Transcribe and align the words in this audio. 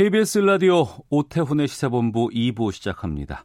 KBS 0.00 0.38
라디오 0.38 0.86
오태훈의 1.10 1.68
시사본부 1.68 2.30
2부 2.32 2.72
시작합니다. 2.72 3.44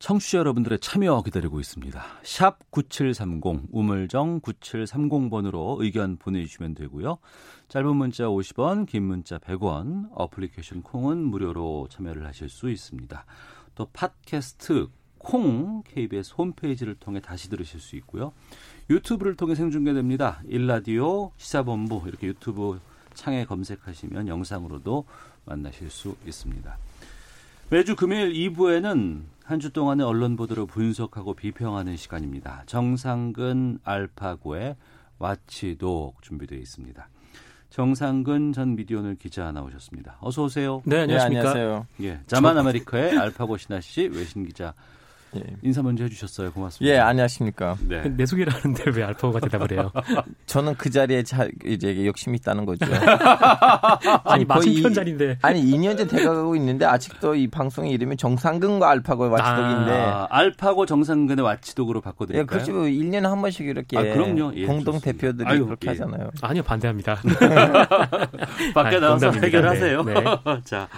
청취자 0.00 0.38
여러분들의 0.38 0.80
참여 0.80 1.22
기다리고 1.22 1.60
있습니다. 1.60 2.04
샵 2.24 2.58
9730 2.72 3.68
우물정 3.70 4.40
9730번으로 4.40 5.80
의견 5.80 6.16
보내주시면 6.16 6.74
되고요. 6.74 7.18
짧은 7.68 7.94
문자 7.94 8.24
50원, 8.24 8.86
긴 8.88 9.04
문자 9.04 9.38
100원, 9.38 10.08
어플리케이션 10.12 10.82
콩은 10.82 11.18
무료로 11.18 11.86
참여를 11.88 12.26
하실 12.26 12.48
수 12.48 12.68
있습니다. 12.68 13.24
또 13.76 13.86
팟캐스트 13.92 14.88
콩 15.18 15.84
KBS 15.84 16.34
홈페이지를 16.36 16.96
통해 16.96 17.20
다시 17.20 17.48
들으실 17.48 17.78
수 17.78 17.94
있고요. 17.94 18.32
유튜브를 18.90 19.36
통해 19.36 19.54
생중계됩니다. 19.54 20.42
일라디오 20.48 21.30
시사본부 21.36 22.02
이렇게 22.08 22.26
유튜브 22.26 22.80
창에 23.18 23.44
검색하시면 23.44 24.28
영상으로도 24.28 25.04
만나실 25.48 25.90
수 25.90 26.14
있습니다. 26.26 26.76
매주 27.70 27.96
금요일 27.96 28.32
2부에는 28.32 29.22
한 29.44 29.60
주 29.60 29.70
동안의 29.72 30.04
언론 30.06 30.36
보도를 30.36 30.66
분석하고 30.66 31.32
비평하는 31.34 31.96
시간입니다. 31.96 32.64
정상근 32.66 33.78
알파고의 33.82 34.76
와치독 35.18 36.20
준비되어 36.22 36.58
있습니다. 36.58 37.08
정상근 37.70 38.52
전 38.52 38.76
미디어오늘 38.76 39.16
기자 39.16 39.50
나오셨습니다. 39.52 40.18
어서 40.20 40.44
오세요. 40.44 40.82
네, 40.84 41.00
안녕하십니까. 41.00 41.42
네, 41.42 41.48
안녕하세요. 41.60 41.86
예, 42.02 42.20
자만 42.26 42.56
아메리카의 42.58 43.16
알파고 43.18 43.56
신하 43.56 43.80
씨 43.80 44.08
외신 44.12 44.46
기자 44.46 44.74
예. 45.36 45.42
인사 45.62 45.82
먼저 45.82 46.04
해주셨어요. 46.04 46.52
고맙습니다. 46.52 46.94
예, 46.94 46.98
안녕하십니까. 46.98 47.76
네. 47.86 48.02
내 48.16 48.24
소개를 48.26 48.52
하는데 48.54 48.82
왜 48.94 49.04
알파고가 49.04 49.40
대답을 49.40 49.72
해요? 49.72 49.92
저는 50.46 50.74
그 50.76 50.90
자리에 50.90 51.22
자, 51.22 51.46
이제 51.66 52.06
욕심이 52.06 52.36
있다는 52.36 52.64
거죠. 52.64 52.86
아니, 54.24 54.44
맞은편 54.44 54.90
이- 54.90 54.94
자리인데. 54.94 55.38
아니, 55.42 55.62
2년째 55.64 56.08
돼가고 56.08 56.56
있는데 56.56 56.86
아직도 56.86 57.34
이 57.34 57.46
방송의 57.48 57.92
이름이 57.92 58.16
정상근과 58.16 58.88
알파고의 58.90 59.30
와치독인데. 59.30 59.92
아, 59.92 60.26
알파고 60.30 60.86
정상근의 60.86 61.44
와치독으로 61.44 61.98
예, 61.98 62.04
바꿔드릴까요? 62.04 62.46
그렇지 62.46 62.72
뭐 62.72 62.82
1년에 62.84 63.22
한 63.24 63.40
번씩 63.42 63.66
이렇게 63.66 63.98
아, 63.98 64.02
그럼요. 64.02 64.52
예, 64.54 64.64
공동 64.66 64.94
좋습니다. 64.94 65.12
대표들이 65.12 65.48
아유, 65.48 65.64
그렇게 65.66 65.88
예. 65.88 65.90
하잖아요. 65.90 66.30
아니요, 66.40 66.62
반대합니다. 66.62 67.16
밖에 68.74 68.96
아, 68.96 69.00
나와서. 69.00 69.30
해결하세요. 69.32 70.02
네, 70.04 70.14
자, 70.64 70.88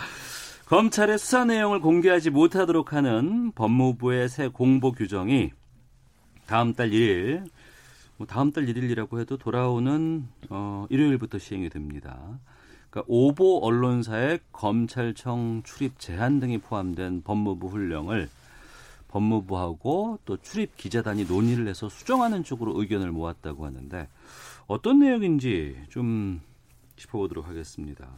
검찰의 0.70 1.18
수사 1.18 1.44
내용을 1.44 1.80
공개하지 1.80 2.30
못하도록 2.30 2.92
하는 2.92 3.50
법무부의 3.56 4.28
새 4.28 4.46
공보 4.46 4.92
규정이 4.92 5.50
다음 6.46 6.74
달 6.74 6.90
1일, 6.90 7.44
뭐 8.16 8.28
다음 8.28 8.52
달 8.52 8.66
1일이라고 8.66 9.18
해도 9.18 9.36
돌아오는 9.36 10.28
어, 10.48 10.86
일요일부터 10.88 11.40
시행이 11.40 11.70
됩니다. 11.70 12.38
그러니까 12.88 13.02
오보 13.08 13.66
언론사의 13.66 14.38
검찰청 14.52 15.62
출입 15.64 15.98
제한 15.98 16.38
등이 16.38 16.58
포함된 16.58 17.22
법무부 17.24 17.66
훈령을 17.66 18.28
법무부하고 19.08 20.20
또 20.24 20.36
출입 20.36 20.76
기자단이 20.76 21.24
논의를 21.24 21.66
해서 21.66 21.88
수정하는 21.88 22.44
쪽으로 22.44 22.80
의견을 22.80 23.10
모았다고 23.10 23.66
하는데 23.66 24.06
어떤 24.68 25.00
내용인지 25.00 25.86
좀 25.88 26.40
짚어보도록 26.94 27.48
하겠습니다. 27.48 28.08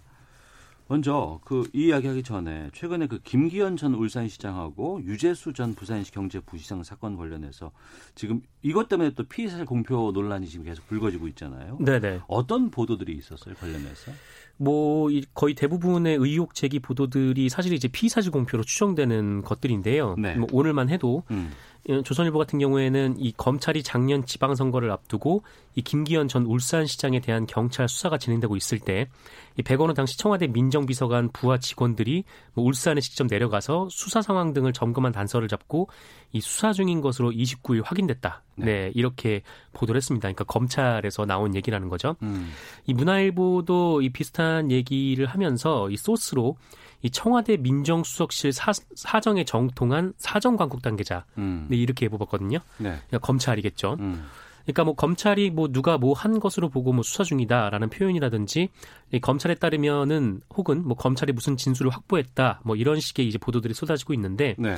먼저 0.92 1.40
그 1.44 1.62
이 1.72 1.86
이야기하기 1.86 2.22
전에 2.22 2.68
최근에 2.74 3.06
그 3.06 3.18
김기현 3.22 3.76
전 3.76 3.94
울산시장하고 3.94 5.02
유재수 5.04 5.54
전 5.54 5.74
부산시 5.74 6.12
경제부시장 6.12 6.82
사건 6.82 7.16
관련해서 7.16 7.70
지금 8.14 8.42
이것 8.62 8.88
때문에 8.88 9.12
또 9.14 9.24
피의사실 9.24 9.64
공표 9.64 10.12
논란이 10.12 10.46
지금 10.48 10.66
계속 10.66 10.86
불거지고 10.88 11.28
있잖아요. 11.28 11.78
네네. 11.80 12.20
어떤 12.28 12.70
보도들이 12.70 13.14
있었어요 13.14 13.54
관련해서? 13.54 14.12
뭐, 14.58 15.10
이 15.10 15.24
거의 15.34 15.54
대부분의 15.54 16.16
의혹 16.16 16.54
제기 16.54 16.78
보도들이 16.78 17.48
사실 17.48 17.72
이제 17.72 17.88
피사실 17.88 18.30
공표로 18.30 18.62
추정되는 18.62 19.42
것들인데요. 19.42 20.14
네. 20.18 20.36
뭐 20.36 20.46
오늘만 20.52 20.88
해도 20.88 21.24
음. 21.30 21.50
어, 21.88 22.02
조선일보 22.02 22.38
같은 22.38 22.58
경우에는 22.58 23.16
이 23.18 23.32
검찰이 23.36 23.82
작년 23.82 24.24
지방선거를 24.24 24.90
앞두고 24.90 25.42
이 25.74 25.82
김기현 25.82 26.28
전 26.28 26.44
울산시장에 26.44 27.20
대한 27.20 27.46
경찰 27.46 27.88
수사가 27.88 28.18
진행되고 28.18 28.56
있을 28.56 28.78
때 28.78 29.08
이 29.56 29.62
백원호 29.62 29.94
당시 29.94 30.18
청와대 30.18 30.46
민정비서관 30.46 31.30
부하 31.32 31.58
직원들이 31.58 32.24
뭐 32.54 32.64
울산에 32.64 33.00
직접 33.00 33.26
내려가서 33.28 33.88
수사 33.90 34.22
상황 34.22 34.52
등을 34.52 34.72
점검한 34.72 35.12
단서를 35.12 35.48
잡고 35.48 35.88
이 36.32 36.40
수사 36.40 36.72
중인 36.72 37.00
것으로 37.00 37.30
29일 37.30 37.82
확인됐다. 37.84 38.42
네. 38.56 38.64
네, 38.64 38.92
이렇게 38.94 39.42
보도를 39.72 39.98
했습니다. 39.98 40.26
그러니까 40.26 40.44
검찰에서 40.44 41.26
나온 41.26 41.54
얘기라는 41.54 41.88
거죠. 41.88 42.16
음. 42.22 42.50
이 42.86 42.94
문화일보도 42.94 44.02
이 44.02 44.10
비슷한 44.10 44.70
얘기를 44.70 45.26
하면서 45.26 45.90
이 45.90 45.96
소스로 45.96 46.56
이 47.02 47.10
청와대 47.10 47.56
민정수석실 47.56 48.52
사, 48.52 48.72
사정에 48.94 49.44
정통한 49.44 50.14
사정 50.18 50.56
광국 50.56 50.82
단계자 50.82 51.24
음. 51.36 51.66
네, 51.68 51.76
이렇게 51.76 52.08
뽑았거든요. 52.08 52.58
네. 52.78 52.88
그러니까 53.08 53.18
검찰이겠죠. 53.18 53.96
음. 54.00 54.24
그러니까 54.64 54.84
뭐 54.84 54.94
검찰이 54.94 55.50
뭐 55.50 55.68
누가 55.68 55.98
뭐 55.98 56.12
한 56.14 56.38
것으로 56.40 56.68
보고 56.68 56.92
뭐 56.92 57.02
수사 57.02 57.24
중이다라는 57.24 57.88
표현이라든지 57.90 58.68
이 59.12 59.20
검찰에 59.20 59.54
따르면은 59.54 60.40
혹은 60.56 60.86
뭐 60.86 60.96
검찰이 60.96 61.32
무슨 61.32 61.56
진술을 61.56 61.90
확보했다 61.90 62.60
뭐 62.64 62.76
이런 62.76 63.00
식의 63.00 63.26
이제 63.26 63.38
보도들이 63.38 63.74
쏟아지고 63.74 64.14
있는데 64.14 64.54
네. 64.58 64.76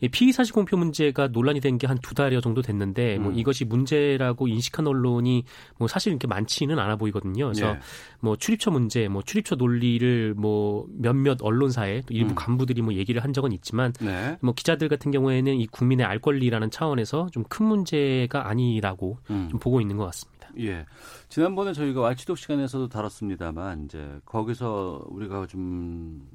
이 0.00 0.08
피의 0.08 0.32
사실 0.32 0.52
공표 0.52 0.76
문제가 0.76 1.28
논란이 1.28 1.60
된 1.60 1.78
게 1.78 1.86
한 1.86 1.98
두 2.02 2.14
달여 2.14 2.40
정도 2.40 2.60
됐는데 2.62 3.18
뭐 3.18 3.30
음. 3.32 3.38
이것이 3.38 3.64
문제라고 3.64 4.48
인식한 4.48 4.86
언론이 4.86 5.44
뭐 5.78 5.88
사실 5.88 6.10
이렇게 6.12 6.26
많지는 6.26 6.78
않아 6.78 6.96
보이거든요. 6.96 7.46
그래서 7.46 7.70
예. 7.70 7.78
뭐 8.20 8.36
출입처 8.36 8.70
문제, 8.70 9.08
뭐 9.08 9.22
출입처 9.22 9.54
논리를 9.54 10.34
뭐 10.36 10.86
몇몇 10.90 11.38
언론사에 11.40 12.02
또 12.06 12.12
일부 12.14 12.32
음. 12.32 12.34
간부들이 12.34 12.82
뭐 12.82 12.94
얘기를 12.94 13.22
한 13.24 13.32
적은 13.32 13.52
있지만 13.52 13.92
네. 14.00 14.36
뭐 14.42 14.52
기자들 14.54 14.88
같은 14.88 15.10
경우에는 15.10 15.54
이 15.54 15.66
국민의 15.66 16.04
알 16.06 16.18
권리라는 16.18 16.70
차원에서 16.70 17.28
좀 17.32 17.44
큰 17.48 17.66
문제가 17.66 18.48
아니라고 18.48 19.18
음. 19.30 19.48
좀 19.50 19.60
보고 19.60 19.80
있는 19.80 19.96
것 19.96 20.04
같습니다. 20.06 20.48
예. 20.58 20.86
지난번에 21.28 21.72
저희가 21.72 22.00
와치독 22.00 22.38
시간에서도 22.38 22.88
다뤘습니다만 22.88 23.84
이제 23.86 24.20
거기서 24.24 25.04
우리가 25.08 25.46
좀 25.46 26.28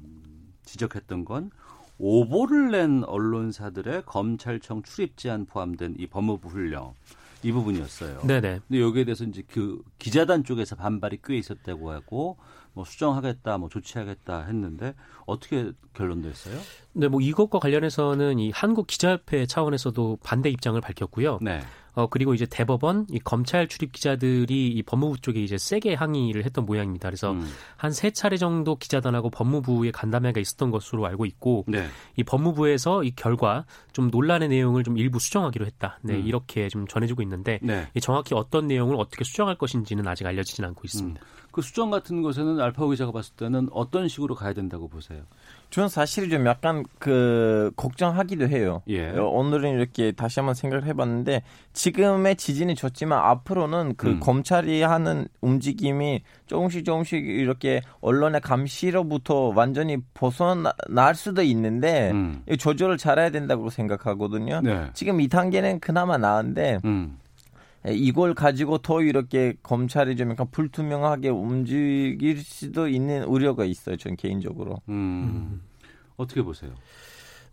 지적했던 0.64 1.24
건 1.24 1.50
오보를 1.98 2.70
낸 2.70 3.04
언론사들의 3.04 4.04
검찰청 4.06 4.82
출입 4.82 5.16
제한 5.16 5.46
포함된 5.46 5.96
이 5.98 6.06
법무부 6.06 6.48
훈령 6.48 6.94
이 7.42 7.52
부분이었어요. 7.52 8.20
네네. 8.20 8.60
근데 8.68 8.80
여기에 8.80 9.04
대해서 9.04 9.24
이제 9.24 9.42
그 9.48 9.82
기자단 9.98 10.44
쪽에서 10.44 10.76
반발이 10.76 11.20
꽤 11.24 11.36
있었다고 11.36 11.90
하고 11.90 12.36
뭐 12.72 12.84
수정하겠다, 12.84 13.58
뭐 13.58 13.68
조치하겠다 13.68 14.44
했는데 14.44 14.94
어떻게 15.26 15.72
결론됐어요? 15.94 16.58
네, 16.92 17.08
뭐 17.08 17.20
이것과 17.20 17.58
관련해서는 17.58 18.38
이 18.38 18.50
한국 18.50 18.86
기자협회 18.86 19.46
차원에서도 19.46 20.18
반대 20.22 20.50
입장을 20.50 20.80
밝혔고요. 20.80 21.38
네. 21.42 21.60
어 21.94 22.06
그리고 22.08 22.34
이제 22.34 22.46
대법원 22.46 23.06
이 23.10 23.18
검찰 23.18 23.68
출입 23.68 23.92
기자들이 23.92 24.68
이 24.68 24.82
법무부 24.82 25.20
쪽에 25.20 25.40
이제 25.42 25.58
세게 25.58 25.94
항의를 25.94 26.44
했던 26.44 26.64
모양입니다. 26.66 27.08
그래서 27.08 27.32
음. 27.32 27.48
한세 27.76 28.10
차례 28.10 28.36
정도 28.36 28.76
기자단하고 28.76 29.30
법무부에 29.30 29.90
간담회가 29.90 30.40
있었던 30.40 30.70
것으로 30.70 31.06
알고 31.06 31.26
있고 31.26 31.64
네. 31.68 31.86
이 32.16 32.24
법무부에서 32.24 33.04
이 33.04 33.12
결과 33.12 33.64
좀 33.92 34.10
논란의 34.10 34.48
내용을 34.48 34.84
좀 34.84 34.98
일부 34.98 35.18
수정하기로 35.18 35.66
했다. 35.66 35.98
네, 36.02 36.14
음. 36.14 36.26
이렇게 36.26 36.68
좀 36.68 36.86
전해지고 36.86 37.22
있는데 37.22 37.58
네. 37.62 37.88
이 37.94 38.00
정확히 38.00 38.34
어떤 38.34 38.66
내용을 38.66 38.96
어떻게 38.96 39.24
수정할 39.24 39.56
것인지는 39.56 40.06
아직 40.06 40.26
알려지진 40.26 40.64
않고 40.64 40.82
있습니다. 40.84 41.20
그 41.52 41.62
수정 41.62 41.90
같은 41.90 42.22
것에는 42.22 42.60
알파고 42.60 42.90
기자가 42.90 43.12
봤을 43.12 43.34
때는 43.36 43.68
어떤 43.72 44.08
식으로 44.08 44.34
가야 44.34 44.52
된다고 44.52 44.88
보세요? 44.88 45.22
저는 45.70 45.88
사실 45.88 46.28
좀 46.30 46.46
약간 46.46 46.84
그 46.98 47.70
걱정하기도 47.76 48.48
해요. 48.48 48.82
예. 48.88 49.10
어, 49.10 49.24
오늘은 49.26 49.70
이렇게 49.72 50.10
다시 50.12 50.40
한번 50.40 50.54
생각을 50.54 50.84
해봤는데 50.86 51.42
지금의 51.72 52.36
지진이 52.36 52.74
좋지만 52.74 53.18
앞으로는 53.18 53.94
그 53.96 54.08
음. 54.08 54.20
검찰이 54.20 54.82
하는 54.82 55.28
움직임이 55.40 56.22
조금씩 56.46 56.84
조금씩 56.84 57.24
이렇게 57.24 57.82
언론의 58.00 58.40
감시로부터 58.40 59.52
완전히 59.54 59.98
벗어날 60.12 61.14
수도 61.14 61.42
있는데 61.42 62.10
음. 62.10 62.42
이 62.48 62.56
조절을 62.56 62.98
잘해야 62.98 63.30
된다고 63.30 63.70
생각하거든요. 63.70 64.60
네. 64.62 64.90
지금 64.94 65.20
이 65.20 65.28
단계는 65.28 65.78
그나마 65.78 66.18
나은데 66.18 66.80
음. 66.84 67.16
이걸 67.88 68.34
가지고 68.34 68.78
더 68.78 69.02
이렇게 69.02 69.54
검찰이 69.62 70.16
좀 70.16 70.30
약간 70.30 70.50
불투명하게 70.50 71.30
움직일 71.30 72.42
수도 72.42 72.88
있는 72.88 73.24
우려가 73.24 73.64
있어요. 73.64 73.96
전 73.96 74.16
개인적으로. 74.16 74.80
음. 74.88 75.62
어떻게 76.16 76.42
보세요? 76.42 76.72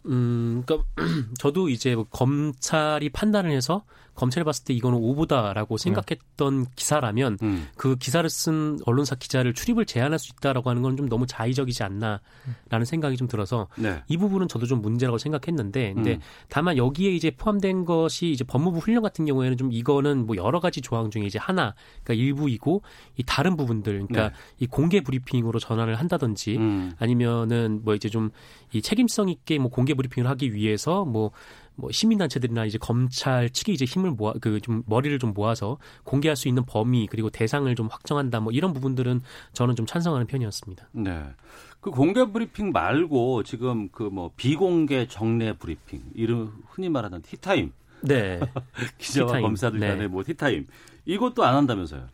음, 0.07 0.63
그러니까 0.65 0.87
저도 1.39 1.69
이제 1.69 1.95
뭐 1.95 2.05
검찰이 2.09 3.09
판단을 3.09 3.51
해서 3.51 3.85
검찰이 4.17 4.43
봤을 4.43 4.65
때 4.65 4.73
이거는 4.73 4.97
오보다라고 4.97 5.77
생각했던 5.77 6.65
기사라면 6.75 7.37
음. 7.41 7.67
그 7.77 7.95
기사를 7.95 8.29
쓴 8.29 8.79
언론사 8.85 9.15
기자를 9.15 9.53
출입을 9.53 9.85
제한할 9.85 10.19
수 10.19 10.33
있다라고 10.33 10.69
하는 10.69 10.81
건 10.81 10.97
좀 10.97 11.07
너무 11.07 11.27
자의적이지 11.27 11.83
않나라는 11.83 12.85
생각이 12.85 13.17
좀 13.17 13.27
들어서 13.27 13.67
네. 13.77 14.01
이 14.07 14.17
부분은 14.17 14.47
저도 14.47 14.65
좀 14.65 14.81
문제라고 14.81 15.19
생각했는데 15.19 15.93
근데 15.93 16.13
음. 16.15 16.19
다만 16.49 16.75
여기에 16.75 17.11
이제 17.11 17.29
포함된 17.29 17.85
것이 17.85 18.31
이제 18.31 18.43
법무부 18.43 18.79
훈련 18.79 19.03
같은 19.03 19.25
경우에는 19.25 19.57
좀 19.57 19.71
이거는 19.71 20.25
뭐 20.25 20.35
여러 20.35 20.59
가지 20.59 20.81
조항 20.81 21.11
중에 21.11 21.23
이제 21.25 21.37
하나 21.37 21.75
그러니까 22.03 22.23
일부이고 22.25 22.81
이 23.17 23.23
다른 23.23 23.55
부분들 23.55 24.07
그러니까 24.07 24.29
네. 24.29 24.35
이 24.59 24.65
공개 24.65 25.01
브리핑으로 25.01 25.59
전환을 25.59 25.95
한다든지 25.95 26.57
음. 26.57 26.93
아니면은 26.97 27.81
뭐 27.83 27.93
이제 27.93 28.09
좀 28.09 28.31
이 28.73 28.81
책임성 28.81 29.29
있게 29.29 29.59
뭐 29.59 29.69
공개 29.69 29.93
브리핑을 29.93 30.29
하기 30.29 30.53
위해서 30.53 31.05
뭐 31.05 31.31
뭐 31.77 31.91
시민단체들이나 31.91 32.65
이제 32.65 32.77
검찰 32.77 33.49
측이 33.49 33.71
이제 33.73 33.85
힘을 33.85 34.11
모아 34.11 34.33
그 34.33 34.59
좀 34.61 34.83
머리를 34.87 35.17
좀 35.19 35.33
모아서 35.33 35.77
공개할 36.03 36.35
수 36.35 36.47
있는 36.47 36.65
범위 36.65 37.07
그리고 37.07 37.29
대상을 37.29 37.73
좀 37.75 37.87
확정한다 37.87 38.39
뭐 38.39 38.51
이런 38.51 38.73
부분들은 38.73 39.21
저는 39.53 39.75
좀 39.75 39.85
찬성하는 39.85 40.27
편이었습니다. 40.27 40.89
네. 40.93 41.23
그 41.79 41.91
공개 41.91 42.25
브리핑 42.25 42.71
말고 42.71 43.43
지금 43.43 43.89
그 43.89 44.03
뭐 44.09 44.31
비공개 44.35 45.07
정례 45.07 45.53
브리핑 45.53 46.01
이름 46.15 46.51
흔히 46.69 46.89
말하는 46.89 47.21
티타임 47.21 47.71
네. 48.01 48.39
기자와 48.97 49.27
티타임. 49.27 49.43
검사들 49.43 49.79
네. 49.79 49.87
간의 49.89 50.07
뭐 50.07 50.23
티타임 50.23 50.65
이것도 51.05 51.43
안 51.45 51.55
한다면서요? 51.55 52.07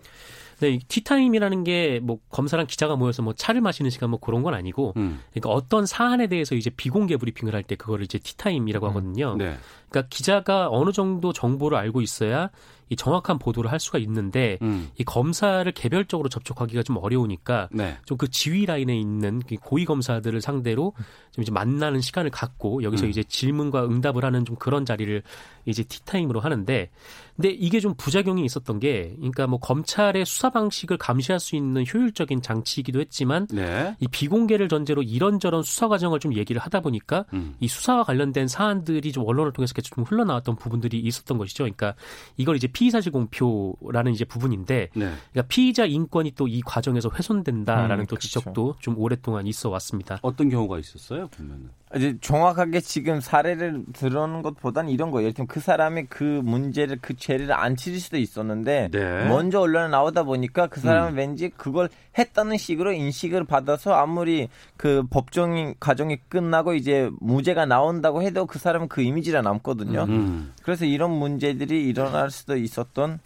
네, 0.64 0.70
이 0.76 0.80
티타임이라는 0.80 1.64
게 1.64 2.00
뭐 2.04 2.20
검사랑 2.30 2.66
기자가 2.68 2.96
모여서 2.96 3.22
뭐 3.22 3.34
차를 3.34 3.62
마시는 3.62 3.92
시간 3.92 4.10
뭐 4.10 4.20
그런 4.20 4.44
건 4.44 4.54
아니고 4.54 4.94
음. 4.98 5.20
그러니까 5.32 5.50
어떤 5.50 5.86
사안에 5.86 6.28
대해서 6.28 6.56
이제 6.56 6.70
비공개 6.70 7.18
브리핑을 7.18 7.54
할 7.54 7.64
때 7.64 7.76
그거를 7.76 8.04
이제 8.06 8.18
티타임이라고 8.20 8.88
하거든요. 8.90 9.36
네. 9.38 9.56
그러니까 9.94 10.08
기자가 10.10 10.70
어느 10.72 10.92
정도 10.92 11.32
정보를 11.32 11.78
알고 11.78 12.02
있어야 12.02 12.50
이 12.90 12.96
정확한 12.96 13.40
보도를 13.40 13.72
할 13.72 13.80
수가 13.80 13.98
있는데 14.00 14.58
음. 14.62 14.90
이 14.98 15.04
검사를 15.04 15.70
개별적으로 15.72 16.30
접촉하기가 16.30 16.84
좀 16.84 16.98
어려우니까 16.98 17.70
네. 17.72 17.98
좀그 18.06 18.30
지휘 18.30 18.66
라인에 18.66 18.98
있는 18.98 19.42
그 19.48 19.56
고위 19.56 19.86
검사들을 19.86 20.42
상대로 20.42 20.94
좀 21.32 21.42
이제 21.42 21.52
만나는 21.52 22.02
시간을 22.02 22.30
갖고 22.30 22.84
여기서 22.84 23.06
음. 23.06 23.10
이제 23.10 23.24
질문과 23.24 23.86
응답을 23.86 24.24
하는 24.24 24.46
좀 24.46 24.56
그런 24.58 24.86
자리를 24.86 25.24
이제 25.66 25.84
티타임으로 25.84 26.40
하는데 26.40 26.90
근데 27.36 27.50
이게 27.50 27.80
좀 27.80 27.96
부작용이 27.96 28.46
있었던 28.46 28.80
게 28.80 29.14
그러니까 29.16 29.48
뭐 29.48 29.60
검찰의 29.60 30.26
수사 30.26 30.50
방식을 30.52 30.98
감시할 30.98 31.40
수 31.40 31.56
있는 31.56 31.84
효율적인 31.92 32.42
장치이기도 32.42 33.00
했지만 33.00 33.48
네. 33.48 33.96
이 34.00 34.08
비공개를 34.08 34.68
전제로 34.68 35.02
이런저런 35.02 35.64
수사 35.64 35.88
과정을 35.88 36.20
좀 36.20 36.36
얘기를 36.36 36.62
하다 36.62 36.82
보니까 36.82 37.26
음. 37.34 37.56
이 37.60 37.68
수사와 37.68 38.04
관련된 38.04 38.48
사안들이 38.48 39.12
좀 39.12 39.26
언론을 39.26 39.54
통해서 39.54 39.74
좀 39.84 40.06
흘러나왔던 40.06 40.56
부분들이 40.56 41.00
있었던 41.00 41.38
것이죠. 41.38 41.66
그러니까 41.66 41.96
이걸 42.38 42.56
이제 42.56 42.68
피의 42.68 42.92
사실 42.92 43.12
공표라는 43.12 44.14
이제 44.14 44.24
부분인데 44.24 44.90
네. 44.94 45.14
그러니까 45.32 45.42
피의자 45.50 45.86
인권이 45.86 46.32
또 46.32 46.54
이 46.54 46.62
과정에서 46.62 47.10
훼손된다라는 47.10 48.02
음, 48.02 48.06
또 48.06 48.16
그렇죠. 48.16 48.28
지적도 48.28 48.76
좀 48.80 48.96
오랫동안 48.98 49.48
있어 49.48 49.70
왔습니다. 49.70 50.20
어떤 50.22 50.50
경우가 50.50 50.78
있었어요? 50.78 51.28
보면은. 51.30 51.72
이제 51.96 52.18
정확하게 52.22 52.82
지금 52.82 53.20
사례를 53.20 53.84
들어는 53.94 54.42
것보다는 54.42 54.90
이런 54.90 55.12
거예요. 55.12 55.26
예를 55.26 55.34
들면 55.34 55.48
그 55.48 55.60
사람이 55.60 56.06
그 56.10 56.24
문제를 56.24 56.98
그 57.02 57.16
죄를 57.16 57.52
안 57.54 57.76
치를 57.76 58.00
수도 58.00 58.18
있었는데 58.18 58.90
네. 58.92 59.26
먼저 59.28 59.60
언론에 59.60 59.90
나오다 59.90 60.24
보니까 60.24 60.68
그 60.68 60.80
사람은 60.80 61.14
음. 61.14 61.18
왠지 61.18 61.50
그걸 61.50 61.90
했다는 62.18 62.58
식으로 62.58 62.94
인식을 62.94 63.46
받아서 63.46 63.94
아무리 63.94 64.50
그 64.78 65.04
법정 65.10 65.74
과정이 65.80 66.18
끝나고 66.30 66.74
이제 66.74 67.10
무죄가 67.20 67.66
나온다고 67.66 68.22
해도 68.22 68.46
그 68.46 68.60
사람은 68.60 68.88
그 68.88 69.02
이미지가 69.02 69.42
남거든요. 69.42 70.06
음. 70.10 70.54
그래서 70.64 70.86
이런 70.86 71.12
문제들이 71.12 71.88
일어날 71.88 72.32
수도 72.32 72.58
있었던 72.58 73.20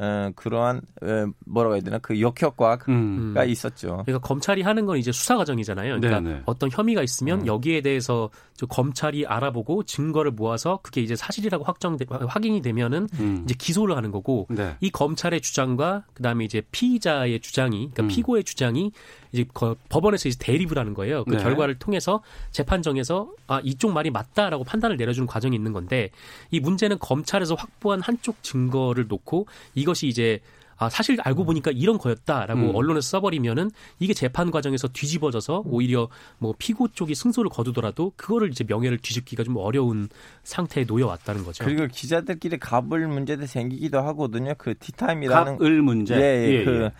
어, 0.00 0.30
그러한 0.34 0.80
어, 1.02 1.26
뭐라고 1.46 1.74
해야 1.76 1.82
되나 1.82 1.98
그 1.98 2.20
역효과가 2.20 2.86
음. 2.88 3.34
있었죠. 3.46 4.02
그러니까 4.04 4.18
검찰이 4.26 4.62
하는 4.62 4.86
건 4.86 4.98
이제 4.98 5.12
수사 5.12 5.36
과정이잖아요. 5.36 6.00
그러니까 6.00 6.20
네네. 6.20 6.42
어떤 6.46 6.70
혐의가 6.70 7.02
있으면 7.02 7.46
여기에 7.46 7.82
대해서 7.82 8.30
저 8.54 8.66
검찰이 8.66 9.26
알아보고 9.26 9.84
증거를 9.84 10.32
모아서 10.32 10.80
그게 10.82 11.00
이제 11.00 11.14
사실이라고 11.14 11.64
확정 11.64 11.96
확인이 12.26 12.60
되면은 12.60 13.08
음. 13.20 13.42
이제 13.44 13.54
기소를 13.56 13.96
하는 13.96 14.10
거고 14.10 14.46
네. 14.50 14.76
이 14.80 14.90
검찰의 14.90 15.40
주장과 15.40 16.04
그다음에 16.14 16.44
이제 16.44 16.62
피의자의 16.72 17.40
주장이 17.40 17.90
그러니까 17.92 18.02
음. 18.02 18.08
피고의 18.08 18.44
주장이 18.44 18.90
이제 19.34 19.44
거- 19.52 19.74
법원에서 19.88 20.28
이제 20.28 20.38
대립을 20.40 20.78
하는 20.78 20.94
거예요. 20.94 21.24
그 21.24 21.34
네. 21.34 21.42
결과를 21.42 21.74
통해서 21.80 22.22
재판정에서 22.52 23.30
아 23.48 23.60
이쪽 23.64 23.92
말이 23.92 24.10
맞다라고 24.10 24.62
판단을 24.62 24.96
내려주는 24.96 25.26
과정이 25.26 25.56
있는 25.56 25.72
건데 25.72 26.10
이 26.52 26.60
문제는 26.60 26.98
검찰에서 27.00 27.56
확보한 27.56 28.00
한쪽 28.00 28.42
증거를 28.44 29.06
놓고 29.08 29.46
이것이 29.74 30.06
이제 30.06 30.40
아, 30.76 30.88
사실 30.90 31.16
알고 31.22 31.44
보니까 31.44 31.70
이런 31.72 31.98
거였다라고 31.98 32.60
음. 32.60 32.74
언론에서 32.74 33.08
써버리면은 33.08 33.70
이게 34.00 34.12
재판 34.12 34.50
과정에서 34.50 34.88
뒤집어져서 34.88 35.62
오히려 35.66 36.08
뭐 36.38 36.52
피고 36.58 36.88
쪽이 36.88 37.14
승소를 37.14 37.48
거두더라도 37.48 38.12
그거를 38.16 38.50
이제 38.50 38.64
명예를 38.66 38.98
뒤집기가 38.98 39.44
좀 39.44 39.56
어려운 39.56 40.08
상태에 40.42 40.84
놓여왔다는 40.84 41.44
거죠. 41.44 41.64
그리고 41.64 41.86
기자들끼리 41.86 42.58
갑을 42.58 43.06
문제도 43.06 43.46
생기기도 43.46 43.98
하거든요. 44.00 44.54
그 44.58 44.76
티타임이라는 44.76 45.58
갑을 45.58 45.82
문제. 45.82 46.16
예, 46.16 46.20
예, 46.20 46.52
예, 46.60 46.64
그, 46.64 46.82
예, 46.86 46.92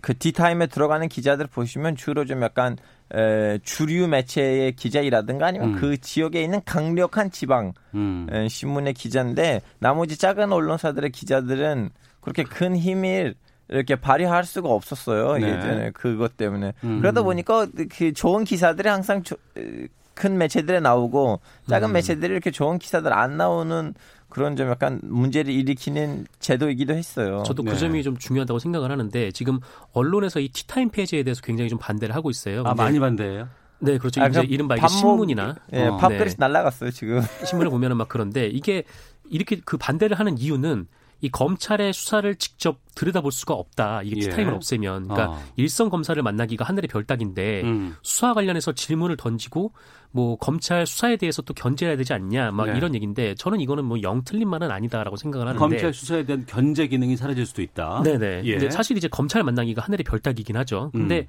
그 0.00 0.16
디타임에 0.18 0.66
들어가는 0.66 1.08
기자들 1.08 1.46
보시면 1.46 1.96
주로 1.96 2.24
좀 2.24 2.42
약간 2.42 2.76
에, 3.14 3.58
주류 3.62 4.06
매체의 4.08 4.72
기자이라든가 4.72 5.46
아니면 5.46 5.74
음. 5.74 5.80
그 5.80 5.96
지역에 5.98 6.42
있는 6.42 6.60
강력한 6.64 7.30
지방 7.30 7.72
음. 7.94 8.26
에, 8.30 8.48
신문의 8.48 8.94
기자인데 8.94 9.62
나머지 9.78 10.16
작은 10.16 10.52
언론사들의 10.52 11.10
기자들은 11.10 11.90
그렇게 12.20 12.44
큰 12.44 12.76
힘을 12.76 13.34
이렇게 13.68 13.96
발휘할 13.96 14.44
수가 14.44 14.68
없었어요 14.68 15.34
네. 15.38 15.56
예전에 15.56 15.90
그것 15.92 16.36
때문에 16.36 16.72
음. 16.84 16.98
그러다 17.00 17.22
보니까 17.22 17.66
그 17.96 18.12
좋은 18.12 18.44
기사들이 18.44 18.88
항상 18.88 19.22
조- 19.22 19.36
에, 19.56 19.86
큰 20.14 20.36
매체들에 20.36 20.80
나오고 20.80 21.40
작은 21.68 21.88
음. 21.90 21.92
매체들이 21.94 22.32
이렇게 22.32 22.50
좋은 22.50 22.78
기사들 22.78 23.12
안 23.12 23.36
나오는 23.36 23.94
그런 24.30 24.56
좀 24.56 24.68
약간 24.70 25.00
문제를 25.02 25.52
일으키는 25.52 26.26
제도이기도 26.38 26.94
했어요. 26.94 27.42
저도 27.44 27.62
네. 27.64 27.72
그 27.72 27.76
점이 27.78 28.02
좀 28.02 28.16
중요하다고 28.16 28.58
생각을 28.60 28.90
하는데 28.90 29.30
지금 29.32 29.60
언론에서 29.92 30.40
이 30.40 30.48
티타임 30.48 30.88
폐지에 30.90 31.22
대해서 31.24 31.42
굉장히 31.42 31.68
좀 31.68 31.78
반대를 31.78 32.14
하고 32.14 32.30
있어요. 32.30 32.62
아 32.64 32.74
많이 32.74 32.98
반대해요? 32.98 33.48
네, 33.80 33.98
그렇죠. 33.98 34.22
아, 34.22 34.28
이제 34.28 34.42
이른바 34.42 34.76
먹- 34.76 34.88
신문이나 34.88 35.56
예, 35.72 35.86
어. 35.86 35.96
밥그릇이 35.96 36.30
네. 36.30 36.36
날라갔어요 36.38 36.90
지금. 36.90 37.20
신문을 37.44 37.70
보면은 37.70 37.96
막 37.96 38.08
그런데 38.08 38.46
이게 38.46 38.84
이렇게 39.28 39.60
그 39.64 39.76
반대를 39.76 40.18
하는 40.18 40.38
이유는 40.38 40.86
이 41.20 41.28
검찰의 41.28 41.92
수사를 41.92 42.34
직접 42.36 42.78
들여다볼 42.94 43.30
수가 43.32 43.54
없다. 43.54 44.02
이게 44.02 44.16
예. 44.16 44.20
티타임을 44.28 44.54
없애면. 44.54 45.08
그러니까 45.08 45.32
어. 45.32 45.42
일선 45.56 45.90
검사를 45.90 46.20
만나기가 46.22 46.64
하늘의 46.64 46.88
별따기인데 46.88 47.62
음. 47.62 47.96
수사 48.02 48.34
관련해서 48.34 48.72
질문을 48.72 49.16
던지고 49.16 49.72
뭐 50.12 50.36
검찰 50.36 50.86
수사에 50.86 51.16
대해서 51.16 51.42
또 51.42 51.54
견제해야 51.54 51.96
되지 51.96 52.12
않냐 52.12 52.50
막 52.50 52.66
네. 52.66 52.76
이런 52.76 52.94
얘기인데 52.94 53.34
저는 53.36 53.60
이거는 53.60 53.84
뭐 53.84 54.00
영 54.02 54.22
틀린 54.24 54.48
말은 54.48 54.70
아니다라고 54.70 55.16
생각을 55.16 55.46
하는데 55.46 55.58
검찰 55.58 55.92
수사에 55.92 56.24
대한 56.24 56.46
견제 56.46 56.86
기능이 56.88 57.16
사라질 57.16 57.46
수도 57.46 57.62
있다. 57.62 58.02
네네. 58.02 58.42
예. 58.44 58.52
근데 58.52 58.70
사실 58.70 58.96
이제 58.96 59.08
검찰 59.08 59.42
만나기가 59.44 59.82
하늘의 59.82 60.04
별따기긴 60.04 60.56
하죠. 60.56 60.90
근데 60.92 61.20
음. 61.20 61.26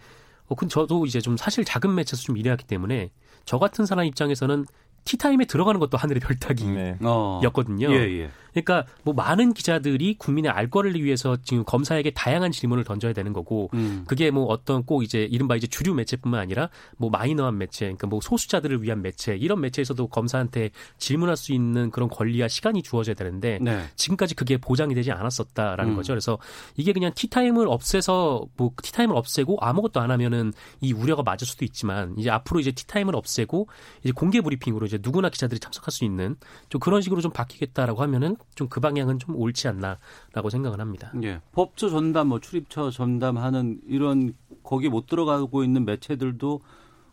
어, 0.48 0.56
근데 0.56 0.72
저도 0.72 1.06
이제 1.06 1.22
좀 1.22 1.38
사실 1.38 1.64
작은 1.64 1.94
매체에서 1.96 2.24
좀 2.24 2.38
일해왔기 2.38 2.66
때문에 2.66 3.12
저 3.46 3.58
같은 3.58 3.86
사람 3.86 4.06
입장에서는 4.06 4.66
티타임에 5.04 5.46
들어가는 5.46 5.80
것도 5.80 5.98
하늘의 5.98 6.22
별따기였거든요. 6.22 7.88
어. 7.88 7.92
예, 7.92 8.20
예. 8.20 8.30
그러니까 8.54 8.86
뭐 9.04 9.14
많은 9.14 9.54
기자들이 9.54 10.16
국민의 10.18 10.52
알 10.52 10.70
거를 10.70 11.02
위해서 11.02 11.38
지금 11.42 11.64
검사에게 11.64 12.12
다양한 12.12 12.52
질문을 12.52 12.84
던져야 12.84 13.14
되는 13.14 13.34
거고 13.34 13.70
음. 13.74 14.04
그게 14.08 14.32
뭐 14.32 14.46
어떤 14.46 14.84
꼭 14.84 15.04
이제 15.04 15.24
이른바 15.24 15.56
이제 15.56 15.68
주류 15.68 15.94
매체뿐만 15.94 16.40
아니라 16.40 16.70
뭐 16.98 17.10
마이너한 17.10 17.58
매체, 17.58 17.86
그러니까 17.86 18.08
뭐 18.08 18.20
소수자들을 18.22 18.84
위한 18.84 19.02
매체 19.02 19.36
이런 19.36 19.62
매체에서도 19.62 20.08
검사한테 20.08 20.72
질문할 20.98 21.38
수 21.38 21.54
있는 21.54 21.92
그런 21.92 22.10
권리와 22.10 22.48
시간이 22.48 22.84
주어져야 22.84 23.16
되는데 23.16 23.60
네. 23.62 23.86
지금까지 23.96 24.36
그게 24.36 24.58
보장이 24.58 24.94
되지 24.96 25.12
않았었다라는 25.12 25.94
음. 25.94 25.96
거죠. 25.96 26.12
그래서 26.14 26.38
이게 26.76 26.94
그냥 26.94 27.12
티타임을 27.16 27.68
없애서 27.68 28.46
뭐 28.58 28.72
티타임을 28.82 29.16
없애고 29.16 29.58
아무것도 29.62 30.00
안 30.00 30.12
하면은 30.12 30.52
이 30.82 30.92
우려가 30.94 31.24
맞을 31.24 31.48
수도 31.48 31.64
있지만 31.66 32.16
이제 32.18 32.30
앞으로 32.30 32.60
이제 32.60 32.72
티타임을 32.72 33.16
없애고 33.16 33.68
이제 34.04 34.12
공개 34.12 34.42
브리핑으로 34.42 34.88
이제 34.92 35.00
누구나 35.02 35.30
기자들이 35.30 35.60
참석할 35.60 35.92
수 35.92 36.04
있는 36.04 36.36
좀 36.70 36.80
그런 36.80 37.02
식으로 37.02 37.22
좀 37.22 37.32
바뀌겠다라고 37.32 38.02
하면은 38.02 38.36
좀 38.56 38.72
그 38.72 38.80
방향은 38.80 39.20
좀 39.20 39.36
옳지 39.36 39.68
않나라고 39.68 40.50
생각을 40.50 40.80
합니다. 40.80 41.12
예. 41.24 41.42
법조 41.52 41.90
전담, 41.90 42.28
뭐 42.30 42.40
출입처 42.40 42.90
전담하는 42.90 43.82
이런 43.86 44.34
거기 44.64 44.88
못 44.88 45.08
들어가고 45.08 45.64
있는 45.64 45.84
매체들도 45.84 46.62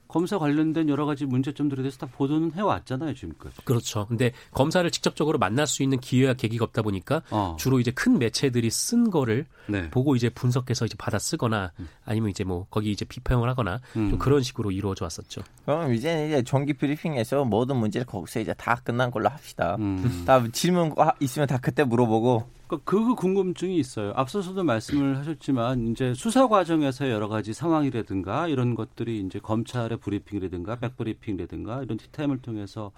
검사 0.09 0.39
관련된 0.39 0.89
여러 0.89 1.05
가지 1.07 1.27
문제점들에 1.27 1.83
대해서 1.83 1.99
다 1.99 2.09
보도는 2.11 2.53
해왔잖아요 2.53 3.15
지금까지. 3.15 3.57
그렇죠. 3.65 4.07
근데 4.07 4.33
검사를 4.53 4.89
직접적으로 4.91 5.39
만날 5.39 5.67
수 5.67 5.83
있는 5.83 6.01
기회와 6.01 6.35
계기가 6.35 6.65
없다 6.65 6.83
보니까 6.83 7.23
어. 7.31 7.57
주로 7.59 7.79
이제 7.79 7.91
큰 7.91 8.19
매체들이 8.19 8.71
쓴 8.71 9.11
거를 9.11 9.47
네. 9.69 9.91
보고 9.91 10.17
이제 10.17 10.31
분석해서 10.31 10.87
이제 10.87 10.95
받아 10.99 11.19
쓰거나 11.19 11.73
아니면 12.05 12.31
이제 12.31 12.43
뭐 12.43 12.67
거기 12.71 12.91
이제 12.91 13.05
비평을 13.05 13.49
하거나 13.49 13.81
음. 13.97 14.11
좀 14.11 14.19
그런 14.19 14.43
식으로 14.43 14.71
이루어져 14.71 15.05
왔었죠. 15.05 15.43
그럼 15.65 15.93
이제 15.93 16.27
이제 16.27 16.43
정기 16.43 16.73
브리핑에서 16.73 17.45
모든 17.45 17.77
문제를 17.77 18.07
거기서 18.07 18.41
이제 18.41 18.55
다 18.55 18.77
끝난 18.83 19.11
걸로 19.11 19.29
합시다. 19.29 19.77
음. 19.79 20.25
다 20.27 20.43
질문 20.53 20.95
있으면 21.21 21.47
다 21.47 21.59
그때 21.59 21.85
물어보고 21.85 22.59
그러니까 22.69 22.85
그 22.85 23.15
궁금증이 23.15 23.79
있어요. 23.79 24.13
앞서서도 24.15 24.63
말씀을 24.63 25.19
하셨지만 25.19 25.89
이제 25.89 26.13
수사 26.15 26.49
과정에서 26.49 27.11
여러 27.11 27.27
가지 27.29 27.55
상황이라든가 27.55 28.47
이런 28.49 28.75
것들이 28.75 29.21
이제 29.21 29.39
검찰의 29.39 29.98
브리핑이라든가 29.99 30.77
백브리핑이라든가 30.77 31.83
이런 31.83 31.99
티타임을 31.99 32.39
통해서 32.39 32.93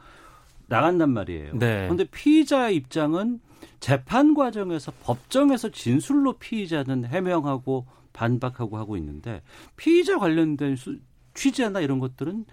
나간단 0.69 1.11
말이에요. 1.11 1.59
네. 1.59 1.83
그런데 1.83 2.05
피의자의 2.05 2.77
입장은 2.77 3.41
재판 3.81 4.35
과정에서 4.35 4.93
법정에서 5.03 5.71
진술로 5.71 6.35
피의자는 6.35 7.05
해명하고 7.05 7.87
반박하고 8.13 8.77
하고 8.77 8.97
있는데 8.97 9.43
피의자 9.77 10.19
관련된 10.19 10.77
수, 10.77 10.99
취재나 11.35 11.81
이런 11.81 11.99
것들은 11.99 12.45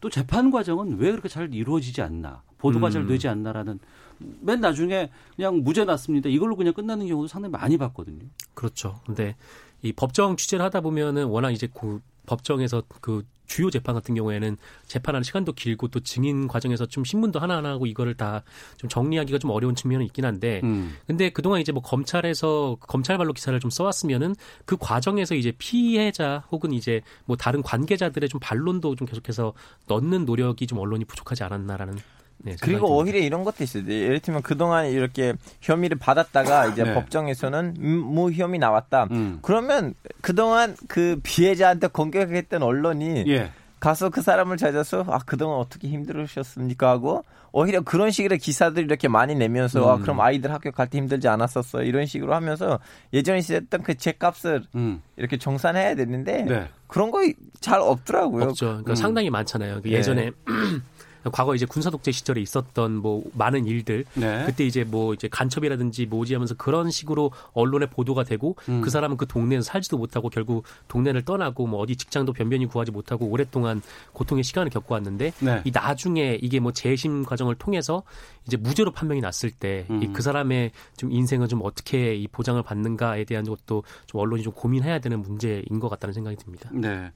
또 0.00 0.08
재판 0.08 0.50
과정은 0.50 0.98
왜 0.98 1.10
그렇게 1.10 1.28
잘 1.28 1.52
이루어지지 1.54 2.02
않나 2.02 2.42
보도가 2.58 2.88
음. 2.88 2.90
잘 2.90 3.06
되지 3.06 3.28
않나라는 3.28 3.78
맨 4.18 4.60
나중에 4.60 5.10
그냥 5.36 5.62
무죄 5.62 5.84
났습니다 5.84 6.28
이걸로 6.28 6.56
그냥 6.56 6.74
끝나는 6.74 7.06
경우도 7.06 7.28
상당히 7.28 7.52
많이 7.52 7.76
봤거든요. 7.78 8.26
그렇죠. 8.54 9.00
근데 9.06 9.36
이 9.82 9.92
법정 9.92 10.36
취재를 10.36 10.64
하다 10.66 10.82
보면은 10.82 11.26
워낙 11.26 11.50
이제 11.50 11.68
그 11.72 12.00
법정에서 12.26 12.82
그 13.00 13.24
주요 13.50 13.68
재판 13.68 13.96
같은 13.96 14.14
경우에는 14.14 14.56
재판하는 14.86 15.24
시간도 15.24 15.54
길고 15.54 15.88
또 15.88 15.98
증인 15.98 16.46
과정에서 16.46 16.86
좀 16.86 17.04
신문도 17.04 17.40
하나하나 17.40 17.70
하고 17.70 17.86
이거를 17.86 18.14
다 18.14 18.44
좀 18.76 18.88
정리하기가 18.88 19.38
좀 19.38 19.50
어려운 19.50 19.74
측면은 19.74 20.06
있긴 20.06 20.24
한데 20.24 20.60
음. 20.64 20.96
근데 21.06 21.30
그동안 21.30 21.60
이제 21.60 21.72
뭐 21.72 21.82
검찰에서 21.82 22.76
검찰 22.80 23.18
발로 23.18 23.32
기사를 23.32 23.58
좀 23.60 23.70
써왔으면은 23.70 24.34
그 24.64 24.76
과정에서 24.78 25.34
이제 25.34 25.52
피해자 25.58 26.44
혹은 26.50 26.72
이제 26.72 27.02
뭐 27.24 27.36
다른 27.36 27.62
관계자들의 27.62 28.28
좀 28.28 28.40
반론도 28.40 28.96
좀 28.96 29.06
계속해서 29.06 29.52
넣는 29.86 30.24
노력이 30.24 30.66
좀 30.66 30.78
언론이 30.78 31.04
부족하지 31.04 31.44
않았나라는 31.44 31.98
네, 32.42 32.56
그리고 32.60 32.86
듭니다. 32.86 32.94
오히려 32.94 33.18
이런 33.18 33.44
것도 33.44 33.62
있어요. 33.64 33.84
예를 33.86 34.20
들면 34.20 34.42
그동안 34.42 34.86
이렇게 34.86 35.34
혐의를 35.60 35.98
받았다가 35.98 36.66
이제 36.68 36.84
네. 36.84 36.94
법정에서는 36.94 37.76
음, 37.78 37.86
무혐의 38.14 38.58
나왔다. 38.58 39.08
음. 39.10 39.38
그러면 39.42 39.94
그동안 40.20 40.74
그 40.88 41.20
피해자한테 41.22 41.88
공격했던 41.88 42.62
언론이 42.62 43.24
예. 43.28 43.50
가서 43.78 44.10
그 44.10 44.20
사람을 44.20 44.58
찾아서 44.58 45.04
아 45.08 45.20
그동안 45.24 45.58
어떻게 45.58 45.88
힘들으셨습니까 45.88 46.88
하고 46.90 47.24
오히려 47.52 47.80
그런 47.80 48.10
식으로 48.10 48.36
기사들 48.36 48.84
이렇게 48.84 49.08
많이 49.08 49.34
내면서 49.34 49.90
아 49.90 49.96
음. 49.96 50.02
그럼 50.02 50.20
아이들 50.20 50.52
학교 50.52 50.70
갈 50.70 50.86
때 50.86 50.98
힘들지 50.98 51.28
않았었어 51.28 51.82
이런 51.82 52.04
식으로 52.06 52.34
하면서 52.34 52.78
예전에 53.14 53.38
있었던 53.38 53.82
그 53.82 53.96
책값을 53.96 54.64
음. 54.74 55.00
이렇게 55.16 55.38
정산해야 55.38 55.94
되는데 55.94 56.42
네. 56.44 56.68
그런 56.86 57.10
거 57.10 57.20
잘 57.60 57.80
없더라고요. 57.80 58.44
없죠. 58.44 58.66
그러니까 58.66 58.92
음. 58.92 58.94
상당히 58.94 59.30
많잖아요. 59.30 59.80
그 59.82 59.88
네. 59.88 59.94
예전에 59.94 60.30
과거 61.32 61.54
이제 61.54 61.66
군사 61.66 61.90
독재 61.90 62.12
시절에 62.12 62.40
있었던 62.40 62.96
뭐 62.96 63.22
많은 63.34 63.66
일들 63.66 64.04
네. 64.14 64.44
그때 64.46 64.64
이제 64.64 64.84
뭐 64.84 65.14
이제 65.14 65.28
간첩이라든지 65.28 66.06
뭐지 66.06 66.34
하면서 66.34 66.54
그런 66.54 66.90
식으로 66.90 67.32
언론에 67.52 67.86
보도가 67.86 68.24
되고 68.24 68.56
음. 68.68 68.80
그 68.80 68.90
사람은 68.90 69.16
그 69.16 69.26
동네에서 69.26 69.62
살지도 69.62 69.98
못하고 69.98 70.28
결국 70.30 70.64
동네를 70.88 71.22
떠나고 71.22 71.66
뭐 71.66 71.80
어디 71.80 71.96
직장도 71.96 72.32
변변히 72.32 72.66
구하지 72.66 72.90
못하고 72.90 73.26
오랫동안 73.26 73.82
고통의 74.12 74.44
시간을 74.44 74.70
겪어왔는데 74.70 75.32
네. 75.40 75.62
이 75.64 75.70
나중에 75.70 76.38
이게 76.40 76.60
뭐 76.60 76.72
재심 76.72 77.24
과정을 77.24 77.56
통해서 77.56 78.02
이제 78.46 78.56
무죄로 78.56 78.92
판명이 78.92 79.20
났을 79.20 79.50
때이 79.50 79.84
음. 79.90 80.12
그 80.12 80.22
사람의 80.22 80.72
좀 80.96 81.12
인생을 81.12 81.48
좀 81.48 81.60
어떻게 81.62 82.14
이 82.14 82.26
보장을 82.26 82.60
받는가에 82.62 83.24
대한 83.24 83.44
것도 83.44 83.84
좀 84.06 84.20
언론이 84.20 84.42
좀 84.42 84.52
고민해야 84.52 84.98
되는 84.98 85.20
문제인 85.20 85.80
것 85.80 85.88
같다는 85.88 86.12
생각이 86.12 86.36
듭니다. 86.36 86.70
네. 86.72 87.10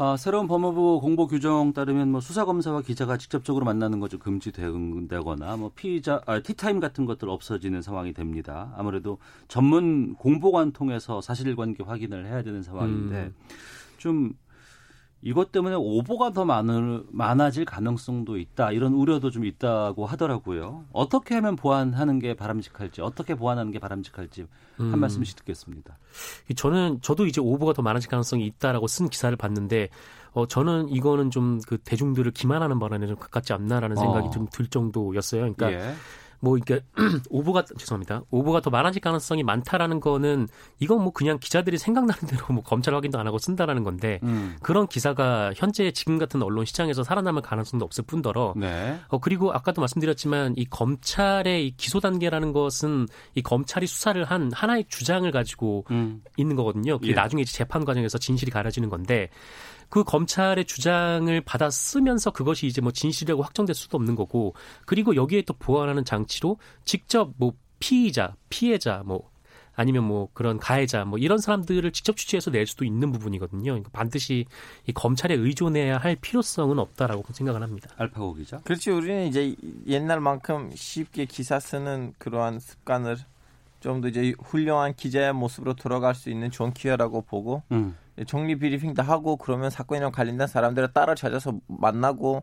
아, 0.00 0.16
새로운 0.16 0.46
법무부 0.46 1.00
공보 1.00 1.26
규정 1.26 1.72
따르면 1.72 2.12
뭐 2.12 2.20
수사 2.20 2.44
검사와 2.44 2.82
기자가 2.82 3.16
직접적으로 3.16 3.64
만나는 3.64 3.98
것좀 3.98 4.20
금지되거나 4.20 5.56
뭐 5.56 5.72
피의자 5.74 6.22
아, 6.24 6.38
티타임 6.38 6.78
같은 6.78 7.04
것들 7.04 7.28
없어지는 7.28 7.82
상황이 7.82 8.12
됩니다. 8.12 8.72
아무래도 8.76 9.18
전문 9.48 10.14
공보관 10.14 10.70
통해서 10.70 11.20
사실관계 11.20 11.82
확인을 11.82 12.26
해야 12.26 12.44
되는 12.44 12.62
상황인데 12.62 13.16
음. 13.16 13.34
좀 13.96 14.34
이것 15.20 15.50
때문에 15.50 15.74
오보가 15.76 16.32
더 16.32 16.44
많을, 16.44 17.04
많아질 17.10 17.64
가능성도 17.64 18.38
있다. 18.38 18.72
이런 18.72 18.92
우려도 18.94 19.30
좀 19.30 19.44
있다고 19.44 20.06
하더라고요. 20.06 20.84
어떻게 20.92 21.34
하면 21.34 21.56
보완하는 21.56 22.18
게 22.18 22.34
바람직할지, 22.34 23.00
어떻게 23.02 23.34
보완하는 23.34 23.72
게 23.72 23.78
바람직할지 23.78 24.46
한 24.76 24.94
음. 24.94 25.00
말씀씩 25.00 25.36
듣겠습니다. 25.36 25.98
저는 26.54 27.00
저도 27.02 27.26
이제 27.26 27.40
오보가 27.40 27.72
더 27.72 27.82
많아질 27.82 28.08
가능성이 28.08 28.46
있다라고 28.46 28.86
쓴 28.86 29.08
기사를 29.08 29.36
봤는데 29.36 29.88
어 30.32 30.46
저는 30.46 30.88
이거는 30.90 31.30
좀 31.30 31.58
그 31.66 31.78
대중들을 31.78 32.32
기만하는 32.32 32.78
발언에 32.78 33.06
좀 33.06 33.16
가깝지 33.16 33.52
않나라는 33.52 33.96
생각이 33.96 34.28
어. 34.28 34.30
좀들 34.30 34.68
정도였어요. 34.68 35.52
그러니까 35.52 35.72
예. 35.72 35.94
뭐 36.40 36.56
이게 36.56 36.80
오보가 37.30 37.64
죄송합니다. 37.78 38.22
오보가 38.30 38.60
더 38.60 38.70
많아질 38.70 39.00
가능성이 39.00 39.42
많다라는 39.42 40.00
거는 40.00 40.48
이건 40.78 41.02
뭐 41.02 41.12
그냥 41.12 41.38
기자들이 41.40 41.78
생각나는 41.78 42.28
대로 42.28 42.46
뭐 42.50 42.62
검찰 42.62 42.94
확인도 42.94 43.18
안 43.18 43.26
하고 43.26 43.38
쓴다라는 43.38 43.84
건데 43.84 44.20
음. 44.22 44.56
그런 44.62 44.86
기사가 44.86 45.52
현재 45.56 45.90
지금 45.90 46.18
같은 46.18 46.42
언론 46.42 46.64
시장에서 46.64 47.02
살아남을 47.02 47.42
가능성도 47.42 47.84
없을 47.84 48.04
뿐더러 48.04 48.54
네. 48.56 48.98
어 49.08 49.18
그리고 49.18 49.52
아까도 49.52 49.80
말씀드렸지만 49.80 50.54
이 50.56 50.64
검찰의 50.64 51.66
이 51.66 51.76
기소 51.76 52.00
단계라는 52.00 52.52
것은 52.52 53.06
이 53.34 53.42
검찰이 53.42 53.86
수사를 53.86 54.22
한 54.24 54.50
하나의 54.52 54.84
주장을 54.88 55.28
가지고 55.30 55.84
음. 55.90 56.22
있는 56.36 56.56
거거든요. 56.56 56.98
그게 56.98 57.10
예. 57.10 57.14
나중에 57.14 57.44
재판 57.44 57.84
과정에서 57.84 58.18
진실이 58.18 58.50
가려지는 58.50 58.88
건데 58.88 59.28
그 59.88 60.04
검찰의 60.04 60.64
주장을 60.64 61.40
받아 61.42 61.70
쓰면서 61.70 62.30
그것이 62.30 62.66
이제 62.66 62.80
뭐 62.80 62.92
진실이라고 62.92 63.42
확정될 63.42 63.74
수도 63.74 63.96
없는 63.96 64.14
거고 64.14 64.54
그리고 64.86 65.16
여기에 65.16 65.42
또 65.42 65.54
보완하는 65.54 66.04
장치로 66.04 66.58
직접 66.84 67.32
뭐 67.36 67.54
피의자, 67.78 68.34
피해자 68.48 69.02
뭐 69.04 69.30
아니면 69.74 70.04
뭐 70.04 70.28
그런 70.34 70.58
가해자 70.58 71.04
뭐 71.04 71.18
이런 71.20 71.38
사람들을 71.38 71.92
직접 71.92 72.16
취재해서 72.16 72.50
낼 72.50 72.66
수도 72.66 72.84
있는 72.84 73.12
부분이거든요. 73.12 73.62
그러니까 73.62 73.90
반드시 73.92 74.44
이 74.86 74.92
검찰에 74.92 75.34
의존해야 75.34 75.98
할 75.98 76.16
필요성은 76.16 76.80
없다라고 76.80 77.32
생각을 77.32 77.62
합니다. 77.62 77.88
알파고 77.96 78.34
기자. 78.34 78.58
그렇지 78.64 78.90
우리는 78.90 79.28
이제 79.28 79.54
옛날만큼 79.86 80.72
쉽게 80.74 81.26
기사 81.26 81.60
쓰는 81.60 82.12
그러한 82.18 82.58
습관을 82.58 83.18
좀 83.80 84.00
더 84.00 84.08
이제 84.08 84.34
훌륭한 84.40 84.94
기자의 84.94 85.32
모습으로 85.32 85.74
돌아갈 85.74 86.14
수 86.14 86.30
있는 86.30 86.50
좋은 86.50 86.72
기회라고 86.72 87.22
보고 87.22 87.62
음. 87.70 87.96
정리 88.26 88.56
브리핑도 88.58 89.02
하고 89.02 89.36
그러면 89.36 89.70
사건이랑 89.70 90.12
관련된 90.12 90.46
사람들을 90.46 90.92
따라 90.92 91.14
찾아서 91.14 91.54
만나고 91.66 92.42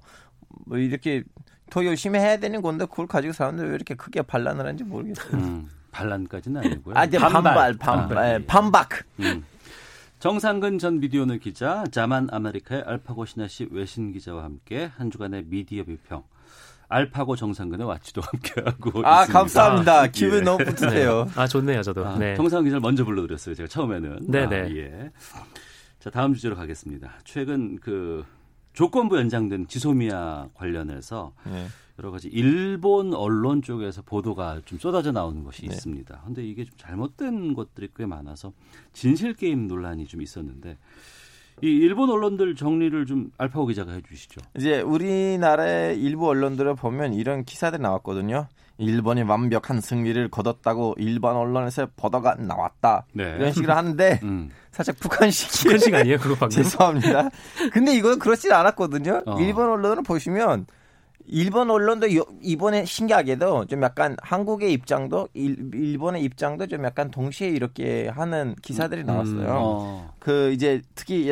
뭐 0.65 0.77
이렇게 0.77 1.23
더 1.69 1.83
열심히 1.85 2.19
해야 2.19 2.37
되는 2.37 2.61
건데 2.61 2.85
그걸 2.85 3.07
가지고 3.07 3.33
사람들이 3.33 3.69
왜 3.69 3.75
이렇게 3.75 3.95
크게 3.95 4.21
반란을 4.21 4.61
하는지 4.61 4.83
모르겠어요. 4.83 5.33
음. 5.33 5.69
반란까지는 5.91 6.61
아니고요. 6.61 6.95
아, 6.97 7.05
이제 7.05 7.17
반발, 7.17 7.73
반발, 7.75 8.17
아, 8.17 8.29
예, 8.29 8.33
예. 8.35 8.45
반박. 8.45 8.89
음. 9.21 9.45
정상근 10.19 10.77
전 10.79 10.99
미디어오늘 10.99 11.39
기자, 11.39 11.83
자만 11.91 12.27
아메리카의 12.31 12.83
알파고 12.85 13.25
신하 13.25 13.47
씨 13.47 13.67
외신 13.71 14.11
기자와 14.11 14.43
함께 14.43 14.91
한 14.97 15.09
주간의 15.09 15.43
미디어 15.47 15.83
비평. 15.83 16.23
알파고 16.87 17.35
정상근의 17.35 17.87
와치도 17.87 18.21
함께하고 18.21 19.05
아, 19.05 19.21
있습니다. 19.21 19.39
감사합니다. 19.39 20.07
기분 20.07 20.39
예. 20.39 20.41
너무 20.41 20.63
뿌듯해요. 20.65 21.29
아 21.35 21.47
좋네요, 21.47 21.81
저도. 21.81 22.05
아, 22.05 22.17
네. 22.17 22.35
정상근 22.35 22.65
기자를 22.65 22.81
먼저 22.81 23.03
불러드렸어요. 23.05 23.55
제가 23.55 23.67
처음에는. 23.67 24.19
네네. 24.27 24.61
아, 24.61 24.69
예. 24.69 25.11
자 26.05 26.11
다음 26.11 26.35
주제로 26.35 26.55
가겠습니다. 26.55 27.15
최근 27.23 27.79
그 27.79 28.23
조건부 28.73 29.17
연장된 29.17 29.67
지소미아 29.67 30.49
관련해서 30.53 31.33
예. 31.47 31.65
여러 31.97 32.11
가지 32.11 32.27
일본 32.27 33.15
언론 33.15 33.63
쪽에서 33.63 34.03
보도가 34.03 34.61
좀 34.65 34.77
쏟아져 34.77 35.11
나오는 35.11 35.43
것이 35.43 35.63
네. 35.63 35.73
있습니다. 35.73 36.21
근데 36.23 36.45
이게 36.45 36.63
좀 36.63 36.77
잘못된 36.77 37.55
것들이 37.55 37.89
꽤 37.95 38.05
많아서 38.05 38.53
진실 38.93 39.33
게임 39.33 39.65
논란이 39.65 40.05
좀 40.05 40.21
있었는데 40.21 40.77
이 41.63 41.67
일본 41.69 42.11
언론들 42.11 42.53
정리를 42.53 43.03
좀 43.07 43.31
알파고 43.39 43.65
기자가 43.65 43.93
해주시죠. 43.93 44.41
이제 44.59 44.81
우리나라의 44.81 45.99
일부 45.99 46.27
언론들을 46.29 46.75
보면 46.75 47.15
이런 47.15 47.45
기사들이 47.45 47.81
나왔거든요. 47.81 48.47
일본이 48.77 49.21
완벽한 49.23 49.79
승리를 49.81 50.29
거뒀다고 50.29 50.95
일본 50.97 51.35
언론에서 51.35 51.87
보도가 51.95 52.35
나왔다. 52.35 53.05
네. 53.13 53.35
이런 53.37 53.51
식으로 53.53 53.73
하는데 53.73 54.19
음. 54.23 54.49
살짝 54.71 54.97
북한식 54.99 55.63
큰 55.69 55.77
시간이에요, 55.77 56.17
그거 56.17 56.35
방금. 56.35 56.49
죄송합니다. 56.49 57.29
근데 57.71 57.95
이건 57.95 58.19
그렇지 58.19 58.51
않았거든요. 58.51 59.23
어. 59.25 59.39
일본 59.39 59.69
언론을 59.69 60.03
보시면 60.03 60.65
일본 61.27 61.71
언론도 61.71 62.13
요- 62.15 62.25
이번에 62.41 62.85
신기하게도 62.85 63.65
좀 63.65 63.81
약간 63.81 64.15
한국의 64.21 64.73
입장도 64.73 65.29
일, 65.33 65.71
일본의 65.73 66.21
입장도 66.23 66.67
좀 66.67 66.83
약간 66.85 67.09
동시에 67.09 67.47
이렇게 67.47 68.09
하는 68.09 68.55
기사들이 68.61 69.03
나왔어요. 69.05 69.47
어. 69.49 70.13
그 70.19 70.51
이제 70.51 70.81
특히 70.93 71.27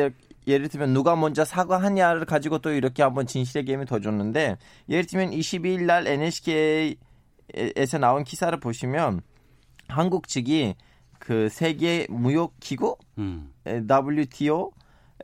예를 0.46 0.68
들면 0.68 0.92
누가 0.94 1.14
먼저 1.14 1.44
사과하냐를 1.44 2.24
가지고 2.24 2.58
또 2.58 2.70
이렇게 2.72 3.02
한번 3.02 3.26
진실의 3.26 3.66
게임을 3.66 3.86
더 3.86 4.00
줬는데 4.00 4.56
예를 4.88 5.06
들면 5.06 5.30
22일 5.30 5.82
날 5.84 6.06
NHK 6.08 6.96
에서 7.52 7.98
나온 7.98 8.24
기사를 8.24 8.58
보시면 8.58 9.20
한국 9.88 10.28
측이 10.28 10.74
그 11.18 11.48
세계 11.48 12.06
무역 12.08 12.54
기구 12.60 12.96
음. 13.18 13.52
WTO 13.66 14.72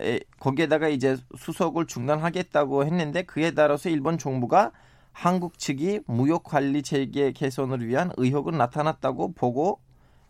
에, 0.00 0.21
거기에다가 0.39 0.89
이제 0.89 1.17
수속을 1.37 1.87
중단하겠다고 1.87 2.85
했는데 2.85 3.23
그에 3.23 3.53
따라서 3.53 3.89
일본 3.89 4.19
정부가 4.19 4.73
한국 5.12 5.59
측이 5.59 6.00
무역 6.07 6.45
관리 6.45 6.83
체계 6.83 7.33
개선을 7.33 7.87
위한 7.87 8.11
의혹은 8.17 8.57
나타났다고 8.57 9.33
보고 9.33 9.81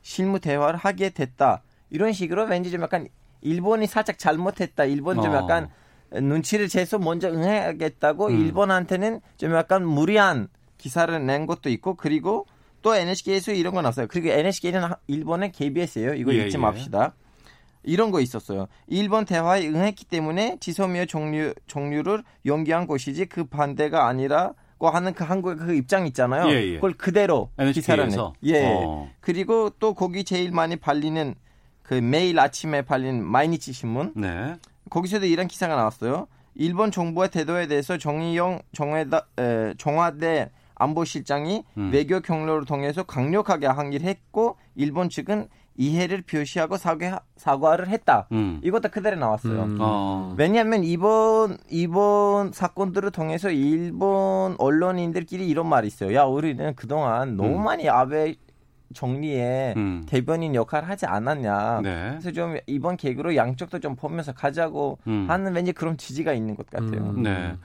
실무 0.02 0.40
대화를 0.40 0.78
하게 0.78 1.10
됐다. 1.10 1.62
이런 1.90 2.12
식으로 2.12 2.46
왠지 2.46 2.70
좀 2.70 2.82
약간 2.82 3.08
일본이 3.42 3.86
살짝 3.86 4.18
잘못했다. 4.18 4.84
일본 4.84 5.22
좀 5.22 5.32
어. 5.32 5.36
약간 5.36 5.68
눈치를 6.12 6.68
채서 6.68 6.98
먼저 6.98 7.28
응하겠다고 7.28 8.28
음. 8.28 8.40
일본한테는 8.40 9.20
좀 9.36 9.54
약간 9.54 9.86
무리한 9.86 10.48
기사를 10.80 11.26
낸 11.26 11.46
것도 11.46 11.68
있고 11.70 11.94
그리고 11.94 12.46
또 12.82 12.94
NHK에서 12.94 13.52
이런 13.52 13.74
건 13.74 13.86
없어요. 13.86 14.06
그리고 14.08 14.28
NHK는 14.28 14.88
일본의 15.06 15.52
KBS예요. 15.52 16.14
이거 16.14 16.34
예, 16.34 16.46
잊지 16.46 16.56
예. 16.56 16.60
맙시다. 16.60 17.14
이런 17.82 18.10
거 18.10 18.20
있었어요. 18.20 18.66
일본 18.86 19.24
대화에 19.24 19.66
응했기 19.68 20.04
때문에 20.06 20.58
지소미아 20.60 21.06
종류 21.06 21.54
종류를 21.66 22.22
연기한 22.46 22.86
것이지 22.86 23.26
그 23.26 23.44
반대가 23.44 24.06
아니라고 24.06 24.90
하는 24.90 25.14
그 25.14 25.24
한국의 25.24 25.56
그 25.56 25.74
입장 25.74 26.06
있잖아요. 26.06 26.50
예, 26.50 26.62
예. 26.62 26.74
그걸 26.74 26.92
그대로 26.94 27.50
기사를 27.56 27.96
내. 27.96 28.04
NHK에서 28.04 28.32
예. 28.44 28.66
어. 28.66 29.10
그리고 29.20 29.70
또 29.78 29.94
거기 29.94 30.24
제일 30.24 30.52
많이 30.52 30.76
발리는 30.76 31.34
그 31.82 31.94
매일 31.94 32.38
아침에 32.38 32.82
발리는 32.82 33.24
마이니치 33.24 33.72
신문 33.72 34.12
네. 34.14 34.56
거기서도 34.90 35.26
이런 35.26 35.48
기사가 35.48 35.74
나왔어요. 35.76 36.28
일본 36.54 36.90
정부의 36.90 37.30
태도에 37.30 37.66
대해서 37.66 37.96
정의용 37.96 38.60
정회다, 38.72 39.26
에, 39.38 39.74
청와대 39.78 40.50
안보실장이 40.80 41.64
음. 41.76 41.90
외교 41.92 42.20
경로를 42.20 42.64
통해서 42.64 43.02
강력하게 43.02 43.66
항의를 43.66 44.06
했고 44.06 44.56
일본 44.74 45.08
측은 45.08 45.48
이해를 45.76 46.22
표시하고 46.22 46.76
사과, 46.76 47.20
사과를 47.36 47.88
했다. 47.88 48.26
음. 48.32 48.60
이것도 48.62 48.88
그대로 48.90 49.16
나왔어요. 49.16 49.62
음. 49.62 49.78
어. 49.80 50.34
왜냐하면 50.36 50.84
이번 50.84 51.58
이번 51.70 52.52
사건들을 52.52 53.10
통해서 53.12 53.50
일본 53.50 54.56
언론인들끼리 54.58 55.48
이런 55.48 55.68
말이 55.68 55.86
있어요. 55.86 56.14
야 56.14 56.24
우리는 56.24 56.74
그동안 56.74 57.36
너무 57.36 57.56
음. 57.56 57.64
많이 57.64 57.88
아베 57.88 58.34
정리에 58.92 59.74
음. 59.76 60.04
대변인 60.06 60.54
역할을 60.54 60.88
하지 60.88 61.06
않았냐. 61.06 61.80
네. 61.82 62.08
그래서 62.10 62.32
좀 62.32 62.56
이번 62.66 62.96
계기로 62.96 63.36
양쪽도 63.36 63.78
좀 63.78 63.94
보면서 63.96 64.32
가자고 64.32 64.98
음. 65.06 65.26
하는 65.28 65.54
왠지 65.54 65.72
그런 65.72 65.96
지지가 65.96 66.32
있는 66.32 66.56
것 66.56 66.68
같아요. 66.68 67.10
음. 67.10 67.22
네. 67.22 67.56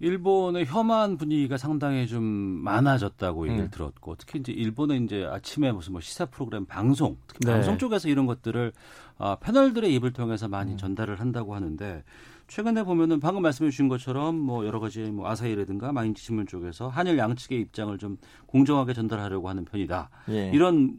일본의 0.00 0.66
혐한 0.66 1.16
분위기가 1.16 1.56
상당히 1.56 2.06
좀 2.06 2.22
많아졌다고 2.24 3.46
얘기를 3.46 3.66
음. 3.66 3.70
들었고 3.70 4.16
특히 4.16 4.40
이제 4.40 4.52
일본의 4.52 5.04
이제 5.04 5.24
아침에 5.24 5.72
무슨 5.72 5.92
뭐 5.92 6.00
시사 6.00 6.26
프로그램 6.26 6.66
방송 6.66 7.16
특히 7.26 7.46
네. 7.46 7.52
방송 7.52 7.78
쪽에서 7.78 8.08
이런 8.08 8.26
것들을 8.26 8.72
아, 9.18 9.36
패널들의 9.36 9.94
입을 9.94 10.12
통해서 10.12 10.48
많이 10.48 10.72
음. 10.72 10.76
전달을 10.76 11.20
한다고 11.20 11.54
하는데 11.54 12.02
최근에 12.48 12.82
보면은 12.82 13.20
방금 13.20 13.42
말씀해 13.42 13.70
주신 13.70 13.88
것처럼 13.88 14.36
뭐 14.36 14.66
여러 14.66 14.80
가지 14.80 15.00
뭐 15.02 15.28
아사히라든가 15.28 15.92
마인지 15.92 16.22
신문 16.22 16.46
쪽에서 16.46 16.88
한일 16.88 17.16
양측의 17.16 17.60
입장을 17.60 17.96
좀 17.98 18.18
공정하게 18.46 18.92
전달하려고 18.92 19.48
하는 19.48 19.64
편이다. 19.64 20.10
예. 20.30 20.50
이런 20.52 20.98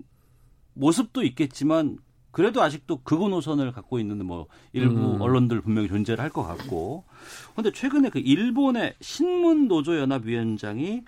모습도 0.73 1.23
있겠지만 1.23 1.97
그래도 2.35 2.61
아직도 2.61 2.97
극우 3.03 3.29
노선을 3.29 3.71
갖고 3.71 3.97
있는 3.97 4.25
뭐 4.25 4.47
일부 4.73 4.97
음. 5.15 5.21
언론들 5.21 5.61
분명히 5.61 5.87
존재를 5.87 6.21
할 6.21 6.29
것 6.29 6.43
같고. 6.43 7.05
근데 7.55 7.71
최근에 7.71 8.09
그 8.09 8.19
일본의 8.19 8.95
신문 8.99 9.69
노조 9.69 9.97
연합 9.97 10.25
위원장이 10.25 11.03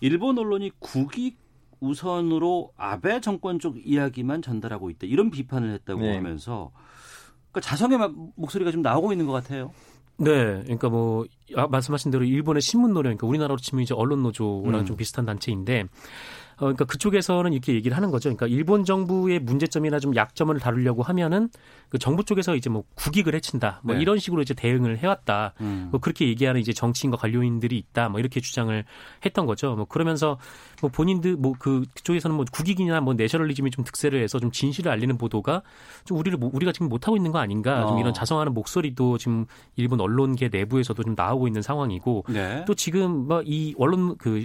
일본 0.00 0.36
언론이 0.36 0.72
국익 0.80 1.38
우선으로 1.78 2.72
아베 2.76 3.20
정권 3.20 3.60
쪽 3.60 3.76
이야기만 3.86 4.42
전달하고 4.42 4.90
있다. 4.90 5.06
이런 5.06 5.30
비판을 5.30 5.70
했다고 5.74 6.00
네. 6.00 6.16
하면서 6.16 6.72
그러니까 7.52 7.60
자성의 7.60 7.98
마- 7.98 8.10
목소리가 8.34 8.72
좀 8.72 8.82
나오고 8.82 9.12
있는 9.12 9.26
것 9.26 9.32
같아요. 9.32 9.70
네, 10.18 10.28
그러니까 10.64 10.88
뭐 10.88 11.24
아, 11.54 11.68
말씀하신 11.68 12.10
대로 12.10 12.24
일본의 12.24 12.62
신문 12.62 12.90
노조, 12.94 13.02
그러니까 13.04 13.28
우리나라로 13.28 13.58
치면 13.58 13.82
이제 13.84 13.94
언론 13.94 14.24
노조랑 14.24 14.80
음. 14.80 14.86
좀 14.86 14.96
비슷한 14.96 15.24
단체인데, 15.24 15.82
어, 15.82 15.86
그러니까 16.66 16.84
그쪽에서는 16.84 17.52
이렇게 17.52 17.74
얘기를 17.74 17.96
하는 17.96 18.10
거죠. 18.10 18.28
그러니까 18.28 18.46
일본 18.46 18.84
정부의 18.84 19.40
문제점이나 19.40 19.98
좀 19.98 20.14
약점을 20.16 20.58
다루려고 20.60 21.02
하면은 21.02 21.48
그 21.88 21.98
정부 21.98 22.24
쪽에서 22.24 22.54
이제 22.56 22.70
뭐 22.70 22.84
국익을 22.94 23.34
해친다, 23.34 23.80
뭐 23.82 23.94
네. 23.94 24.00
이런 24.02 24.18
식으로 24.18 24.42
이제 24.42 24.54
대응을 24.54 24.98
해왔다. 24.98 25.54
음. 25.60 25.88
뭐 25.90 26.00
그렇게 26.00 26.26
얘기하는 26.28 26.60
이제 26.60 26.72
정치인과 26.72 27.16
관료인들이 27.18 27.76
있다, 27.76 28.08
뭐 28.08 28.20
이렇게 28.20 28.40
주장을 28.40 28.84
했던 29.24 29.46
거죠. 29.46 29.74
뭐 29.76 29.84
그러면서 29.84 30.38
뭐 30.80 30.90
본인들 30.90 31.36
뭐 31.36 31.52
그 31.58 31.84
그쪽에서는 31.94 32.34
뭐 32.34 32.44
국익이나 32.50 33.00
뭐 33.00 33.14
내셔널리즘이 33.14 33.70
좀 33.70 33.84
득세를 33.84 34.22
해서 34.22 34.38
좀 34.40 34.50
진실을 34.50 34.90
알리는 34.90 35.16
보도가 35.18 35.62
좀 36.04 36.18
우리를 36.18 36.38
뭐- 36.38 36.50
우리가 36.52 36.72
지금 36.72 36.88
못 36.88 37.06
하고 37.06 37.16
있는 37.16 37.30
거 37.30 37.38
아닌가, 37.38 37.86
좀 37.86 37.96
어. 37.96 38.00
이런 38.00 38.12
자성하는 38.14 38.54
목소리도 38.54 39.18
지금 39.18 39.46
일본 39.76 40.00
언론계 40.00 40.48
내부에서도 40.50 41.02
좀 41.02 41.14
나오고 41.16 41.46
있는 41.46 41.60
상황이고 41.62 42.24
네. 42.30 42.64
또 42.66 42.74
지금 42.74 43.28
뭐 43.28 43.42
이 43.44 43.74
언론 43.76 44.16
그 44.18 44.44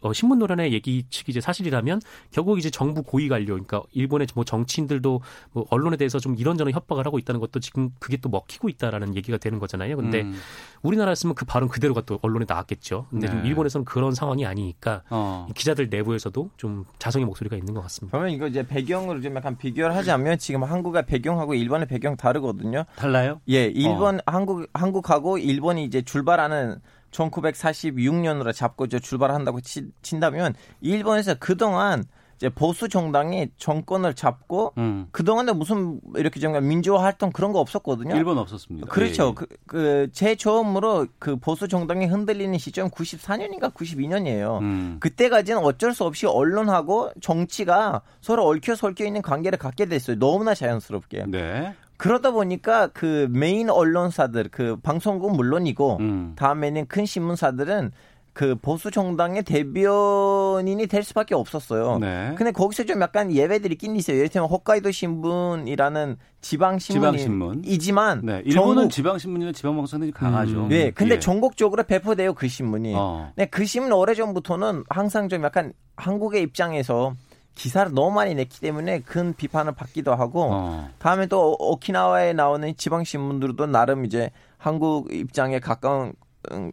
어, 0.00 0.12
신문 0.12 0.38
노련의 0.38 0.72
얘기 0.72 1.04
측이 1.08 1.32
이제 1.32 1.40
사실이라면 1.40 2.00
결국 2.30 2.58
이제 2.58 2.70
정부 2.70 3.02
고위 3.02 3.28
관료, 3.28 3.46
그러니까 3.46 3.82
일본의 3.92 4.28
뭐 4.34 4.44
정치인들도 4.44 5.20
뭐 5.52 5.66
언론에 5.70 5.96
대해서 5.96 6.18
좀 6.18 6.36
이런저런 6.36 6.72
협박을 6.72 7.06
하고 7.06 7.18
있다는 7.18 7.40
것도 7.40 7.60
지금 7.60 7.90
그게 7.98 8.16
또 8.16 8.28
먹히고 8.28 8.68
있다라는 8.68 9.16
얘기가 9.16 9.38
되는 9.38 9.58
거잖아요. 9.58 9.96
근데 9.96 10.22
음. 10.22 10.38
우리나라였으면 10.82 11.34
그 11.34 11.44
발언 11.44 11.68
그대로가 11.68 12.02
또 12.02 12.18
언론에 12.22 12.44
나왔겠죠. 12.48 13.06
근데 13.10 13.26
지금 13.26 13.42
네. 13.42 13.48
일본에서는 13.48 13.84
그런 13.84 14.14
상황이 14.14 14.46
아니니까 14.46 15.02
어. 15.10 15.46
이 15.50 15.52
기자들 15.52 15.88
내부에서도 15.88 16.50
좀 16.56 16.84
자성의 16.98 17.26
목소리가 17.26 17.56
있는 17.56 17.74
것 17.74 17.80
같습니다. 17.82 18.16
그러면 18.16 18.34
이거 18.34 18.46
이제 18.46 18.66
배경으로 18.66 19.20
좀 19.20 19.34
약간 19.36 19.56
비교를 19.56 19.94
하자면 19.96 20.38
지금 20.38 20.64
한국의 20.64 21.06
배경하고 21.06 21.54
일본의 21.54 21.88
배경 21.88 22.16
다르거든요. 22.16 22.84
달라요? 22.96 23.40
예, 23.48 23.66
일본 23.66 24.20
한국 24.26 24.68
한국하고 24.72 25.38
일본이 25.38 25.84
이제 25.84 26.02
출발하는 26.02 26.80
1946년으로 27.10 28.52
잡고 28.54 28.86
이제 28.86 28.98
출발한다고 28.98 29.60
치, 29.60 29.88
친다면 30.02 30.54
일본에서 30.80 31.34
그동안 31.38 32.04
이제 32.36 32.50
보수 32.50 32.88
정당이 32.88 33.48
정권을 33.56 34.14
잡고 34.14 34.74
음. 34.76 35.08
그동안에 35.10 35.52
무슨 35.52 36.00
이렇게 36.16 36.38
좀 36.38 36.52
민주화 36.68 37.02
활동 37.02 37.30
그런 37.30 37.52
거 37.52 37.60
없었거든요. 37.60 38.14
일본 38.14 38.36
없었습니다. 38.38 38.88
그렇죠. 38.88 39.24
예, 39.24 39.28
예. 39.28 39.32
그, 39.34 39.46
그, 39.66 40.08
제 40.12 40.34
처음으로 40.36 41.06
그 41.18 41.36
보수 41.36 41.66
정당이 41.66 42.06
흔들리는 42.06 42.58
시점 42.58 42.90
94년인가 42.90 43.72
92년이에요. 43.72 44.60
음. 44.60 44.96
그때까지는 45.00 45.62
어쩔 45.62 45.94
수 45.94 46.04
없이 46.04 46.26
언론하고 46.26 47.10
정치가 47.22 48.02
서로 48.20 48.46
얽혀 48.46 48.74
설켜 48.74 49.06
있는 49.06 49.22
관계를 49.22 49.58
갖게 49.58 49.86
됐어요. 49.86 50.18
너무나 50.18 50.54
자연스럽게. 50.54 51.24
네. 51.28 51.74
그러다 51.96 52.30
보니까 52.30 52.88
그 52.88 53.28
메인 53.30 53.70
언론사들, 53.70 54.48
그 54.50 54.76
방송국 54.76 55.36
물론이고 55.36 55.96
음. 56.00 56.32
다음에는 56.36 56.86
큰 56.86 57.06
신문사들은 57.06 57.92
그 58.36 58.54
보수 58.54 58.90
정당의 58.90 59.44
대변인이 59.44 60.86
될 60.88 61.02
수밖에 61.02 61.34
없었어요. 61.34 61.98
네. 61.98 62.34
근데 62.36 62.52
거기서 62.52 62.84
좀 62.84 63.00
약간 63.00 63.32
예외들이 63.32 63.72
있긴 63.72 63.96
있어요. 63.96 64.18
예를 64.18 64.28
들면 64.28 64.50
홋카이도 64.50 64.90
신문이라는 64.90 66.16
지방. 66.42 66.78
신문이지만 66.78 68.20
네. 68.24 68.42
일본은 68.44 68.74
전국 68.74 68.90
지방 68.90 69.18
신문이나 69.18 69.52
지방 69.52 69.76
방송이 69.76 70.12
강하죠. 70.12 70.64
음. 70.64 70.68
네, 70.68 70.90
근데 70.90 71.14
예. 71.14 71.18
전국적으로 71.18 71.82
배포돼요 71.84 72.34
그 72.34 72.46
신문이. 72.46 72.92
어. 72.94 73.32
네, 73.36 73.46
그 73.46 73.64
신문 73.64 73.90
오래 73.92 74.12
전부터는 74.12 74.84
항상 74.90 75.30
좀 75.30 75.42
약간 75.42 75.72
한국의 75.96 76.42
입장에서 76.42 77.14
기사를 77.56 77.92
너무 77.92 78.12
많이 78.12 78.34
냈기 78.34 78.60
때문에 78.60 79.00
큰 79.00 79.34
비판을 79.34 79.72
받기도 79.72 80.14
하고 80.14 80.48
어. 80.52 80.88
다음에 80.98 81.26
또 81.26 81.52
오- 81.52 81.72
오키나와에 81.72 82.34
나오는 82.34 82.76
지방 82.76 83.02
신문들도 83.02 83.66
나름 83.66 84.04
이제 84.04 84.30
한국 84.58 85.12
입장에 85.12 85.58
가까운 85.58 86.08
음, 86.08 86.12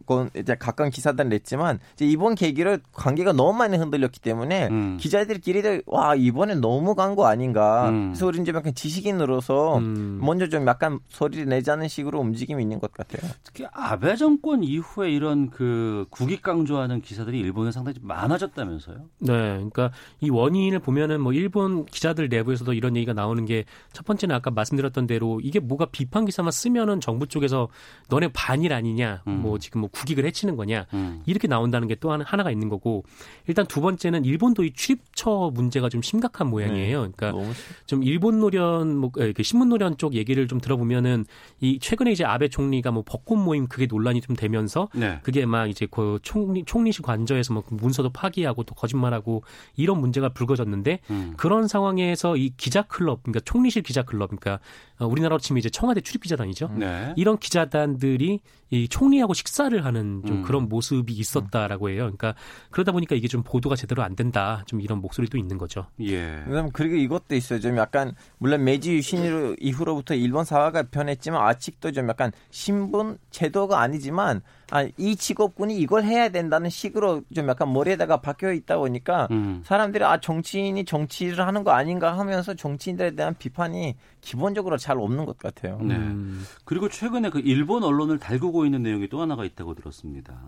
건 0.06 0.30
이제 0.36 0.54
가까운 0.54 0.90
기사들을 0.90 1.28
냈지만 1.30 1.78
이제 1.94 2.06
이번 2.06 2.34
계기로 2.34 2.78
관계가 2.92 3.32
너무 3.32 3.56
많이 3.58 3.76
흔들렸기 3.76 4.20
때문에 4.20 4.68
음. 4.68 4.96
기자들끼리도 5.00 5.82
와 5.86 6.14
이번엔 6.14 6.60
너무 6.60 6.94
간 6.94 7.14
거 7.14 7.26
아닌가 7.26 7.90
음. 7.90 8.08
그래서 8.08 8.26
우리 8.26 8.40
이제 8.40 8.52
약간 8.52 8.74
지식인으로서 8.74 9.78
음. 9.78 10.18
먼저 10.20 10.48
좀 10.48 10.66
약간 10.66 10.98
소리를 11.08 11.46
내자는 11.46 11.86
식으로 11.88 12.18
움직임이 12.18 12.62
있는 12.62 12.80
것 12.80 12.92
같아요. 12.92 13.30
특히 13.44 13.66
아베 13.72 14.16
정권 14.16 14.64
이후에 14.64 15.10
이런 15.10 15.50
그 15.50 16.06
국익 16.10 16.42
강조하는 16.42 17.00
기사들이 17.02 17.38
일본에 17.38 17.70
상당히 17.70 17.94
좀 17.94 18.08
많아졌다면서요? 18.08 18.96
네, 19.18 19.32
그러니까 19.32 19.92
이 20.20 20.30
원인을 20.30 20.80
보면은 20.80 21.20
뭐 21.20 21.32
일본 21.32 21.84
기자들 21.84 22.28
내부에서도 22.28 22.72
이런 22.72 22.96
얘기가 22.96 23.12
나오는 23.12 23.44
게 23.44 23.64
첫 23.92 24.04
번째는 24.04 24.34
아까 24.34 24.50
말씀드렸던 24.50 25.06
대로 25.06 25.40
이게 25.40 25.60
뭐가 25.60 25.86
비판 25.86 26.24
기사만 26.24 26.50
쓰면은 26.52 27.00
정부 27.00 27.26
쪽에서 27.26 27.68
너네 28.08 28.28
반일 28.32 28.72
아니냐, 28.72 29.22
음. 29.28 29.40
뭐 29.40 29.58
지금 29.64 29.80
뭐 29.80 29.90
국익을 29.90 30.24
해치는 30.26 30.54
거냐 30.56 30.86
음. 30.94 31.22
이렇게 31.26 31.48
나온다는 31.48 31.88
게 31.88 31.94
또 32.04 32.12
하나가 32.12 32.50
있는 32.50 32.68
거고 32.68 33.04
일단 33.46 33.66
두 33.66 33.80
번째는 33.80 34.24
일본도 34.24 34.64
이 34.64 34.72
출입처 34.72 35.50
문제가 35.54 35.88
좀 35.88 36.02
심각한 36.02 36.48
모양이에요. 36.48 37.06
네. 37.06 37.12
그러니까 37.16 37.30
너무 37.30 37.52
좀 37.86 38.02
일본 38.02 38.40
노련 38.40 38.96
뭐 38.96 39.10
에, 39.18 39.32
그 39.32 39.42
신문 39.42 39.68
노련 39.68 39.96
쪽 39.96 40.14
얘기를 40.14 40.46
좀 40.48 40.60
들어보면은 40.60 41.24
이 41.60 41.78
최근에 41.78 42.12
이제 42.12 42.24
아베 42.24 42.48
총리가 42.48 42.90
뭐 42.90 43.04
벚꽃 43.06 43.38
모임 43.38 43.68
그게 43.68 43.86
논란이 43.86 44.20
좀 44.20 44.36
되면서 44.36 44.88
네. 44.94 45.20
그게 45.22 45.46
막 45.46 45.70
이제 45.70 45.86
그 45.90 46.18
총리 46.22 46.64
총리실 46.64 47.02
관저에서 47.02 47.54
뭐 47.54 47.62
문서도 47.70 48.10
파기하고 48.10 48.64
또 48.64 48.74
거짓말하고 48.74 49.42
이런 49.76 50.00
문제가 50.00 50.30
불거졌는데 50.30 50.98
음. 51.10 51.34
그런 51.36 51.68
상황에서 51.68 52.36
이 52.36 52.50
기자 52.56 52.82
클럽 52.82 53.22
그러니까 53.22 53.40
총리실 53.44 53.82
기자 53.82 54.02
클럽 54.02 54.28
그러니까 54.28 54.58
어, 54.98 55.06
우리나라로 55.06 55.38
치면 55.38 55.58
이제 55.58 55.70
청와대 55.70 56.00
출입 56.00 56.22
기자단이죠. 56.22 56.70
네. 56.76 57.14
이런 57.16 57.38
기자단들이 57.38 58.40
이 58.70 58.88
총리하고 58.88 59.34
식사 59.34 59.53
를 59.62 59.84
하는 59.84 60.22
좀 60.26 60.38
음. 60.38 60.42
그런 60.42 60.68
모습이 60.68 61.12
있었다라고 61.12 61.88
해요. 61.88 61.98
그러니까 62.02 62.34
그러다 62.70 62.90
보니까 62.90 63.14
이게 63.14 63.28
좀 63.28 63.44
보도가 63.44 63.76
제대로 63.76 64.02
안 64.02 64.16
된다. 64.16 64.64
좀 64.66 64.80
이런 64.80 65.00
목소리도 65.00 65.38
있는 65.38 65.58
거죠. 65.58 65.86
예. 66.00 66.42
그다음 66.44 66.70
그리고 66.72 66.96
이것도 66.96 67.36
있어요. 67.36 67.60
좀 67.60 67.76
약간 67.76 68.14
물론 68.38 68.64
메이지 68.64 68.92
유신 68.92 69.56
이후로부터 69.60 70.14
일본 70.14 70.44
사회가 70.44 70.84
변했지만 70.90 71.40
아직도 71.40 71.92
좀 71.92 72.08
약간 72.08 72.32
신분 72.50 73.18
제도가 73.30 73.80
아니지만 73.80 74.42
아, 74.70 74.86
이 74.96 75.16
직업군이 75.16 75.78
이걸 75.78 76.04
해야 76.04 76.28
된다는 76.28 76.70
식으로 76.70 77.22
좀 77.34 77.48
약간 77.48 77.72
머리에다가 77.72 78.20
박혀 78.20 78.52
있다 78.52 78.78
보니까 78.78 79.28
음. 79.30 79.62
사람들이 79.64 80.04
아 80.04 80.18
정치인이 80.20 80.84
정치를 80.84 81.46
하는 81.46 81.64
거 81.64 81.72
아닌가 81.72 82.18
하면서 82.18 82.54
정치인들에 82.54 83.12
대한 83.12 83.34
비판이 83.38 83.96
기본적으로 84.20 84.76
잘 84.76 84.98
없는 84.98 85.26
것 85.26 85.38
같아요. 85.38 85.78
네. 85.82 85.94
음. 85.96 86.44
그리고 86.64 86.88
최근에 86.88 87.30
그 87.30 87.40
일본 87.40 87.84
언론을 87.84 88.18
달구고 88.18 88.64
있는 88.64 88.82
내용이 88.82 89.08
또 89.08 89.20
하나가 89.20 89.44
있다고 89.44 89.74
들었습니다. 89.74 90.40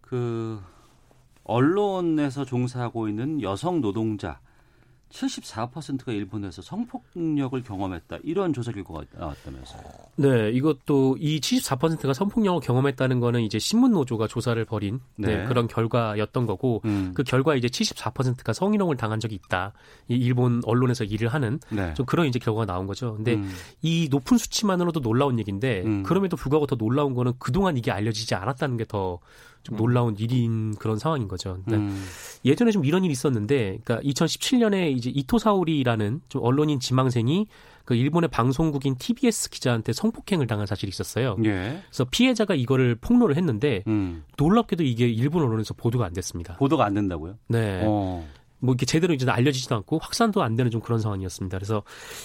그 0.00 0.60
언론에서 1.44 2.44
종사하고 2.44 3.08
있는 3.08 3.42
여성 3.42 3.80
노동자 3.80 4.40
74%가 5.10 6.12
일본에서 6.12 6.62
성폭력을 6.62 7.62
경험했다. 7.62 8.18
이런 8.22 8.52
조사 8.52 8.72
결과가 8.72 9.04
나왔다면서요. 9.12 9.82
네, 10.16 10.50
이것도 10.50 11.16
이 11.18 11.40
74%가 11.40 12.12
성폭력을 12.14 12.60
경험했다는 12.60 13.20
거는 13.20 13.42
이제 13.42 13.58
신문 13.58 13.92
노조가 13.92 14.28
조사를 14.28 14.64
벌인 14.64 15.00
네, 15.16 15.38
네. 15.38 15.44
그런 15.46 15.66
결과였던 15.66 16.46
거고 16.46 16.80
음. 16.84 17.12
그 17.14 17.22
결과 17.22 17.54
이제 17.54 17.68
74%가 17.68 18.52
성희롱을 18.52 18.96
당한 18.96 19.20
적이 19.20 19.34
있다. 19.36 19.72
이 20.08 20.14
일본 20.14 20.62
언론에서 20.64 21.04
일을 21.04 21.28
하는 21.28 21.58
네. 21.70 21.92
좀 21.94 22.06
그런 22.06 22.26
이제 22.26 22.38
결과가 22.38 22.66
나온 22.66 22.86
거죠. 22.86 23.14
근데 23.16 23.34
음. 23.34 23.50
이 23.82 24.08
높은 24.10 24.38
수치만으로도 24.38 25.00
놀라운 25.00 25.38
얘기인데 25.38 25.82
음. 25.84 26.02
그럼에도 26.02 26.36
불구하고 26.36 26.66
더 26.66 26.76
놀라운 26.76 27.14
거는 27.14 27.32
그동안 27.38 27.76
이게 27.76 27.90
알려지지 27.90 28.34
않았다는 28.34 28.76
게더 28.76 29.18
좀 29.62 29.76
놀라운 29.76 30.16
일인 30.18 30.74
그런 30.76 30.98
상황인 30.98 31.28
거죠. 31.28 31.58
그러니까 31.64 31.76
음. 31.76 32.04
예전에 32.44 32.70
좀 32.70 32.84
이런 32.84 33.04
일이 33.04 33.12
있었는데, 33.12 33.78
그러니까 33.84 34.00
2017년에 34.08 34.96
이제 34.96 35.10
이토사오리라는 35.10 36.20
좀 36.28 36.42
언론인 36.42 36.80
지망생이 36.80 37.46
그 37.84 37.94
일본의 37.94 38.28
방송국인 38.28 38.96
TBS 38.96 39.50
기자한테 39.50 39.92
성폭행을 39.92 40.46
당한 40.46 40.66
사실이 40.66 40.88
있었어요. 40.88 41.36
예. 41.44 41.82
그래서 41.88 42.04
피해자가 42.08 42.54
이거를 42.54 42.94
폭로를 42.94 43.36
했는데 43.36 43.82
음. 43.88 44.22
놀랍게도 44.38 44.84
이게 44.84 45.08
일본 45.08 45.42
언론에서 45.42 45.74
보도가 45.74 46.06
안 46.06 46.12
됐습니다. 46.12 46.56
보도가 46.58 46.84
안 46.84 46.94
된다고요? 46.94 47.36
네. 47.48 47.82
어. 47.84 48.24
뭐 48.60 48.74
이게 48.74 48.86
제대로 48.86 49.12
이제 49.12 49.28
알려지지도 49.30 49.74
않고 49.74 49.98
확산도 49.98 50.42
안 50.42 50.56
되는 50.56 50.70
좀 50.70 50.80
그런 50.80 50.98
상황이었습니다. 51.00 51.58
그래서 51.58 51.82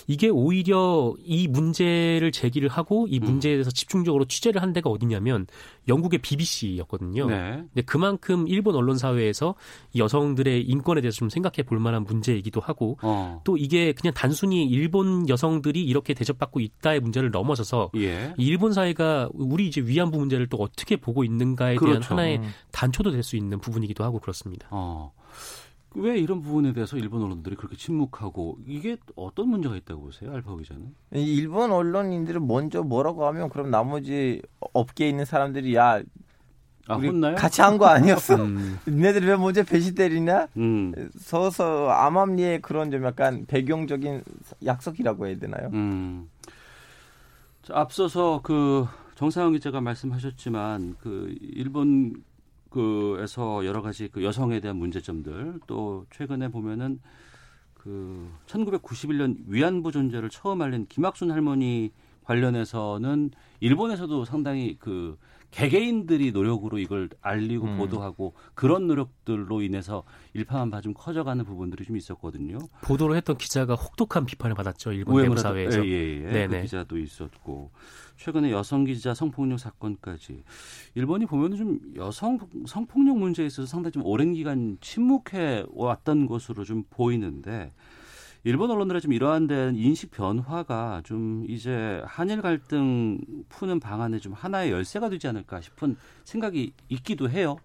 이게 0.08 0.30
오히려 0.30 1.14
이 1.20 1.48
문제를 1.48 2.32
제기를 2.32 2.70
하고 2.70 3.08
이 3.10 3.20
문제에 3.20 3.54
대해서 3.54 3.72
집중적으로 3.72 4.26
취재를 4.26 4.62
한 4.62 4.74
데가 4.74 4.90
어디냐면 4.90 5.48
영국의 5.88 6.20
BBC였거든요. 6.20 7.28
네. 7.28 7.64
근데 7.74 7.82
그만큼 7.86 8.48
일본 8.48 8.76
언론 8.76 8.98
사회에서 8.98 9.56
이 9.94 10.00
여성들의 10.00 10.64
인권에 10.64 11.02
대해서 11.02 11.18
좀 11.18 11.30
생각해 11.30 11.64
볼 11.66 11.80
만한 11.80 12.04
문제이기도 12.06 12.62
하고 12.62 12.98
어. 13.02 13.42
또 13.44 13.58
이게 13.58 13.92
그냥 13.94 14.14
단순히 14.14 14.66
일본 14.66 15.28
여성들이 15.28 15.84
이렇게 15.84 16.14
대접받고 16.14 16.60
있다의 16.62 17.02
문제를 17.02 17.32
넘어서서 17.32 17.92
예. 17.98 18.34
이 18.38 18.46
일본 18.46 18.72
사회가 18.74 19.30
우리 19.34 19.68
이제 19.68 19.82
위안부 19.82 20.18
문제를 20.18 20.48
또 20.48 20.58
어떻게 20.58 20.96
보고 20.96 21.24
있는가에 21.24 21.76
대한 21.76 21.86
그렇죠. 21.86 22.14
하나의 22.14 22.38
음. 22.38 22.50
단초도 22.72 23.12
될 23.12 23.26
수 23.26 23.36
있는 23.36 23.60
부분이기도 23.60 24.04
하고 24.04 24.20
그렇습니다. 24.20 24.68
어. 24.70 25.12
왜 25.96 26.18
이런 26.18 26.42
부분에 26.42 26.74
대해서 26.74 26.98
일본 26.98 27.24
언론들이 27.24 27.56
그렇게 27.56 27.76
침묵하고 27.78 28.58
이게 28.68 28.98
어떤 29.16 29.50
문제가 29.50 29.76
있다고 29.76 30.02
보세요, 30.02 30.32
알파 30.34 30.56
기자는? 30.58 30.94
이 31.16 31.36
일본 31.36 31.72
언론인들이 31.72 32.40
먼저 32.40 32.84
뭐라고 32.84 33.26
하면 33.28 33.50
그럼 33.50 33.72
나머지 33.72 34.42
업계에 34.74 35.10
있는 35.10 35.26
사람들이 35.26 35.76
야아 35.76 36.04
우리 36.98 37.08
혼나요? 37.08 37.36
같이 37.36 37.62
한 37.62 37.78
거 37.78 37.86
아니었어? 37.88 38.36
음. 38.36 38.78
니네들 38.88 39.26
왜 39.26 39.36
먼저 39.38 39.64
배시 39.64 39.96
때리냐? 39.96 40.48
음. 40.58 40.94
서서 41.18 41.90
암암리의 41.90 42.62
그런 42.62 42.92
좀 42.92 43.04
약간 43.06 43.46
배경적인 43.48 44.24
약속이라고 44.66 45.28
해야 45.28 45.38
되나요? 45.38 45.70
음. 45.74 46.30
자, 47.64 47.74
앞서서 47.80 48.42
그 48.44 48.86
정상훈 49.16 49.54
기자가 49.54 49.82
말씀하셨지만 49.82 50.96
그 51.00 51.34
일본 51.42 52.24
그에서 52.76 53.66
여러 53.66 53.82
가지 53.82 54.10
그 54.10 54.22
여성에 54.22 54.60
대한 54.60 54.76
문제점들 54.76 55.62
또 55.66 56.06
최근에 56.12 56.50
보면은 56.50 57.00
그 57.74 58.30
1991년 58.48 59.38
위안부 59.48 59.94
존재를 59.94 60.30
처음 60.30 60.62
알린 60.62 60.86
김학순 60.88 61.32
할머니 61.32 61.92
관련해서는 62.26 63.32
일본에서도 63.62 64.26
상당히 64.26 64.76
그 64.78 65.18
개개인들이 65.56 66.34
노력으로 66.34 66.80
이걸 66.80 67.10
알리고 67.22 67.66
음. 67.66 67.78
보도하고 67.78 68.34
그런 68.56 68.88
노력들로 68.88 69.62
인해서 69.62 70.04
일파만파 70.34 70.82
좀 70.82 70.94
커져가는 70.94 71.44
부분들이 71.46 71.86
좀 71.86 71.96
있었거든요. 71.96 72.58
보도를 72.82 73.16
했던 73.16 73.38
기자가 73.38 73.76
혹독한 73.76 74.26
비판을 74.26 74.54
받았죠 74.54 74.92
일본 74.92 75.24
내부 75.24 75.38
사회에서. 75.38 75.86
예, 75.88 75.90
예, 75.90 76.42
예. 76.42 76.48
그 76.48 76.62
기자도 76.62 76.98
있었고 76.98 77.72
최근에 78.18 78.52
여성 78.52 78.84
기자 78.84 79.14
성폭력 79.14 79.58
사건까지 79.58 80.44
일본이 80.94 81.26
보면은 81.26 81.56
좀 81.56 81.80
여성 81.96 82.38
성폭력 82.68 83.18
문제에 83.18 83.46
있어서 83.46 83.66
상당히 83.66 83.94
좀 83.94 84.06
오랜 84.06 84.34
기간 84.34 84.78
침묵해 84.82 85.64
왔던 85.70 86.26
것으로 86.26 86.66
좀 86.66 86.84
보이는데 86.90 87.72
일본 88.46 88.70
언론들의 88.70 89.02
좀 89.02 89.12
이러한 89.12 89.48
데는 89.48 89.76
인식 89.76 90.12
변화가 90.12 91.02
좀 91.04 91.46
이제 91.50 92.00
한일 92.06 92.44
갈등 92.44 93.18
푸는 93.50 93.80
방안에 93.80 94.20
좀 94.20 94.34
하나의 94.34 94.72
열쇠가 94.72 95.10
되지 95.10 95.28
않을까 95.28 95.62
싶은 95.62 95.98
생각이 96.26 96.72
있기도 96.90 97.28
해요. 97.28 97.58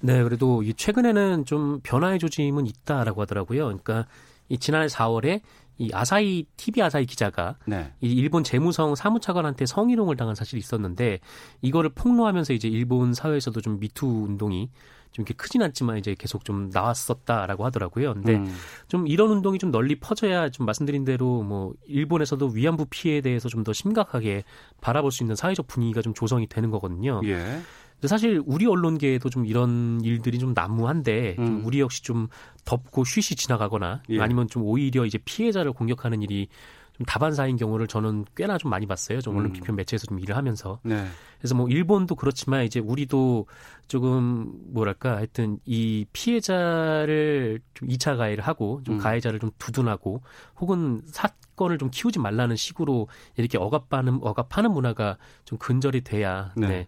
네, 0.00 0.22
그래도 0.22 0.62
이 0.62 0.72
최근에는 0.72 1.44
좀 1.46 1.80
변화의 1.82 2.20
조짐은 2.20 2.64
있다라고 2.64 3.22
하더라고요. 3.22 3.64
그러니까 3.64 4.06
이 4.48 4.56
지난해 4.56 4.86
4월에 4.86 5.40
이 5.78 5.90
아사히 5.92 6.46
TV 6.56 6.82
아사히 6.82 7.06
기자가 7.06 7.56
네. 7.66 7.92
이 8.00 8.12
일본 8.12 8.44
재무성 8.44 8.94
사무차관한테 8.94 9.66
성희롱을 9.66 10.16
당한 10.16 10.34
사실이 10.34 10.58
있었는데 10.60 11.18
이거를 11.62 11.90
폭로하면서 11.90 12.52
이제 12.52 12.68
일본 12.68 13.12
사회에서도 13.14 13.60
좀 13.60 13.80
미투 13.80 14.06
운동이 14.06 14.70
좀 15.10 15.22
이렇게 15.22 15.34
크진 15.34 15.62
않지만 15.62 15.96
이제 15.98 16.16
계속 16.18 16.44
좀 16.44 16.70
나왔었다라고 16.72 17.64
하더라고요. 17.64 18.14
근데 18.14 18.34
음. 18.34 18.52
좀 18.88 19.06
이런 19.06 19.30
운동이 19.30 19.58
좀 19.58 19.70
널리 19.70 19.94
퍼져야 19.94 20.48
좀 20.48 20.66
말씀드린 20.66 21.04
대로 21.04 21.42
뭐 21.42 21.72
일본에서도 21.86 22.46
위안부 22.46 22.86
피해에 22.90 23.20
대해서 23.20 23.48
좀 23.48 23.64
더 23.64 23.72
심각하게 23.72 24.42
바라볼 24.80 25.10
수 25.12 25.22
있는 25.22 25.36
사회적 25.36 25.68
분위기가 25.68 26.02
좀 26.02 26.12
조성이 26.14 26.46
되는 26.48 26.70
거거든요. 26.70 27.20
예. 27.24 27.60
사실 28.02 28.42
우리 28.44 28.66
언론계에도 28.66 29.30
좀 29.30 29.46
이런 29.46 30.00
일들이 30.02 30.38
좀 30.38 30.52
난무한데 30.54 31.36
좀 31.36 31.46
음. 31.46 31.62
우리 31.64 31.80
역시 31.80 32.02
좀 32.02 32.28
덮고 32.64 33.04
쉬쉬 33.04 33.34
지나가거나 33.34 34.02
예. 34.10 34.20
아니면 34.20 34.48
좀 34.48 34.62
오히려 34.62 35.06
이제 35.06 35.18
피해자를 35.24 35.72
공격하는 35.72 36.22
일이 36.22 36.48
좀 36.96 37.04
다반사인 37.06 37.56
경우를 37.56 37.88
저는 37.88 38.24
꽤나 38.36 38.56
좀 38.56 38.70
많이 38.70 38.86
봤어요. 38.86 39.20
좀 39.20 39.36
언론 39.36 39.46
음. 39.46 39.52
비평 39.52 39.74
매체에서 39.74 40.06
좀 40.06 40.20
일을 40.20 40.36
하면서. 40.36 40.78
네. 40.84 41.04
그래서 41.38 41.54
뭐 41.54 41.68
일본도 41.68 42.14
그렇지만 42.14 42.64
이제 42.64 42.78
우리도 42.78 43.46
조금 43.88 44.52
뭐랄까 44.68 45.16
하여튼 45.16 45.58
이 45.64 46.06
피해자를 46.12 47.60
좀 47.74 47.88
2차 47.88 48.16
가해를 48.16 48.44
하고 48.44 48.80
좀 48.84 48.94
음. 48.94 48.98
가해자를 48.98 49.40
좀 49.40 49.50
두둔하고 49.58 50.22
혹은 50.60 51.02
사건을 51.06 51.78
좀 51.78 51.90
키우지 51.90 52.20
말라는 52.20 52.54
식으로 52.54 53.08
이렇게 53.36 53.58
억압하는 53.58 54.20
억압하는 54.22 54.70
문화가 54.70 55.16
좀 55.44 55.58
근절이 55.58 56.02
돼야 56.02 56.52
네. 56.56 56.68
네. 56.68 56.86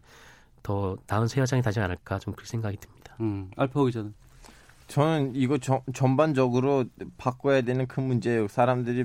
더 0.67 0.97
나은 1.07 1.29
세화장이 1.29 1.63
되지 1.63 1.79
않을까 1.79 2.19
좀 2.19 2.35
그렇게 2.35 2.49
생각이 2.51 2.77
듭니다. 2.79 3.15
음. 3.21 3.49
알파 3.57 3.85
기자는 3.85 4.13
저는 4.89 5.33
이거 5.37 5.59
전, 5.59 5.79
전반적으로 5.95 6.85
바꿔야 7.19 7.61
되는 7.61 7.87
그 7.87 8.01
문제예요. 8.01 8.49
사람들이 8.49 9.05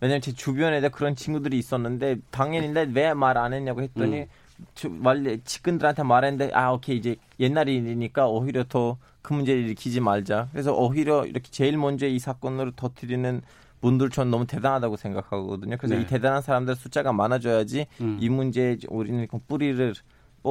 왜냐면 0.00 0.20
제 0.20 0.32
주변에 0.34 0.86
그런 0.90 1.16
친구들이 1.16 1.58
있었는데 1.58 2.18
당연히 2.30 2.68
왜 2.92 3.14
말 3.14 3.38
안 3.38 3.54
했냐고 3.54 3.80
했더니 3.80 4.20
음. 4.20 4.26
저, 4.74 4.90
원래 5.02 5.38
직근들한테 5.42 6.02
말했는데 6.02 6.52
아 6.54 6.72
오케이 6.72 6.98
이제 6.98 7.16
옛날 7.40 7.68
일이니까 7.70 8.28
오히려 8.28 8.64
더그 8.68 9.32
문제를 9.32 9.62
일으키지 9.62 10.00
말자. 10.00 10.48
그래서 10.52 10.74
오히려 10.74 11.24
이렇게 11.24 11.48
제일 11.50 11.78
먼저 11.78 12.06
이 12.06 12.18
사건으로 12.18 12.72
터뜨리는 12.72 13.40
분들 13.80 14.10
전 14.10 14.30
너무 14.30 14.46
대단하다고 14.46 14.96
생각하거든요. 14.96 15.78
그래서 15.78 15.94
네. 15.94 16.02
이 16.02 16.06
대단한 16.06 16.42
사람들 16.42 16.74
숫자가 16.76 17.14
많아져야지 17.14 17.86
음. 18.02 18.18
이 18.20 18.28
문제에 18.28 18.76
우리는 18.88 19.26
그 19.26 19.38
뿌리를 19.38 19.94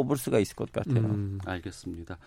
뽑을 0.03 0.17
수가 0.17 0.39
있을 0.39 0.55
것 0.55 0.71
같아요. 0.71 0.97
음, 0.99 1.39
알겠습니다. 1.45 2.17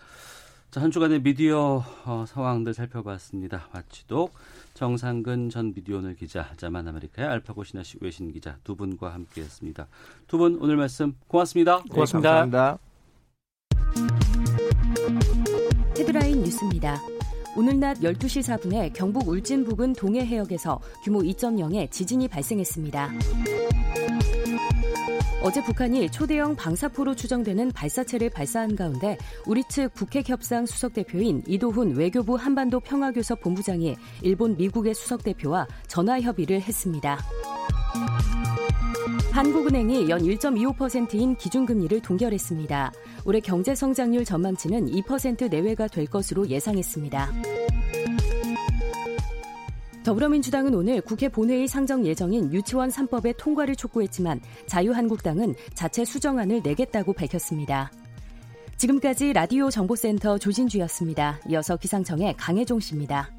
자, 0.71 0.81
한 0.81 0.89
주간의 0.91 1.21
미디어 1.21 1.83
어, 2.05 2.25
상황들 2.27 2.73
살펴봤습니다. 2.73 3.67
마치독 3.73 4.33
정상근 4.73 5.49
전 5.49 5.73
미디어오늘 5.73 6.15
기자, 6.15 6.49
자만 6.57 6.87
아메리카의 6.87 7.27
알파고 7.27 7.63
신하시 7.63 7.97
외신 8.01 8.31
기자 8.31 8.57
두 8.63 8.75
분과 8.75 9.13
함께했습니다. 9.13 9.87
두 10.27 10.37
분 10.37 10.57
오늘 10.61 10.77
말씀 10.77 11.13
고맙습니다. 11.27 11.81
고맙습니다. 11.89 12.45
네, 12.45 12.51
감사합니다. 12.51 12.77
헤드라인 15.97 16.41
뉴스입니다. 16.43 16.97
오늘 17.57 17.77
낮 17.79 17.97
12시 17.99 18.41
4분에 18.57 18.93
경북 18.93 19.27
울진 19.27 19.65
부근 19.65 19.91
동해 19.93 20.25
해역에서 20.25 20.79
규모 21.03 21.19
2.0의 21.19 21.91
지진이 21.91 22.29
발생했습니다. 22.29 23.11
어제 25.43 25.63
북한이 25.63 26.11
초대형 26.11 26.55
방사포로 26.55 27.15
추정되는 27.15 27.71
발사체를 27.71 28.29
발사한 28.29 28.75
가운데 28.75 29.17
우리 29.47 29.63
측 29.67 29.91
북핵 29.95 30.29
협상 30.29 30.67
수석 30.67 30.93
대표인 30.93 31.41
이도훈 31.47 31.95
외교부 31.95 32.35
한반도 32.35 32.79
평화교섭 32.79 33.41
본부장이 33.41 33.95
일본 34.21 34.55
미국의 34.55 34.93
수석 34.93 35.23
대표와 35.23 35.67
전화 35.87 36.21
협의를 36.21 36.61
했습니다. 36.61 37.17
한국은행이 39.31 40.09
연 40.09 40.21
1.25%인 40.21 41.35
기준금리를 41.35 42.01
동결했습니다. 42.01 42.91
올해 43.25 43.39
경제 43.39 43.73
성장률 43.73 44.25
전망치는 44.25 44.91
2% 44.91 45.49
내외가 45.49 45.87
될 45.87 46.05
것으로 46.05 46.47
예상했습니다. 46.49 47.31
더불어민주당은 50.03 50.73
오늘 50.73 50.99
국회 51.01 51.29
본회의 51.29 51.67
상정 51.67 52.05
예정인 52.05 52.51
유치원 52.51 52.89
3법의 52.89 53.37
통과를 53.37 53.75
촉구했지만 53.75 54.41
자유한국당은 54.65 55.53
자체 55.75 56.03
수정안을 56.03 56.61
내겠다고 56.63 57.13
밝혔습니다. 57.13 57.91
지금까지 58.77 59.31
라디오 59.33 59.69
정보센터 59.69 60.39
조진주였습니다. 60.39 61.39
이어서 61.49 61.77
기상청의 61.77 62.35
강혜종 62.35 62.79
씨입니다. 62.79 63.31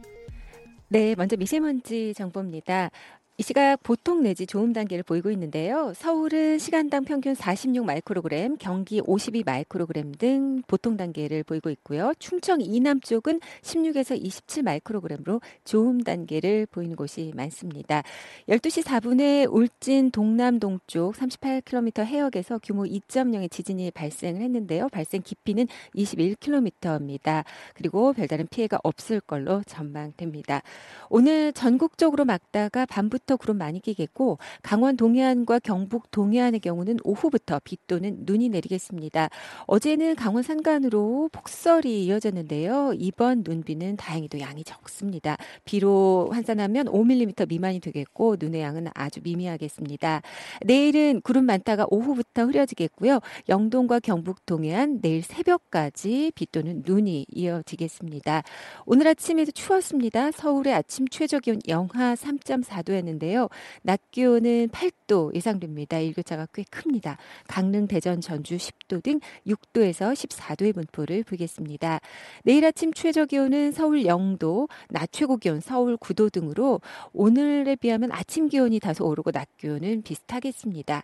네, 0.89 1.17
먼저 1.17 1.37
미세먼지 1.37 2.15
정보입니다. 2.15 2.91
이 3.39 3.43
시각 3.43 3.83
보통 3.83 4.23
내지 4.23 4.47
좋음 4.47 4.75
단계를 4.75 5.03
보이고 5.03 5.31
있는데요. 5.31 5.95
서울은 5.97 6.59
시간당 6.59 7.05
평균 7.05 7.35
46 7.35 7.83
마이크로그램, 7.87 8.59
경기 8.59 9.01
52 9.03 9.43
마이크로그램 9.45 10.13
등 10.13 10.61
보통 10.67 10.99
단계를 10.99 11.43
보이고 11.43 11.71
있고요. 11.71 12.13
충청 12.19 12.61
이남 12.61 13.01
쪽은 13.01 13.41
16에서 13.63 14.23
27 14.23 14.65
마이크로그램으로 14.65 15.41
좋음 15.65 16.03
단계를 16.03 16.67
보이는 16.67 16.95
곳이 16.95 17.33
많습니다. 17.35 18.03
12시 18.51 18.85
4분에 18.85 19.51
울진 19.51 20.11
동남 20.11 20.59
동쪽 20.61 21.15
38km 21.15 22.05
해역에서 22.05 22.59
규모 22.59 22.83
2.0의 22.83 23.51
지진이 23.51 23.93
발생을 23.93 24.43
했는데요. 24.43 24.91
발생 24.91 25.23
깊이는 25.23 25.67
21km입니다. 25.97 27.45
그리고 27.73 28.13
별다른 28.13 28.47
피해가 28.47 28.79
없을 28.83 29.21
걸로 29.21 29.63
전망됩니다. 29.65 30.61
오늘 31.09 31.55
전국적으로 31.55 32.27
막다가 32.27 32.85
밤부터 32.85 33.22
오후부터 33.23 33.37
구름 33.37 33.59
많이 33.59 33.81
끼겠고 33.81 34.39
강원 34.63 34.97
동해안과 34.97 35.61
경북 35.61 36.11
동해안의 36.11 36.61
경우는 36.61 36.99
오후부터 37.05 37.61
비 37.65 37.77
또는 37.87 38.19
눈이 38.21 38.49
내리겠습니다. 38.51 39.29
어제는 39.67 40.15
강원 40.17 40.43
산간으로 40.43 41.31
폭설이 41.33 42.05
이어졌는데요. 42.05 42.93
이번 42.97 43.43
눈비는 43.45 43.97
다행히도 43.97 44.41
양이 44.41 44.65
적습니다. 44.65 45.37
비로 45.65 46.29
환산하면 46.33 46.87
5mm 46.87 47.49
미만이 47.49 47.81
되겠고 47.81 48.37
눈의 48.39 48.61
양은 48.61 48.89
아주 48.95 49.21
미미하겠습니다. 49.23 50.23
내일은 50.63 51.21
구름 51.23 51.47
많다가 51.47 51.87
오후부터 51.89 52.45
흐려지겠고요. 52.47 53.21
영동과 53.49 54.01
경북 54.01 54.45
동해안 54.47 55.01
내일 55.01 55.23
새벽까지 55.23 56.33
비 56.35 56.47
또는 56.51 56.83
눈이 56.85 57.27
이어지겠습니다. 57.31 58.43
오늘 58.85 59.09
아침에도 59.09 59.53
추웠습니다. 59.53 60.31
서울의 60.33 60.75
아침 60.75 61.07
최저 61.09 61.39
기온 61.39 61.61
영하 61.69 62.15
3.4도였는데 62.15 63.12
있는데요. 63.13 63.49
낮 63.83 64.01
기온은 64.11 64.69
8도 64.69 65.35
예상됩니다. 65.35 65.99
일교차가 65.99 66.49
꽤 66.53 66.65
큽니다. 66.71 67.19
강릉, 67.47 67.87
대전, 67.87 68.21
전주 68.21 68.57
10도 68.57 69.03
등 69.03 69.21
6도에서 69.47 70.13
14도의 70.15 70.75
분포를 70.75 71.25
보이겠습니다. 71.25 72.01
내일 72.45 72.65
아침 72.65 72.93
최저 72.93 73.25
기온은 73.27 73.73
서울 73.73 74.03
0도, 74.03 74.69
낮 74.89 75.11
최고 75.13 75.37
기온 75.37 75.61
서울 75.61 75.97
9도 75.97 76.33
등으로 76.33 76.81
오늘에 77.13 77.77
비하면 77.77 78.11
아침 78.13 78.49
기온이 78.49 78.81
다소 78.81 79.07
오르고 79.07 79.33
낮 79.33 79.49
기온은 79.57 80.03
비슷하겠습니다. 80.03 81.03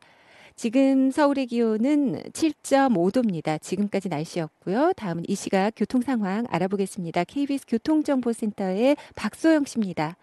지금 0.57 1.13
서울의 1.13 1.47
기온은 1.47 2.21
7.5도입니다. 2.33 3.63
지금까지 3.63 4.09
날씨였고요. 4.09 4.93
다음은 4.97 5.23
이 5.29 5.37
시각 5.37 5.71
교통 5.77 6.01
상황 6.01 6.47
알아보겠습니다. 6.51 7.23
KBS 7.23 7.65
교통정보센터의 7.69 8.97
박소영 9.15 9.67
씨입니다. 9.67 10.17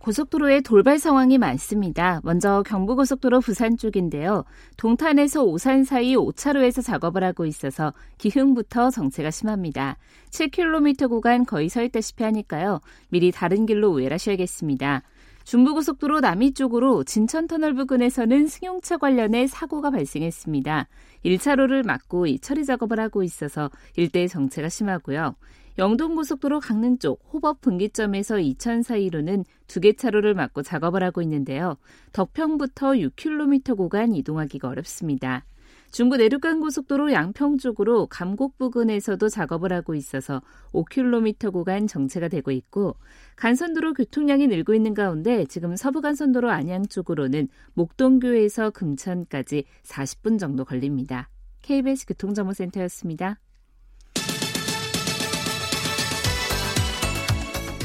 고속도로에 0.00 0.60
돌발 0.60 0.98
상황이 0.98 1.38
많습니다. 1.38 2.20
먼저 2.22 2.62
경부고속도로 2.64 3.40
부산 3.40 3.76
쪽인데요. 3.76 4.44
동탄에서 4.76 5.42
오산 5.42 5.84
사이 5.84 6.14
5차로에서 6.14 6.84
작업을 6.84 7.24
하고 7.24 7.46
있어서 7.46 7.92
기흥부터 8.18 8.90
정체가 8.90 9.30
심합니다. 9.30 9.96
7km 10.30 11.08
구간 11.08 11.44
거의 11.44 11.68
서 11.68 11.82
있다시피 11.82 12.22
하니까요. 12.24 12.80
미리 13.08 13.32
다른 13.32 13.66
길로 13.66 13.90
우회하셔야겠습니다. 13.90 15.02
중부고속도로 15.44 16.20
남이 16.20 16.52
쪽으로 16.52 17.04
진천터널 17.04 17.72
부근에서는 17.72 18.48
승용차 18.48 18.98
관련해 18.98 19.46
사고가 19.46 19.90
발생했습니다. 19.90 20.86
1차로를 21.24 21.86
막고 21.86 22.26
이 22.26 22.38
처리 22.38 22.66
작업을 22.66 23.00
하고 23.00 23.22
있어서 23.22 23.70
일대의 23.96 24.28
정체가 24.28 24.68
심하고요. 24.68 25.34
영동고속도로 25.78 26.58
강릉 26.58 26.98
쪽 26.98 27.20
호법 27.32 27.60
분기점에서 27.60 28.40
이천 28.40 28.82
사이로는 28.82 29.44
두 29.68 29.78
개 29.80 29.92
차로를 29.92 30.34
막고 30.34 30.62
작업을 30.62 31.04
하고 31.04 31.22
있는데요. 31.22 31.76
덕평부터 32.12 32.94
6km 32.94 33.76
구간 33.76 34.12
이동하기가 34.12 34.68
어렵습니다. 34.68 35.44
중부 35.92 36.16
내륙간 36.16 36.60
고속도로 36.60 37.12
양평 37.12 37.58
쪽으로 37.58 38.06
감곡 38.08 38.58
부근에서도 38.58 39.28
작업을 39.28 39.72
하고 39.72 39.94
있어서 39.94 40.42
5km 40.72 41.52
구간 41.52 41.86
정체가 41.86 42.26
되고 42.28 42.50
있고 42.50 42.96
간선도로 43.36 43.94
교통량이 43.94 44.48
늘고 44.48 44.74
있는 44.74 44.94
가운데 44.94 45.44
지금 45.46 45.76
서부간선도로 45.76 46.50
안양 46.50 46.88
쪽으로는 46.88 47.48
목동교에서 47.74 48.70
금천까지 48.70 49.64
40분 49.84 50.40
정도 50.40 50.64
걸립니다. 50.64 51.30
KBS 51.62 52.06
교통정보센터였습니다. 52.06 53.38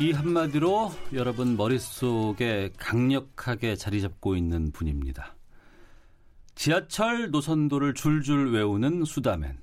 이 0.00 0.12
한마디로 0.12 0.92
여러분 1.12 1.56
머릿속에 1.56 2.70
강력하게 2.78 3.74
자리 3.74 4.00
잡고 4.00 4.36
있는 4.36 4.70
분입니다. 4.70 5.34
지하철 6.54 7.32
노선도를 7.32 7.94
줄줄 7.94 8.52
외우는 8.52 9.04
수다맨, 9.04 9.58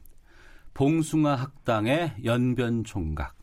봉숭아 0.74 1.36
학당의 1.36 2.16
연변 2.26 2.84
총각, 2.84 3.34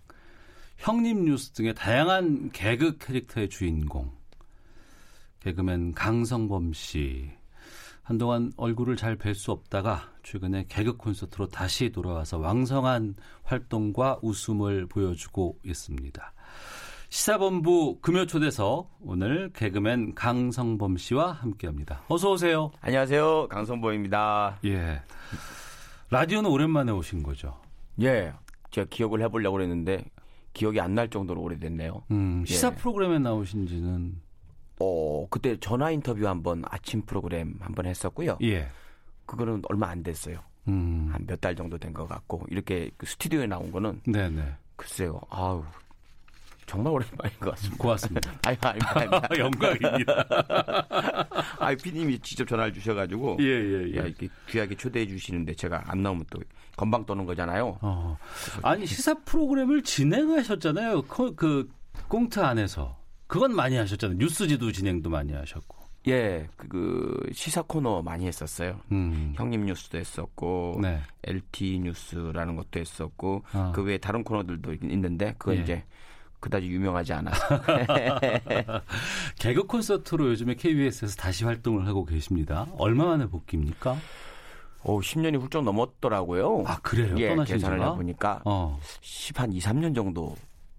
형님 0.77 1.25
뉴스 1.25 1.53
등의 1.53 1.75
다양한 1.75 2.51
개그 2.53 2.99
캐릭터의 2.99 3.49
주인공, 3.49 4.13
개그맨 5.41 5.95
강성범 5.95 6.75
씨. 6.75 7.31
한동안 8.03 8.53
얼굴을 8.57 8.97
잘 8.97 9.17
뵐 9.17 9.33
수 9.35 9.53
없다가 9.53 10.11
최근에 10.25 10.67
개그 10.69 10.99
콘서트로 10.99 11.49
다시 11.49 11.91
돌아와서 11.91 12.37
왕성한 12.37 13.15
활동과 13.45 14.19
웃음을 14.23 14.87
보여주고 14.87 15.59
있습니다. 15.65 16.33
시사본부 17.17 17.99
금요초대서 18.01 18.89
오늘 19.03 19.51
개그맨 19.53 20.15
강성범 20.15 20.97
씨와 20.97 21.33
함께합니다. 21.33 22.01
어서 22.09 22.31
오세요. 22.31 22.71
안녕하세요, 22.81 23.49
강성범입니다. 23.49 24.61
예. 24.65 25.03
라디오는 26.09 26.49
오랜만에 26.49 26.91
오신 26.91 27.23
거죠? 27.23 27.61
예. 28.01 28.33
제가 28.71 28.87
기억을 28.89 29.21
해보려고 29.21 29.59
그랬는데 29.59 30.07
기억이 30.55 30.81
안 30.81 30.95
날 30.95 31.11
정도로 31.11 31.43
오래됐네요. 31.43 32.03
음, 32.13 32.47
시사 32.47 32.69
예. 32.69 32.75
프로그램에 32.77 33.19
나오신 33.19 33.67
지는 33.67 34.19
어, 34.81 35.27
그때 35.29 35.59
전화 35.61 35.91
인터뷰 35.91 36.27
한번 36.27 36.63
아침 36.67 37.03
프로그램 37.03 37.57
한번 37.61 37.85
했었고요. 37.85 38.39
예. 38.43 38.71
그거는 39.27 39.61
얼마 39.69 39.89
안 39.89 40.03
됐어요. 40.03 40.39
음. 40.67 41.11
한몇 41.13 41.43
달 41.43 41.55
정도 41.55 41.77
된 41.77 41.93
것 41.93 42.07
같고 42.09 42.47
이렇게 42.49 42.91
그 42.97 43.05
스튜디오에 43.05 43.47
나온 43.47 43.71
거는 43.71 44.01
네네. 44.07 44.41
그 44.77 44.87
글쎄요. 44.87 45.21
아우. 45.29 45.63
정말 46.73 46.95
오랜만인 46.95 47.39
것 47.39 47.51
같습니다. 47.51 47.77
고맙습니다. 47.77 48.33
아유, 48.49 48.57
아닙니다. 48.63 49.29
영광입니다. 49.39 50.25
아유, 51.61 51.77
피디님이 51.77 52.19
직접 52.21 52.49
전화를 52.49 52.73
주셔가지고. 52.73 53.37
예, 53.41 53.45
예, 53.45 53.93
예. 53.93 53.99
야, 53.99 54.05
이렇게 54.05 54.29
귀하게 54.49 54.75
초대해 54.75 55.07
주시는데 55.07 55.55
제가 55.55 55.83
안 55.87 56.03
나오면 56.03 56.25
또 56.31 56.41
건방 56.75 57.05
떠는 57.05 57.27
거잖아요. 57.27 57.77
어. 57.83 58.17
아니, 58.63 58.87
시사 58.87 59.13
프로그램을 59.25 59.83
진행하셨잖아요. 59.83 61.03
그, 61.03 61.35
그 61.35 61.69
꽁트 62.09 62.41
안에서. 62.41 62.97
그건 63.27 63.55
많이 63.55 63.77
하셨잖아요. 63.77 64.17
뉴스 64.19 64.49
지도 64.49 64.73
진행도 64.73 65.11
많이 65.11 65.35
하셨고. 65.35 65.77
예, 66.09 66.49
그, 66.57 66.69
그 66.69 67.21
시사 67.35 67.63
코너 67.63 68.01
많이 68.01 68.27
했었어요. 68.27 68.81
음. 68.93 69.35
형님 69.37 69.67
뉴스도 69.67 69.99
했었고, 69.99 70.79
네. 70.81 71.01
LT 71.25 71.81
뉴스라는 71.81 72.57
것도 72.57 72.81
했었고, 72.81 73.45
아. 73.53 73.73
그 73.75 73.83
외에 73.83 73.99
다른 73.99 74.25
코너들도 74.25 74.73
있는데, 74.83 75.35
그건 75.39 75.57
예. 75.59 75.61
이제 75.61 75.85
그다지 76.43 76.67
유명하지 76.67 77.13
않아서. 77.15 77.43
개그 79.39 79.65
콘서트로 79.65 80.29
요즘에 80.31 80.55
KBS에서 80.55 81.17
다시 81.17 81.45
활동을 81.45 81.87
하고 81.87 82.05
계십니다. 82.05 82.67
얼마 82.77 83.07
만에 83.07 83.27
복귀입니까? 83.27 83.97
오, 84.85 85.01
10년이 85.01 85.41
훌쩍 85.41 85.63
넘었더라고요. 85.63 86.65
아, 86.67 86.79
그래요? 86.81 87.15
예, 87.17 87.29
떠나신 87.29 87.57
계산을 87.57 87.79
지가? 87.79 87.93
해보니까 87.93 88.43
어. 88.45 88.79
10, 89.01 89.39
한 89.39 89.53
2, 89.53 89.61
3년 89.61 89.95
정도 89.95 90.35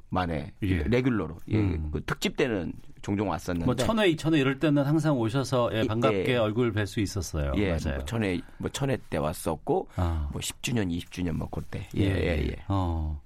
만에 0.09 0.51
예. 0.61 0.83
레귤러로 0.83 1.37
예, 1.47 1.57
음. 1.57 1.89
그 1.91 2.03
특집 2.05 2.35
때는 2.35 2.73
종종 3.01 3.29
왔었는데 3.29 3.65
뭐 3.65 3.75
천회, 3.75 4.09
이천회 4.09 4.37
이럴 4.39 4.59
때는 4.59 4.83
항상 4.83 5.17
오셔서 5.17 5.71
예, 5.73 5.81
이- 5.83 5.87
반갑게 5.87 6.25
예. 6.27 6.35
얼굴 6.35 6.71
뵐 6.73 6.85
수 6.85 6.99
있었어요. 6.99 7.53
예, 7.55 7.69
맞아요. 7.71 7.95
뭐 7.97 8.05
천회 8.05 8.41
뭐 8.57 8.69
천회 8.69 8.97
때 9.09 9.17
왔었고 9.17 9.87
아. 9.95 10.27
뭐 10.33 10.41
10주년, 10.41 10.91
20주년 10.91 11.31
뭐 11.31 11.47
그때 11.49 11.87
예, 11.95 12.03
예, 12.03 12.47
예. 12.49 12.55
어. 12.67 13.21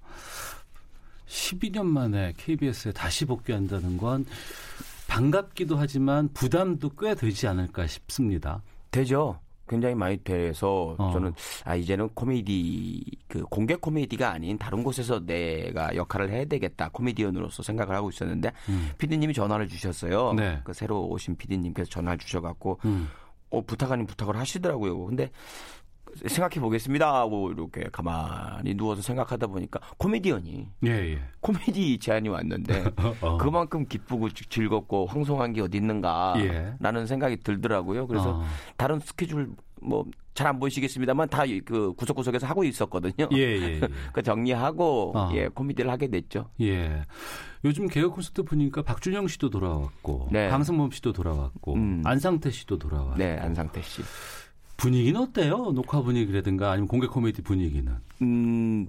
12년 1.28 1.84
만에 1.84 2.32
KBS에 2.36 2.92
다시 2.92 3.24
복귀한다는 3.24 3.96
건 3.96 4.24
반갑기도 5.06 5.76
하지만 5.76 6.28
부담도 6.32 6.90
꽤 6.98 7.14
되지 7.14 7.46
않을까 7.46 7.86
싶습니다. 7.86 8.62
되죠. 8.90 9.38
굉장히 9.68 9.94
많이 9.94 10.16
돼서 10.24 10.94
어. 10.98 11.10
저는 11.12 11.34
아 11.64 11.74
이제는 11.76 12.08
코미디 12.14 13.04
그 13.28 13.42
공개 13.44 13.76
코미디가 13.76 14.30
아닌 14.30 14.56
다른 14.56 14.82
곳에서 14.82 15.20
내가 15.24 15.94
역할을 15.94 16.30
해야 16.30 16.44
되겠다 16.46 16.88
코미디언으로서 16.88 17.62
생각을 17.62 17.94
하고 17.94 18.08
있었는데 18.08 18.50
음. 18.70 18.90
피디님이 18.96 19.34
전화를 19.34 19.68
주셨어요. 19.68 20.32
네. 20.32 20.60
그 20.64 20.72
새로 20.72 21.06
오신 21.08 21.36
피디님께서 21.36 21.90
전화를 21.90 22.18
주셔갖고 22.18 22.80
음. 22.86 23.08
어 23.50 23.62
부탁 23.62 23.92
아닌 23.92 24.06
부탁을 24.06 24.36
하시더라고요. 24.36 25.06
근데 25.06 25.30
생각해 26.26 26.60
보겠습니다 26.60 27.14
하고 27.20 27.50
이렇게 27.50 27.84
가만히 27.92 28.74
누워서 28.74 29.02
생각하다 29.02 29.46
보니까 29.48 29.80
코미디언이 29.98 30.68
예, 30.86 30.90
예. 30.90 31.20
코미디 31.40 31.98
제안이 31.98 32.28
왔는데 32.28 32.84
어. 33.22 33.36
그만큼 33.38 33.86
기쁘고 33.86 34.30
즐- 34.30 34.48
즐겁고 34.48 35.06
황송한 35.06 35.52
게 35.52 35.60
어디 35.60 35.78
있는가라는 35.78 37.02
예. 37.02 37.06
생각이 37.06 37.36
들더라고요. 37.38 38.06
그래서 38.06 38.38
어. 38.38 38.44
다른 38.76 38.98
스케줄 39.00 39.50
뭐 39.80 40.04
잘 40.34 40.46
안 40.46 40.60
보이시겠습니다만 40.60 41.28
다 41.30 41.42
그 41.64 41.92
구석구석에서 41.94 42.46
하고 42.46 42.62
있었거든요. 42.62 43.28
예. 43.32 43.80
그 44.12 44.22
정리하고 44.22 45.12
어. 45.16 45.30
예 45.34 45.48
코미디를 45.48 45.90
하게 45.90 46.06
됐죠. 46.06 46.48
예. 46.60 47.02
요즘 47.64 47.88
개그 47.88 48.10
콘서트 48.10 48.44
보니까 48.44 48.82
박준영 48.82 49.26
씨도 49.26 49.50
돌아왔고, 49.50 50.28
네. 50.30 50.48
강승범 50.48 50.92
씨도 50.92 51.12
돌아왔고, 51.12 51.74
음. 51.74 52.02
안상태 52.04 52.52
씨도 52.52 52.78
돌아왔고. 52.78 53.16
네 53.16 53.36
안상태 53.36 53.82
씨. 53.82 54.00
분위기는 54.78 55.20
어때요? 55.20 55.72
녹화 55.72 56.00
분위기라든가 56.00 56.70
아니면 56.70 56.88
공개 56.88 57.06
코미디 57.06 57.42
분위기는? 57.42 57.92
음 58.22 58.88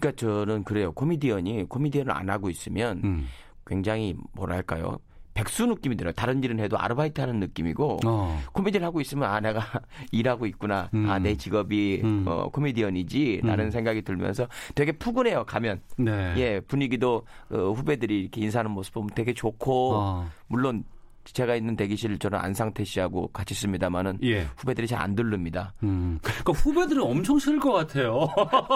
그러니까 0.00 0.12
저는 0.18 0.64
그래요. 0.64 0.92
코미디언이 0.92 1.64
코미디언을 1.68 2.10
안 2.10 2.28
하고 2.30 2.50
있으면 2.50 3.00
음. 3.04 3.26
굉장히 3.66 4.16
뭐랄까요. 4.32 4.98
백수 5.34 5.66
느낌이 5.66 5.96
들어요. 5.98 6.14
다른 6.14 6.42
일은 6.42 6.58
해도 6.58 6.78
아르바이트 6.78 7.20
하는 7.20 7.40
느낌이고 7.40 7.98
어. 8.06 8.40
코미디를 8.52 8.86
하고 8.86 9.02
있으면 9.02 9.28
아 9.28 9.38
내가 9.38 9.60
일하고 10.10 10.46
있구나. 10.46 10.88
음. 10.94 11.10
아내 11.10 11.36
직업이 11.36 12.00
음. 12.02 12.24
어, 12.26 12.48
코미디언이지라는 12.48 13.66
음. 13.66 13.70
생각이 13.70 14.00
들면서 14.00 14.48
되게 14.74 14.92
푸근해요. 14.92 15.44
가면 15.44 15.82
네. 15.98 16.32
예 16.38 16.60
분위기도 16.60 17.26
어, 17.50 17.72
후배들이 17.72 18.22
이렇게 18.22 18.40
인사하는 18.40 18.70
모습 18.70 18.94
보면 18.94 19.10
되게 19.14 19.34
좋고 19.34 19.92
어. 19.94 20.30
물론 20.48 20.84
제가 21.32 21.56
있는 21.56 21.76
대기실 21.76 22.18
저는 22.18 22.38
안상태 22.38 22.84
씨하고 22.84 23.28
같이 23.32 23.54
있습니다만은 23.54 24.18
예. 24.22 24.46
후배들이 24.56 24.86
잘 24.86 24.96
안 24.96 25.14
들릅니다. 25.14 25.74
음. 25.82 26.18
그러니까 26.22 26.52
후배들은 26.52 27.02
엄청 27.02 27.38
싫을 27.38 27.60
것 27.60 27.70
같아요. 27.72 28.26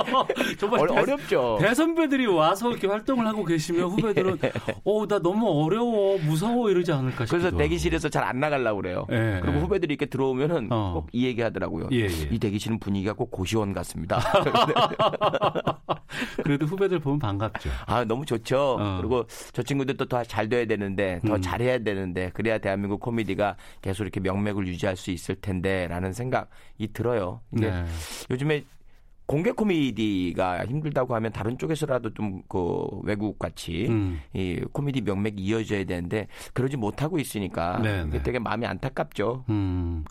정말 0.61 0.81
어, 0.81 0.87
대- 0.95 1.01
어렵죠. 1.01 1.59
대선배들이 1.61 2.27
와서 2.27 2.71
이렇게 2.71 2.87
활동을 2.87 3.27
하고 3.27 3.45
계시면 3.45 3.89
후배들은 3.89 4.39
어, 4.85 5.07
나 5.07 5.19
너무 5.19 5.65
어려워, 5.65 6.19
무서워 6.19 6.71
이러지 6.71 6.93
않을까 6.93 7.25
싶기도 7.25 7.51
그래서. 7.51 7.57
대기실에서 7.57 8.09
잘 8.11 8.21
안 8.25 8.39
나가려고 8.39 8.83
그래요. 8.83 9.07
예, 9.11 9.39
그리고 9.43 9.57
예. 9.59 9.63
후배들이 9.63 9.95
이렇게 9.95 10.07
들어오면은 10.07 10.69
어. 10.71 11.05
꼭이 11.11 11.25
얘기 11.25 11.41
하더라고요. 11.41 11.89
예, 11.93 12.01
예. 12.03 12.07
이 12.31 12.39
대기실은 12.39 12.79
분위기가 12.79 13.15
꼭 13.15 13.31
고시원 13.31 13.73
같습니다. 13.73 14.21
그래도 16.45 16.67
후배들 16.67 16.99
보면 16.99 17.19
반갑죠. 17.19 17.71
아, 17.87 18.05
너무 18.05 18.27
좋죠. 18.27 18.77
어. 18.79 18.99
그리고 19.01 19.25
저 19.53 19.63
친구들도 19.63 20.05
더 20.07 20.21
잘 20.25 20.49
돼야 20.49 20.67
되는데, 20.67 21.21
더 21.27 21.37
음. 21.37 21.41
잘해야 21.41 21.79
되는데, 21.79 22.31
그래야 22.41 22.59
대한민국 22.59 23.01
코미디가 23.01 23.57
계속 23.83 24.05
이렇게 24.05 24.21
명맥을 24.21 24.67
유지할 24.67 24.97
수 24.97 25.11
있을 25.11 25.35
텐데, 25.35 25.87
라는 25.89 26.15
생각이 26.15 26.93
들어요. 26.95 27.43
이게 27.53 27.71
네. 27.71 27.85
요즘에 28.31 28.65
공개 29.27 29.53
코미디가 29.53 30.65
힘들다고 30.67 31.15
하면 31.15 31.31
다른 31.31 31.57
쪽에서라도 31.57 32.13
좀 32.15 32.43
그 32.49 32.89
외국 33.05 33.39
같이 33.39 33.87
음. 33.89 34.21
이 34.33 34.61
코미디 34.73 35.03
명맥이 35.03 35.41
이어져야 35.41 35.85
되는데 35.85 36.27
그러지 36.53 36.77
못하고 36.77 37.19
있으니까 37.19 37.79
네, 37.79 38.05
이게 38.09 38.19
네. 38.19 38.23
되게 38.23 38.39
마음이 38.39 38.67
안타깝죠. 38.67 39.45
음. 39.49 40.05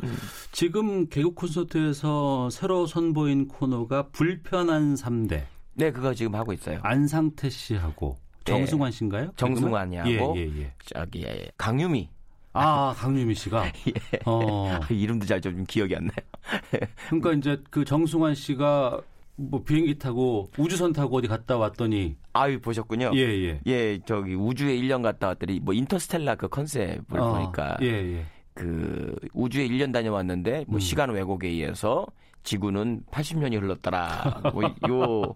지금 0.52 1.08
개국 1.10 1.36
콘서트에서 1.36 2.50
새로 2.50 2.86
선보인 2.86 3.48
코너가 3.50 4.10
불편한 4.10 4.96
3대. 4.96 5.44
네, 5.74 5.92
그거 5.92 6.13
지금 6.13 6.36
하고 6.36 6.54
있어요. 6.54 6.80
안상태 6.84 7.50
씨하고 7.50 8.18
네. 8.46 8.52
정승환 8.52 8.92
씨인가요? 8.92 9.32
정승환이하고 9.36 10.38
예, 10.38 10.42
예, 10.42 10.62
예. 10.62 10.74
저기 10.86 11.26
강유미 11.58 12.10
아, 12.54 12.94
강유미 12.98 13.36
씨가. 13.36 13.66
예. 13.88 13.94
어. 14.26 14.80
이름도 14.90 15.26
잘 15.26 15.40
좀 15.42 15.64
기억이 15.66 15.96
안 15.96 16.08
나요. 16.08 16.82
그러니까 17.10 17.34
이제 17.34 17.62
그 17.70 17.86
정승환 17.86 18.36
씨가 18.36 19.02
뭐 19.36 19.64
비행기 19.64 19.98
타고 20.00 20.50
우주선 20.58 20.92
타고 20.92 21.18
어디 21.18 21.28
갔다 21.28 21.58
왔더니 21.58 22.18
아유 22.34 22.60
보셨군요. 22.60 23.12
예, 23.16 23.20
예. 23.20 23.62
예, 23.68 24.00
저기 24.06 24.34
우주에 24.36 24.76
1년 24.78 25.02
갔다 25.02 25.28
왔더니 25.28 25.62
뭐 25.62 25.74
인터스텔라 25.74 26.36
그 26.36 26.50
컨셉을 26.50 27.18
어, 27.20 27.34
보니까 27.34 27.78
예, 27.82 27.88
예. 27.88 28.26
그 28.54 29.16
우주에 29.34 29.66
1년 29.70 29.94
다녀왔는데 29.94 30.66
뭐 30.68 30.78
음. 30.78 30.80
시간 30.82 31.12
왜곡에 31.12 31.48
의해서 31.48 32.06
지구는 32.44 33.04
80년이 33.12 33.62
흘렀더라. 33.62 34.42
뭐요 34.54 35.36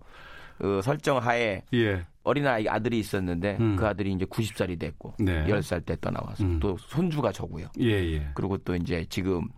어, 0.63 0.81
설정 0.81 1.17
하에 1.17 1.61
예. 1.73 2.05
어린아이 2.23 2.67
아들이 2.69 2.99
있었는데 2.99 3.57
음. 3.59 3.75
그 3.75 3.85
아들이 3.85 4.13
이제 4.13 4.25
90살이 4.25 4.79
됐고 4.79 5.13
네. 5.19 5.45
10살 5.45 5.85
때 5.85 5.97
떠나와서 5.99 6.43
음. 6.43 6.59
또 6.59 6.77
손주가 6.79 7.31
저고요. 7.31 7.67
예, 7.81 7.91
예. 8.13 8.27
그리고 8.33 8.57
또 8.59 8.75
이제 8.75 9.05
지금 9.09 9.49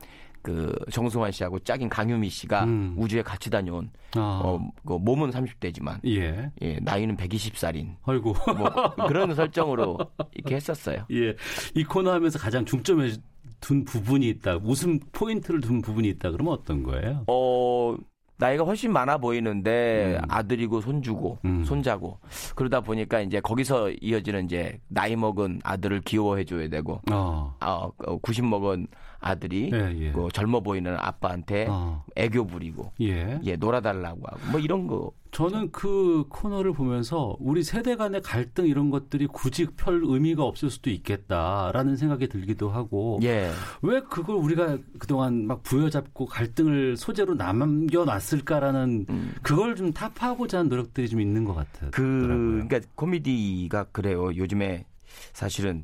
그 0.41 0.75
정승환 0.91 1.31
씨하고 1.31 1.59
짝인 1.59 1.89
강유미 1.89 2.29
씨가 2.29 2.65
음. 2.65 2.95
우주에 2.97 3.21
같이 3.21 3.49
다녀온 3.49 3.89
아. 4.15 4.41
어, 4.43 4.71
그 4.85 4.93
몸은 4.93 5.29
30대지만 5.29 5.99
예. 6.07 6.51
예, 6.61 6.79
나이는 6.81 7.17
120살인 7.17 7.95
아이고. 8.03 8.33
뭐 8.57 9.07
그런 9.07 9.33
설정으로 9.33 9.97
이렇게 10.33 10.55
했었어요. 10.55 11.05
예. 11.11 11.35
이 11.75 11.83
코너 11.83 12.11
하면서 12.13 12.39
가장 12.39 12.65
중점에 12.65 13.11
둔 13.59 13.83
부분이 13.85 14.27
있다. 14.29 14.57
웃음 14.63 14.99
포인트를 15.11 15.61
둔 15.61 15.81
부분이 15.81 16.07
있다. 16.09 16.31
그러면 16.31 16.53
어떤 16.53 16.83
거예요? 16.83 17.23
어, 17.27 17.95
나이가 18.37 18.63
훨씬 18.63 18.91
많아 18.91 19.17
보이는데 19.17 20.19
음. 20.21 20.25
아들이고 20.29 20.81
손주고 20.81 21.39
음. 21.45 21.63
손자고 21.63 22.19
그러다 22.55 22.81
보니까 22.81 23.21
이제 23.21 23.39
거기서 23.39 23.91
이어지는 24.01 24.45
이제 24.45 24.79
나이 24.87 25.15
먹은 25.15 25.61
아들을 25.63 26.01
귀여워해 26.01 26.43
줘야 26.43 26.67
되고 26.67 27.01
어. 27.11 27.55
아, 27.59 27.89
90 28.21 28.45
먹은 28.45 28.87
아들이 29.25 29.71
예, 29.73 29.95
예. 29.99 30.11
그 30.11 30.29
젊어 30.31 30.59
보이는 30.61 30.95
아빠한테 30.97 31.65
어. 31.67 32.03
애교 32.15 32.45
부리고 32.45 32.91
예. 33.01 33.39
예 33.43 33.55
놀아달라고 33.55 34.21
하고 34.23 34.39
뭐 34.51 34.59
이런 34.59 34.85
거 34.85 35.11
저는 35.31 35.71
그 35.71 36.25
코너를 36.29 36.73
보면서 36.73 37.35
우리 37.39 37.63
세대 37.63 37.95
간의 37.95 38.21
갈등 38.21 38.67
이런 38.67 38.91
것들이 38.91 39.25
굳이 39.27 39.65
별 39.75 40.01
의미가 40.05 40.43
없을 40.43 40.69
수도 40.69 40.91
있겠다라는 40.91 41.97
생각이 41.97 42.27
들기도 42.27 42.69
하고 42.69 43.19
예. 43.23 43.49
왜 43.81 43.99
그걸 44.01 44.35
우리가 44.35 44.77
그동안 44.99 45.47
막 45.47 45.63
부여잡고 45.63 46.27
갈등을 46.27 46.95
소재로 46.95 47.33
남겨놨을까라는 47.33 49.07
음. 49.09 49.33
그걸 49.41 49.75
좀 49.75 49.91
타파하고자 49.91 50.59
하는 50.59 50.69
노력들이 50.69 51.09
좀 51.09 51.19
있는 51.19 51.45
것 51.45 51.55
같아요. 51.55 51.89
그 51.91 52.63
그러니까 52.69 52.79
코미디가 52.93 53.85
그래요. 53.85 54.35
요즘에 54.35 54.85
사실은 55.33 55.83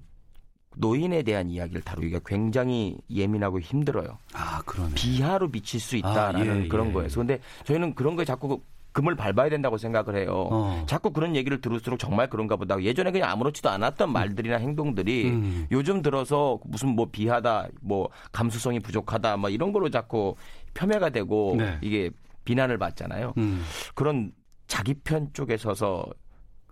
노인에 0.78 1.24
대한 1.24 1.49
이야기를 1.49 1.82
다루기가 1.82 2.19
굉장히 2.26 2.97
예민하고 3.09 3.59
힘들어요. 3.59 4.17
아, 4.34 4.61
그러네. 4.65 4.95
비하로 4.95 5.51
비칠 5.51 5.80
수 5.80 5.97
있다라는 5.97 6.51
아, 6.51 6.63
예, 6.63 6.67
그런 6.67 6.89
예. 6.89 6.93
거에서 6.93 7.19
근데 7.19 7.39
저희는 7.65 7.95
그런 7.95 8.15
거에 8.15 8.26
자꾸 8.26 8.61
금을 8.93 9.15
밟아야 9.15 9.49
된다고 9.49 9.78
생각을 9.78 10.17
해요. 10.17 10.49
어. 10.51 10.86
자꾸 10.88 11.11
그런 11.11 11.36
얘기를 11.36 11.61
들을수록 11.61 11.97
정말 11.97 12.30
그런가 12.30 12.57
보다. 12.57 12.82
예전에 12.82 13.11
그냥 13.11 13.30
아무렇지도 13.30 13.69
않았던 13.69 14.11
말들이나 14.11 14.57
행동들이 14.57 15.30
음. 15.30 15.67
요즘 15.72 16.01
들어서 16.01 16.59
무슨 16.65 16.89
뭐 16.89 17.07
비하다, 17.09 17.69
뭐 17.82 18.09
감수성이 18.32 18.80
부족하다, 18.80 19.38
뭐 19.38 19.49
이런 19.49 19.72
걸로 19.72 19.89
자꾸 19.89 20.36
폄훼가 20.74 21.09
되고 21.09 21.55
네. 21.57 21.78
이게 21.82 22.09
비난을 22.43 22.78
받잖아요. 22.78 23.34
음. 23.38 23.63
그런 23.95 24.34
자기 24.67 24.93
편 24.93 25.30
쪽에 25.34 25.55
서서 25.57 26.05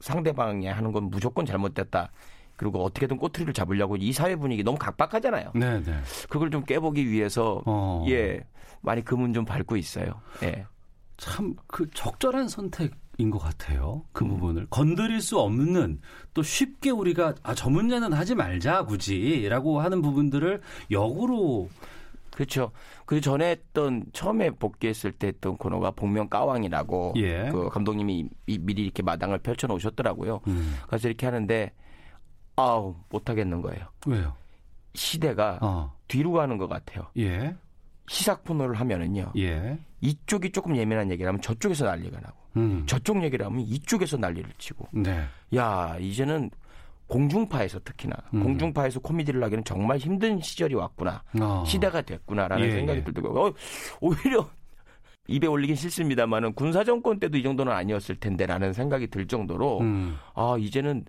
상대방이 0.01 0.67
하는 0.67 0.91
건 0.91 1.09
무조건 1.09 1.45
잘못됐다. 1.45 2.11
그리고 2.59 2.83
어떻게든 2.83 3.15
꼬투리를 3.17 3.53
잡으려고 3.53 3.95
이 3.95 4.11
사회 4.11 4.35
분위기 4.35 4.63
너무 4.65 4.77
각박하잖아요. 4.77 5.53
네, 5.55 5.81
네. 5.81 5.93
그걸 6.27 6.51
좀 6.51 6.65
깨보기 6.65 7.09
위해서 7.09 7.61
어. 7.65 8.05
예 8.09 8.41
많이 8.81 9.03
금은 9.03 9.33
좀 9.33 9.45
밟고 9.45 9.77
있어요. 9.77 10.11
예. 10.43 10.65
참 11.15 11.55
그 11.67 11.89
적절한 11.93 12.49
선택 12.49 12.91
인 13.17 13.29
것 13.31 13.39
같아요. 13.39 14.03
그 14.11 14.25
음. 14.25 14.29
부분을 14.31 14.67
건드릴 14.69 15.21
수 15.21 15.39
없는 15.39 16.01
또 16.33 16.43
쉽게 16.43 16.89
우리가 16.89 17.35
아 17.43 17.53
저 17.55 17.69
문제는 17.69 18.11
하지 18.11 18.35
말자 18.35 18.83
굳이라고 18.83 19.79
하는 19.79 20.01
부분들을 20.01 20.61
역으로 20.91 21.69
그렇죠. 22.33 22.71
그 23.05 23.21
전에 23.21 23.51
했던 23.51 24.03
처음에 24.11 24.49
복귀했을 24.51 25.11
때 25.13 25.27
했던 25.27 25.55
코너가 25.57 25.91
복면 25.91 26.27
까왕이라고 26.29 27.13
예. 27.17 27.49
그 27.51 27.69
감독님이 27.69 28.29
이- 28.47 28.57
미리 28.59 28.83
이렇게 28.83 29.01
마당을 29.01 29.39
펼쳐 29.39 29.65
놓으셨더라고요. 29.67 30.41
음. 30.47 30.75
그래서 30.87 31.07
이렇게 31.07 31.25
하는데 31.25 31.71
아우 32.59 32.95
못 33.09 33.29
하겠는 33.29 33.61
거예요. 33.61 33.85
왜요? 34.07 34.35
시대가 34.93 35.59
어. 35.61 35.95
뒤로 36.07 36.33
가는 36.33 36.57
것 36.57 36.67
같아요. 36.67 37.07
예. 37.17 37.55
시사 38.07 38.37
코너를 38.37 38.75
하면은요. 38.75 39.33
예. 39.37 39.77
이쪽이 40.01 40.51
조금 40.51 40.75
예민한 40.75 41.11
얘기를 41.11 41.27
하면 41.27 41.41
저쪽에서 41.41 41.85
난리가 41.85 42.19
나고 42.19 42.35
음. 42.57 42.83
저쪽 42.85 43.23
얘기를 43.23 43.45
하면 43.45 43.61
이쪽에서 43.61 44.17
난리를 44.17 44.49
치고 44.57 44.87
네. 44.91 45.23
야 45.55 45.97
이제는 45.99 46.49
공중파에서 47.07 47.79
특히나 47.79 48.15
음. 48.33 48.43
공중파에서 48.43 48.99
코미디를 48.99 49.43
하기는 49.43 49.63
정말 49.63 49.97
힘든 49.97 50.39
시절이 50.39 50.75
왔구나 50.75 51.23
어. 51.41 51.63
시대가 51.65 52.01
됐구나라는 52.01 52.65
예, 52.65 52.71
생각이 52.71 52.99
예. 52.99 53.03
들더라고요. 53.03 53.47
어, 53.47 53.53
오히려 54.01 54.49
입에 55.27 55.45
올리긴 55.47 55.75
싫습니다만은 55.75 56.53
군사 56.53 56.83
정권 56.83 57.19
때도 57.19 57.37
이 57.37 57.43
정도는 57.43 57.71
아니었을 57.71 58.15
텐데라는 58.15 58.73
생각이 58.73 59.07
들 59.07 59.27
정도로 59.27 59.81
음. 59.81 60.17
아 60.33 60.55
이제는 60.59 61.05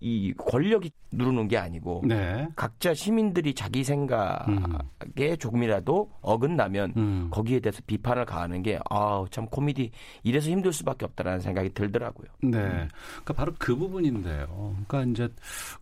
이 0.00 0.34
권력이 0.36 0.90
누르는 1.12 1.48
게 1.48 1.56
아니고 1.56 2.02
네. 2.04 2.48
각자 2.54 2.92
시민들이 2.92 3.54
자기 3.54 3.82
생각에 3.82 5.36
조금이라도 5.38 6.10
어긋나면 6.20 6.92
음. 6.96 7.28
거기에 7.30 7.60
대해서 7.60 7.80
비판을 7.86 8.26
가하는 8.26 8.62
게 8.62 8.78
아우 8.90 9.26
참 9.30 9.46
코미디 9.46 9.90
이래서 10.22 10.50
힘들 10.50 10.72
수밖에 10.74 11.06
없다라는 11.06 11.40
생각이 11.40 11.70
들더라고요. 11.72 12.28
네. 12.42 12.50
그러니까 12.50 13.32
바로 13.34 13.54
그 13.58 13.74
부분인데요. 13.74 14.76
그러니까 14.86 15.10
이제 15.10 15.34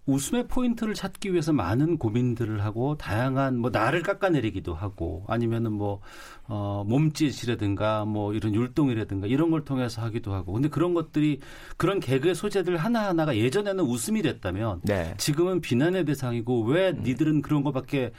웃음의 0.07 0.47
포인트를 0.47 0.95
찾기 0.95 1.33
위해서 1.33 1.53
많은 1.53 1.99
고민들을 1.99 2.62
하고 2.62 2.97
다양한 2.97 3.59
뭐 3.59 3.71
나를 3.71 4.03
깎아내리기도 4.03 4.75
하고 4.75 5.25
아니면은 5.27 5.73
뭐 5.73 6.01
어, 6.47 6.85
몸짓이라든가 6.87 8.05
뭐 8.05 8.35
이런 8.35 8.55
율동이라든가 8.55 9.27
이런 9.27 9.51
걸 9.51 9.65
통해서 9.65 10.03
하기도 10.03 10.35
하고. 10.35 10.53
근데 10.53 10.69
그런 10.69 10.95
것들이 10.95 11.41
그런 11.77 11.99
개그의 11.99 12.35
소재들 12.35 12.77
하나 12.77 13.09
하나가 13.09 13.37
예전에는 13.37 13.83
웃 13.83 14.04
음이 14.09 14.23
됐다면 14.23 14.81
네. 14.83 15.15
지금은 15.19 15.61
비난의 15.61 16.05
대상이고 16.05 16.65
왜 16.65 16.93
니들은 16.93 17.43
그런 17.43 17.63
거밖에 17.63 18.13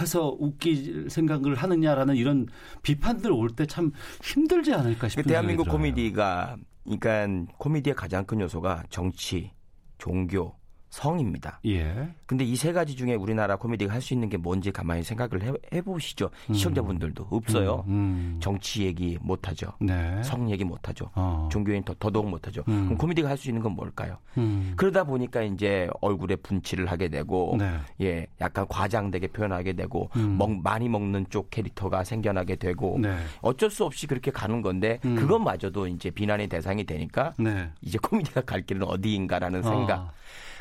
해서 0.00 0.36
웃길 0.38 1.08
생각을 1.08 1.54
하느냐라는 1.54 2.16
이런 2.16 2.46
비판들 2.82 3.32
올 3.32 3.48
때 3.56 3.66
참 3.66 3.92
힘들지 4.22 4.72
않을까 4.74 5.08
싶은 5.08 5.22
그 5.22 5.28
대한민국. 5.28 5.68
코미디가 5.68 6.56
그러니까 6.84 7.26
코미디의 7.58 7.94
가장 7.96 8.24
큰 8.26 8.40
요소가 8.40 8.82
정치, 8.90 9.50
종교, 9.98 10.54
성입니다. 10.90 11.60
예. 11.66 12.08
근데 12.26 12.44
이 12.44 12.56
세 12.56 12.72
가지 12.72 12.96
중에 12.96 13.14
우리나라 13.14 13.56
코미디가 13.56 13.92
할 13.92 14.00
수 14.00 14.14
있는 14.14 14.28
게 14.28 14.36
뭔지 14.36 14.70
가만히 14.72 15.02
생각을 15.02 15.42
해, 15.42 15.52
해보시죠. 15.74 16.30
시청자분들도 16.52 17.26
없어요. 17.30 17.84
음, 17.88 17.92
음. 18.36 18.38
정치 18.40 18.84
얘기 18.84 19.18
못 19.20 19.46
하죠. 19.48 19.72
네. 19.80 20.22
성 20.22 20.50
얘기 20.50 20.64
못 20.64 20.88
하죠. 20.88 21.10
어. 21.14 21.48
종교인 21.52 21.82
더, 21.84 21.94
더더욱 21.98 22.28
못 22.28 22.46
하죠. 22.46 22.62
음. 22.68 22.84
그럼 22.86 22.98
코미디가 22.98 23.28
할 23.28 23.36
수 23.36 23.48
있는 23.50 23.62
건 23.62 23.72
뭘까요? 23.72 24.16
음. 24.38 24.72
그러다 24.76 25.04
보니까 25.04 25.42
이제 25.42 25.88
얼굴에 26.00 26.36
분칠을 26.36 26.86
하게 26.90 27.08
되고 27.08 27.56
네. 27.58 27.70
예 28.00 28.26
약간 28.40 28.66
과장되게 28.68 29.28
표현하게 29.28 29.74
되고 29.74 30.08
음. 30.16 30.36
먹, 30.38 30.50
많이 30.62 30.88
먹는 30.88 31.26
쪽 31.30 31.50
캐릭터가 31.50 32.02
생겨나게 32.04 32.56
되고 32.56 32.98
네. 32.98 33.16
어쩔 33.42 33.70
수 33.70 33.84
없이 33.84 34.06
그렇게 34.06 34.30
가는 34.30 34.62
건데 34.62 34.98
음. 35.04 35.16
그것마저도 35.16 35.86
이제 35.88 36.10
비난의 36.10 36.48
대상이 36.48 36.84
되니까 36.84 37.34
네. 37.38 37.70
이제 37.82 37.98
코미디가 38.02 38.40
갈 38.42 38.62
길은 38.62 38.82
어디인가라는 38.84 39.62
생각. 39.62 40.12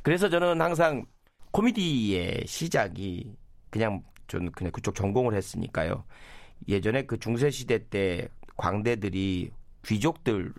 아. 0.06 0.10
그래서 0.16 0.30
저는 0.30 0.62
항상 0.62 1.04
코미디의 1.52 2.44
시작이 2.46 3.34
그냥 3.72 4.04
저는 4.28 4.52
그냥 4.52 4.72
그쪽 4.72 4.94
전공을 4.94 5.34
했으니까요. 5.34 6.04
예전에 6.68 7.04
그 7.04 7.18
중세 7.20 7.50
시대 7.50 7.88
때 7.90 8.28
광대들이 8.56 9.50
귀족들을 9.86 10.54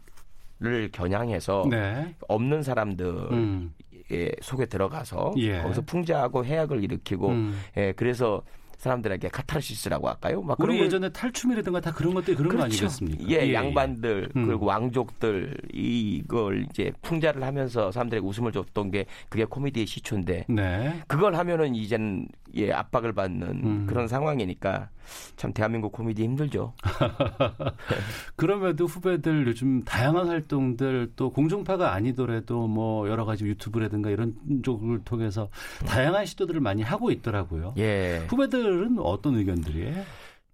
겨냥해서 0.92 1.66
네. 1.70 2.14
없는 2.28 2.62
사람들 2.62 3.06
음. 3.32 3.72
예, 4.10 4.30
속에 4.40 4.66
들어가서 4.66 5.34
예. 5.38 5.62
거기서 5.62 5.82
풍자하고 5.82 6.44
해악을 6.44 6.82
일으키고 6.84 7.28
음. 7.28 7.60
예, 7.76 7.92
그래서 7.92 8.42
사람들에게 8.78 9.28
카타르시스라고 9.28 10.08
할까요? 10.08 10.42
막 10.42 10.60
우리 10.60 10.78
예전에 10.80 11.08
탈춤이라든가 11.08 11.80
다 11.80 11.92
그런 11.92 12.14
것들이 12.14 12.36
그런 12.36 12.50
거 12.50 12.56
그렇죠. 12.56 12.84
아니겠습니까? 12.84 13.24
예, 13.30 13.52
양반들 13.52 14.30
음. 14.36 14.46
그리고 14.46 14.66
왕족들 14.66 15.56
이걸 15.72 16.66
이제 16.70 16.92
풍자를 17.02 17.42
하면서 17.42 17.90
사람들에게 17.90 18.26
웃음을 18.26 18.52
줬던 18.52 18.90
게 18.90 19.06
그게 19.28 19.44
코미디의 19.44 19.86
시초인데 19.86 20.46
네. 20.48 21.02
그걸 21.06 21.34
하면은 21.34 21.74
이제는 21.74 22.28
예 22.54 22.72
압박을 22.72 23.12
받는 23.12 23.48
음. 23.48 23.86
그런 23.88 24.08
상황이니까 24.08 24.88
참 25.36 25.52
대한민국 25.52 25.92
코미디 25.92 26.22
힘들죠. 26.22 26.74
그럼에도 28.36 28.86
후배들 28.86 29.46
요즘 29.46 29.84
다양한 29.84 30.28
활동들 30.28 31.12
또 31.16 31.30
공중파가 31.30 31.92
아니더라도 31.92 32.66
뭐 32.66 33.08
여러 33.08 33.24
가지 33.24 33.44
유튜브라든가 33.44 34.10
이런 34.10 34.34
쪽을 34.62 35.04
통해서 35.04 35.48
다양한 35.86 36.26
시도들을 36.26 36.60
많이 36.60 36.82
하고 36.82 37.10
있더라고요. 37.10 37.74
예 37.78 38.26
후배들은 38.28 38.98
어떤 38.98 39.36
의견들이에요? 39.36 40.04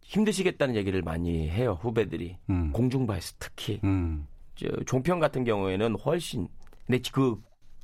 힘드시겠다는 0.03 0.77
얘기를 0.77 1.01
많이 1.03 1.49
해요 1.49 1.79
후배들이 1.81 2.37
음. 2.51 2.71
공중파에서 2.73 3.35
특히 3.39 3.81
음. 3.85 4.27
저 4.55 4.69
종편 4.85 5.21
같은 5.21 5.45
경우에는 5.45 5.97
훨씬 6.05 6.49
근데 6.87 7.01
그 7.13 7.41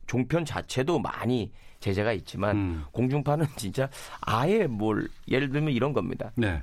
종편 0.06 0.44
자체도 0.44 0.98
많이 0.98 1.52
제재가 1.80 2.12
있지만 2.12 2.56
음. 2.56 2.84
공중파는 2.92 3.46
진짜 3.56 3.88
아예 4.20 4.66
뭘 4.66 5.08
예를 5.28 5.50
들면 5.50 5.72
이런 5.72 5.92
겁니다. 5.92 6.32
네. 6.36 6.62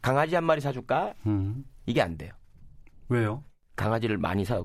강아지 0.00 0.34
한 0.34 0.44
마리 0.44 0.60
사줄까? 0.60 1.14
음. 1.26 1.64
이게 1.86 2.00
안 2.02 2.16
돼요. 2.16 2.32
왜요? 3.08 3.42
강아지를 3.76 4.18
많이 4.18 4.44
사 4.44 4.62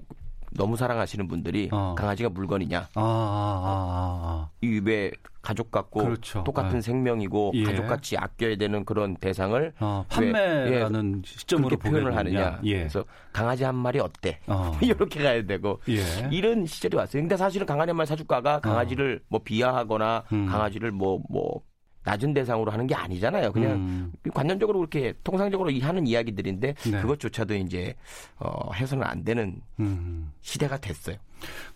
너무 0.52 0.76
사랑하시는 0.78 1.28
분들이 1.28 1.70
어. 1.72 1.96
강아지가 1.98 2.30
물건이냐? 2.30 2.80
아, 2.96 3.02
아, 3.02 3.02
아, 3.04 4.50
이왜 4.62 5.12
가족 5.42 5.72
같고 5.72 6.04
그렇죠. 6.04 6.44
똑같은 6.44 6.76
네. 6.76 6.82
생명이고 6.82 7.52
예. 7.56 7.64
가족같이 7.64 8.18
아껴야 8.18 8.58
되는 8.58 8.84
그런 8.86 9.16
대상을 9.16 9.74
아. 9.80 9.86
어, 9.86 10.06
왜, 10.20 10.32
판매라는 10.32 11.22
시점으로 11.26 11.78
그렇게 11.78 11.90
표현을. 11.90 12.16
하느냐? 12.18 12.60
예. 12.64 12.80
그래서 12.80 13.06
강아지 13.32 13.64
한 13.64 13.76
마리 13.76 14.00
어때? 14.00 14.40
어. 14.48 14.78
이렇게 14.82 15.24
가야 15.24 15.46
되고 15.46 15.80
예. 15.90 16.02
이런 16.32 16.66
시절이 16.66 16.98
왔어요. 16.98 17.22
근데 17.22 17.38
사실은 17.38 17.66
강아지 17.66 17.90
한 17.90 17.96
마리 17.96 18.08
사줄까가 18.08 18.60
강아지를 18.60 19.22
뭐 19.30 19.42
비하하거나 19.44 20.24
음. 20.34 20.46
강아지를 20.48 20.92
뭐뭐 20.92 21.62
낮은 22.04 22.34
대상으로 22.34 22.72
하는 22.72 22.88
게 22.88 22.96
아니잖아요. 22.96 23.52
그냥 23.52 23.72
음. 23.74 24.14
관념적으로 24.34 24.80
그렇게 24.80 25.14
통상적으로 25.24 25.70
이 25.70 25.80
하는 25.80 26.08
이야기들인데 26.08 26.74
네. 26.74 27.02
그것조차도 27.02 27.56
이제 27.56 27.96
어 28.38 28.72
해서는 28.74 29.06
안 29.06 29.24
되는 29.24 29.62
음. 29.80 30.32
시대가 30.42 30.78
됐어요. 30.78 31.18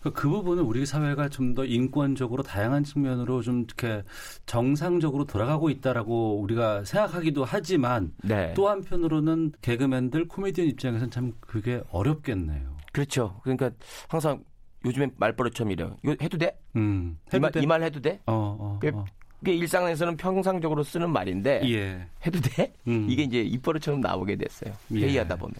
그, 0.00 0.12
그 0.12 0.28
부분은 0.28 0.62
우리 0.62 0.84
사회가 0.84 1.28
좀 1.30 1.54
더 1.54 1.64
인권적으로 1.64 2.42
다양한 2.42 2.82
측면으로 2.82 3.42
좀 3.42 3.64
이렇게 3.64 4.02
정상적으로 4.44 5.24
돌아가고 5.24 5.70
있다라고 5.70 6.40
우리가 6.40 6.84
생각하기도 6.84 7.44
하지만 7.44 8.12
네. 8.24 8.52
또 8.54 8.68
한편으로는 8.68 9.52
개그맨들 9.62 10.26
코미디언 10.26 10.68
입장에서는 10.68 11.10
참 11.10 11.32
그게 11.38 11.80
어렵겠네요. 11.90 12.76
그렇죠. 12.92 13.38
그러니까 13.42 13.70
항상 14.08 14.42
요즘엔 14.84 15.12
말버릇처럼 15.16 15.70
이래요. 15.72 15.96
이거 16.02 16.16
해도 16.20 16.36
돼? 16.38 16.58
음. 16.76 17.18
이 17.32 17.38
말, 17.38 17.52
돼? 17.52 17.60
이말 17.60 17.82
해도 17.82 18.00
돼? 18.00 18.20
어, 18.26 18.32
어, 18.34 18.78
어. 18.94 19.04
그게 19.44 19.56
일상에서는 19.56 20.16
평상적으로 20.16 20.82
쓰는 20.82 21.10
말인데 21.10 21.60
예. 21.70 22.08
해도 22.26 22.40
돼? 22.40 22.72
음. 22.88 23.06
이게 23.10 23.24
이제 23.24 23.42
입버릇처럼 23.42 24.00
나오게 24.00 24.36
됐어요. 24.36 24.72
예. 24.92 25.00
회의하다 25.00 25.36
보면. 25.36 25.54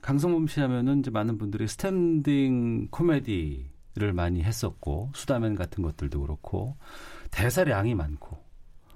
강성범 0.00 0.46
씨 0.46 0.60
하면은 0.60 1.00
이제 1.00 1.10
많은 1.10 1.38
분들이 1.38 1.66
스탠딩 1.66 2.86
코미디를 2.92 4.12
많이 4.14 4.44
했었고 4.44 5.10
수다맨 5.12 5.56
같은 5.56 5.82
것들도 5.82 6.20
그렇고 6.20 6.76
대사량이 7.32 7.96
많고 7.96 8.38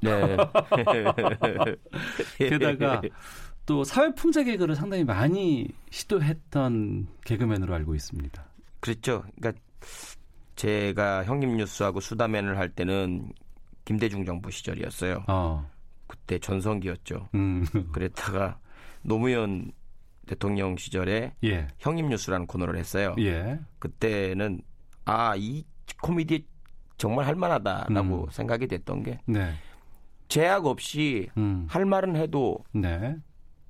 네. 0.00 0.10
게다가 2.38 3.02
또 3.66 3.82
사회 3.82 4.14
풍자 4.14 4.44
개그를 4.44 4.76
상당히 4.76 5.02
많이 5.02 5.66
시도했던 5.90 7.08
개그맨으로 7.24 7.74
알고 7.74 7.96
있습니다. 7.96 8.44
그렇죠. 8.78 9.24
그러니까 9.40 9.60
제가 10.54 11.24
형님 11.24 11.56
뉴스하고 11.56 11.98
수다맨을 11.98 12.58
할 12.58 12.68
때는 12.68 13.32
김대중 13.84 14.24
정부 14.24 14.50
시절이었어요. 14.50 15.24
어. 15.28 15.68
그때 16.06 16.38
전성기였죠. 16.38 17.28
음. 17.34 17.64
그랬다가 17.92 18.58
노무현 19.02 19.72
대통령 20.26 20.76
시절에 20.76 21.34
예. 21.44 21.66
형님 21.78 22.08
뉴스라는 22.08 22.46
코너를 22.46 22.76
했어요. 22.78 23.14
예. 23.18 23.58
그때는 23.78 24.62
아 25.04 25.34
이 25.36 25.64
코미디 26.00 26.46
정말 26.96 27.26
할만하다라고 27.26 28.24
음. 28.24 28.30
생각이 28.30 28.66
됐던 28.68 29.02
게 29.02 29.18
네. 29.26 29.52
제약 30.28 30.66
없이 30.66 31.28
음. 31.36 31.66
할 31.68 31.84
말은 31.84 32.16
해도 32.16 32.64
네. 32.72 33.16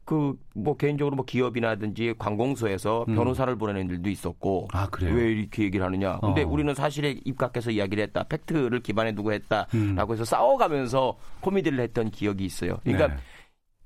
그 0.05 0.35
뭐 0.55 0.77
개인적으로 0.77 1.17
뭐 1.17 1.25
기업이나든지 1.25 2.15
관공서에서 2.19 3.05
음. 3.09 3.15
변호사를 3.15 3.55
보내는 3.57 3.89
일도 3.91 4.11
있었고 4.11 4.69
아? 4.73 4.89
왜 5.01 5.33
이렇게 5.33 5.65
얘기를 5.65 5.85
하느냐. 5.85 6.19
근데 6.21 6.43
어. 6.43 6.47
우리는 6.49 6.75
사실에 6.75 7.19
입각해서 7.25 7.71
이야기를 7.71 8.03
했다. 8.05 8.25
팩트를 8.25 8.81
기반에 8.81 9.15
두고 9.15 9.33
했다라고 9.33 9.73
음. 9.75 10.13
해서 10.13 10.25
싸워가면서 10.25 11.17
코미디를 11.41 11.81
했던 11.81 12.11
기억이 12.11 12.45
있어요. 12.45 12.79
그러니까 12.83 13.09
네. 13.09 13.17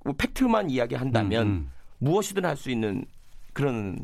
뭐 0.04 0.14
팩트만 0.16 0.70
이야기한다면 0.70 1.46
음, 1.46 1.70
무엇이든 1.98 2.44
할 2.44 2.56
수 2.56 2.70
있는 2.70 3.04
그런 3.52 3.98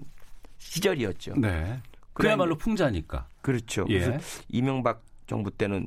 시절이었죠. 0.59 1.33
음. 1.37 1.41
네. 1.43 1.81
그야말로 2.13 2.57
풍자니까. 2.57 3.27
그렇죠. 3.41 3.87
예. 3.89 4.01
그래서 4.01 4.19
이명박 4.49 5.03
정부 5.27 5.51
때는 5.51 5.87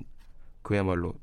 그야말로 0.61 1.13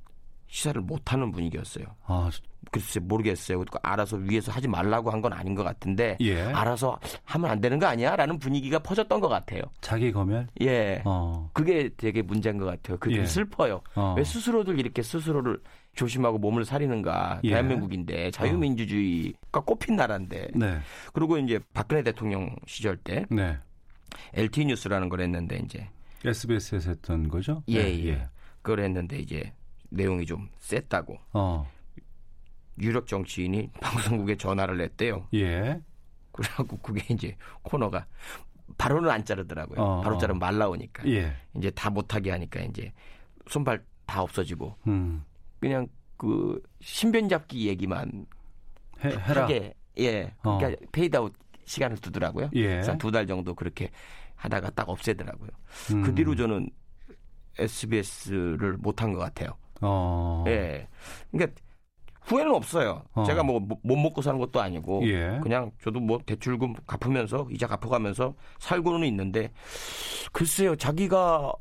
시사를 0.53 0.83
못하는 0.83 1.33
분위기였어요. 1.33 1.87
아, 2.05 2.29
글쎄 2.71 3.01
모르겠어요. 3.01 3.59
그러니까 3.59 3.81
알아서 3.83 4.19
위에서 4.19 4.53
하지 4.53 4.69
말라고 4.69 5.11
한 5.11 5.23
건 5.23 5.33
아닌 5.33 5.55
것 5.55 5.63
같은데 5.63 6.17
예. 6.21 6.43
알아서 6.43 6.99
하면 7.25 7.51
안 7.51 7.61
되는 7.61 7.79
거 7.79 7.87
아니야? 7.87 8.17
라는 8.17 8.39
분위기가 8.39 8.79
퍼졌던 8.81 9.21
것 9.21 9.29
같아요. 9.29 9.63
자기 9.81 10.13
검열? 10.13 10.49
예. 10.61 11.01
어. 11.07 11.49
그게 11.55 11.89
되게 11.97 12.21
문제인 12.21 12.59
것 12.59 12.67
같아요. 12.67 12.99
그게 12.99 13.15
좀 13.15 13.23
예. 13.23 13.27
슬퍼요. 13.27 13.81
어. 13.95 14.15
왜 14.19 14.25
스스로들 14.25 14.79
이렇게 14.79 15.01
스스로를 15.03 15.59
조심하고 15.95 16.37
몸을 16.39 16.65
사리는가. 16.67 17.41
예. 17.45 17.51
대한민국인데 17.51 18.31
자유민주주의가 18.33 19.61
꼽힌 19.61 19.97
나라인데. 19.97 20.49
네. 20.55 20.79
그리고 21.15 21.39
이제 21.39 21.61
박근혜 21.73 22.03
대통령 22.03 22.55
시절 22.67 22.97
때 22.99 23.25
네. 23.31 23.57
LT 24.35 24.67
뉴스라는 24.67 25.09
걸 25.09 25.23
했는데 25.23 25.61
이제 25.65 25.89
SBS에서 26.25 26.91
했던 26.91 27.29
거죠? 27.29 27.63
예, 27.69 27.83
네, 27.85 28.07
예. 28.09 28.29
그걸 28.61 28.81
했는데 28.85 29.19
이제 29.19 29.53
내용이 29.93 30.27
좀 30.27 30.49
셌다고 30.59 31.19
어. 31.33 31.71
유력 32.81 33.07
정치인이 33.07 33.71
방송국에 33.81 34.37
전화를 34.37 34.81
했대요. 34.81 35.29
예. 35.35 35.81
그래갖고 36.33 36.79
그게 36.79 37.03
이제 37.13 37.37
코너가 37.63 38.07
바로는 38.79 39.11
안 39.11 39.25
자르더라고요. 39.25 39.81
어, 39.81 40.01
바로 40.01 40.17
어. 40.17 40.19
자르면 40.19 40.39
말 40.39 40.57
나오니까. 40.57 41.07
예. 41.09 41.37
이제 41.57 41.71
다 41.71 41.91
못하게 41.91 42.31
하니까 42.31 42.61
이제 42.61 42.93
손발 43.47 43.85
다 44.07 44.23
없어지고 44.23 44.77
음. 44.87 45.25
그냥 45.61 45.87
그 46.17 46.61
신변 46.81 47.29
잡기 47.29 47.69
얘기만 47.69 48.27
해, 49.05 49.11
해라. 49.11 49.43
하게 49.43 49.75
예 49.99 50.35
어. 50.43 50.57
그러니까 50.59 50.87
페이드아웃 50.93 51.35
시간을 51.65 51.99
두더라고요. 51.99 52.51
예. 52.55 52.69
그래서 52.69 52.97
두달 52.97 53.27
정도 53.27 53.55
그렇게 53.55 53.91
하다가 54.37 54.71
딱 54.71 54.89
없애더라고요. 54.89 55.51
음. 55.93 56.03
그 56.03 56.15
뒤로 56.15 56.35
저는 56.35 56.71
SBS를 57.59 58.79
못한 58.79 59.13
것 59.13 59.19
같아요. 59.19 59.57
어. 59.83 60.45
예. 60.47 60.89
그러니까 61.31 61.61
후회는 62.23 62.55
없어요. 62.55 63.03
어. 63.15 63.25
제가 63.25 63.43
뭐 63.43 63.61
못 63.83 63.97
먹고 63.97 64.23
사는 64.23 64.39
것도 64.39 64.61
아니고 64.61 65.03
예. 65.07 65.41
그냥 65.43 65.73
저도 65.83 66.01
뭐 66.01 66.21
대출금 66.25 66.75
갚으면서 66.87 67.49
이자 67.51 67.67
갚아가면서 67.67 68.35
살고는 68.61 69.07
있는데 69.09 69.51
글쎄요 70.33 70.77
자기가 70.77 71.53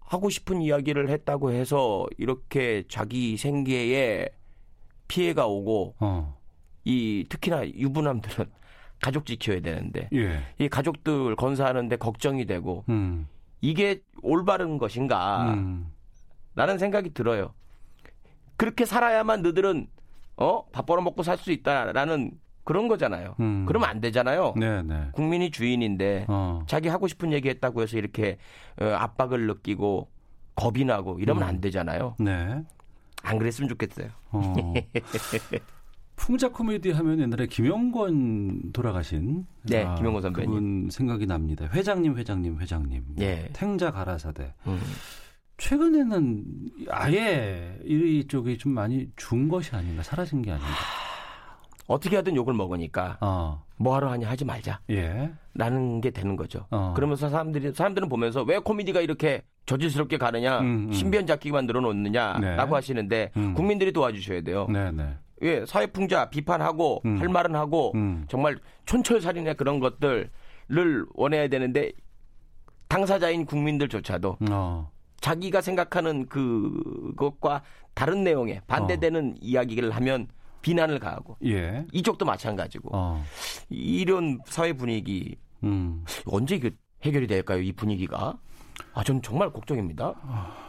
하고 0.00 0.30
싶은 0.30 0.62
이야기를 0.62 1.10
했다고 1.10 1.52
해서 1.52 2.06
이렇게 2.16 2.84
자기 2.88 3.36
생계에 3.36 4.28
피해가 5.08 5.46
오고 5.46 5.96
어. 6.00 6.36
이 6.84 7.26
특히나 7.28 7.66
유부남들은 7.66 8.46
가족 9.02 9.26
지켜야 9.26 9.60
되는데 9.60 10.08
예. 10.14 10.40
이 10.58 10.68
가족들 10.68 11.36
건사하는데 11.36 11.96
걱정이 11.96 12.46
되고 12.46 12.84
음. 12.88 13.28
이게 13.60 14.00
올바른 14.22 14.78
것인가 14.78 15.52
음. 15.52 15.92
라는 16.54 16.78
생각이 16.78 17.10
들어요. 17.10 17.52
그렇게 18.56 18.84
살아야만 18.84 19.42
너들은 19.42 19.86
어? 20.38 20.66
밥 20.70 20.86
벌어 20.86 21.02
먹고 21.02 21.22
살 21.22 21.38
수 21.38 21.50
있다라는 21.52 22.32
그런 22.64 22.88
거잖아요. 22.88 23.36
음. 23.40 23.64
그러면 23.66 23.88
안 23.88 24.00
되잖아요. 24.00 24.54
네, 24.56 24.82
네. 24.82 25.08
국민이 25.12 25.50
주인인데 25.50 26.24
어. 26.28 26.62
자기 26.66 26.88
하고 26.88 27.06
싶은 27.06 27.32
얘기 27.32 27.48
했다고 27.48 27.82
해서 27.82 27.96
이렇게 27.96 28.38
어, 28.80 28.84
압박을 28.86 29.46
느끼고 29.46 30.08
겁이 30.56 30.84
나고 30.84 31.18
이러면 31.20 31.42
음. 31.44 31.48
안 31.48 31.60
되잖아요. 31.60 32.16
네. 32.18 32.62
안 33.22 33.38
그랬으면 33.38 33.68
좋겠어요. 33.68 34.08
어. 34.32 34.74
풍자 36.16 36.48
코미디 36.48 36.92
하면 36.92 37.20
옛날에 37.20 37.46
김영권 37.46 38.72
돌아가신 38.72 39.46
네, 39.64 39.86
김영권 39.96 40.22
선배님. 40.22 40.48
그분 40.50 40.88
생각이 40.90 41.26
납니다. 41.26 41.68
회장님, 41.72 42.16
회장님, 42.16 42.58
회장님. 42.58 43.04
예. 43.20 43.48
탱자 43.52 43.90
가라사대. 43.90 44.54
음. 44.66 44.80
최근에는 45.58 46.44
아예 46.90 47.78
이쪽이 47.84 48.58
좀 48.58 48.72
많이 48.72 49.08
준 49.16 49.48
것이 49.48 49.74
아닌가 49.74 50.02
사라진 50.02 50.42
게 50.42 50.52
아닌가. 50.52 50.68
어떻게 51.86 52.16
하든 52.16 52.34
욕을 52.36 52.52
먹으니까 52.52 53.16
어. 53.20 53.64
뭐하러 53.76 54.10
하냐 54.12 54.28
하지 54.28 54.44
말자. 54.44 54.80
예. 54.90 55.32
라는 55.54 56.00
게 56.00 56.10
되는 56.10 56.36
거죠. 56.36 56.66
어. 56.70 56.92
그러면서 56.94 57.28
사람들이 57.28 57.72
사람들은 57.72 58.08
보면서 58.08 58.42
왜 58.42 58.58
코미디가 58.58 59.00
이렇게 59.00 59.42
저질스럽게 59.66 60.18
가느냐, 60.18 60.60
음, 60.60 60.86
음. 60.88 60.92
신변 60.92 61.26
잡기만 61.26 61.66
늘어놓느냐라고 61.66 62.40
네. 62.70 62.74
하시는데 62.74 63.32
음. 63.36 63.54
국민들이 63.54 63.92
도와주셔야 63.92 64.42
돼요. 64.42 64.66
네, 64.70 64.90
네. 64.92 65.14
예, 65.42 65.64
사회풍자 65.66 66.30
비판하고 66.30 67.02
음. 67.04 67.20
할 67.20 67.28
말은 67.28 67.54
하고 67.54 67.92
음. 67.94 68.24
정말 68.28 68.58
촌철살인의 68.86 69.56
그런 69.56 69.80
것들을 69.80 70.30
원해야 71.14 71.48
되는데 71.48 71.92
당사자인 72.88 73.44
국민들조차도 73.44 74.38
어. 74.50 74.90
자기가 75.26 75.60
생각하는 75.60 76.26
그것과 76.26 77.62
다른 77.94 78.22
내용에 78.22 78.60
반대되는 78.68 79.38
이야기를 79.40 79.90
하면 79.90 80.28
비난을 80.62 81.00
가하고 81.00 81.36
예. 81.44 81.84
이쪽도 81.92 82.24
마찬가지고 82.24 82.90
어. 82.92 83.24
이런 83.68 84.38
사회 84.46 84.72
분위기 84.72 85.36
음. 85.64 86.04
언제 86.26 86.54
이게 86.54 86.70
해결이 87.02 87.26
될까요? 87.26 87.60
이 87.60 87.72
분위기가? 87.72 88.38
아, 88.94 89.02
전 89.02 89.20
정말 89.20 89.50
걱정입니다. 89.50 90.14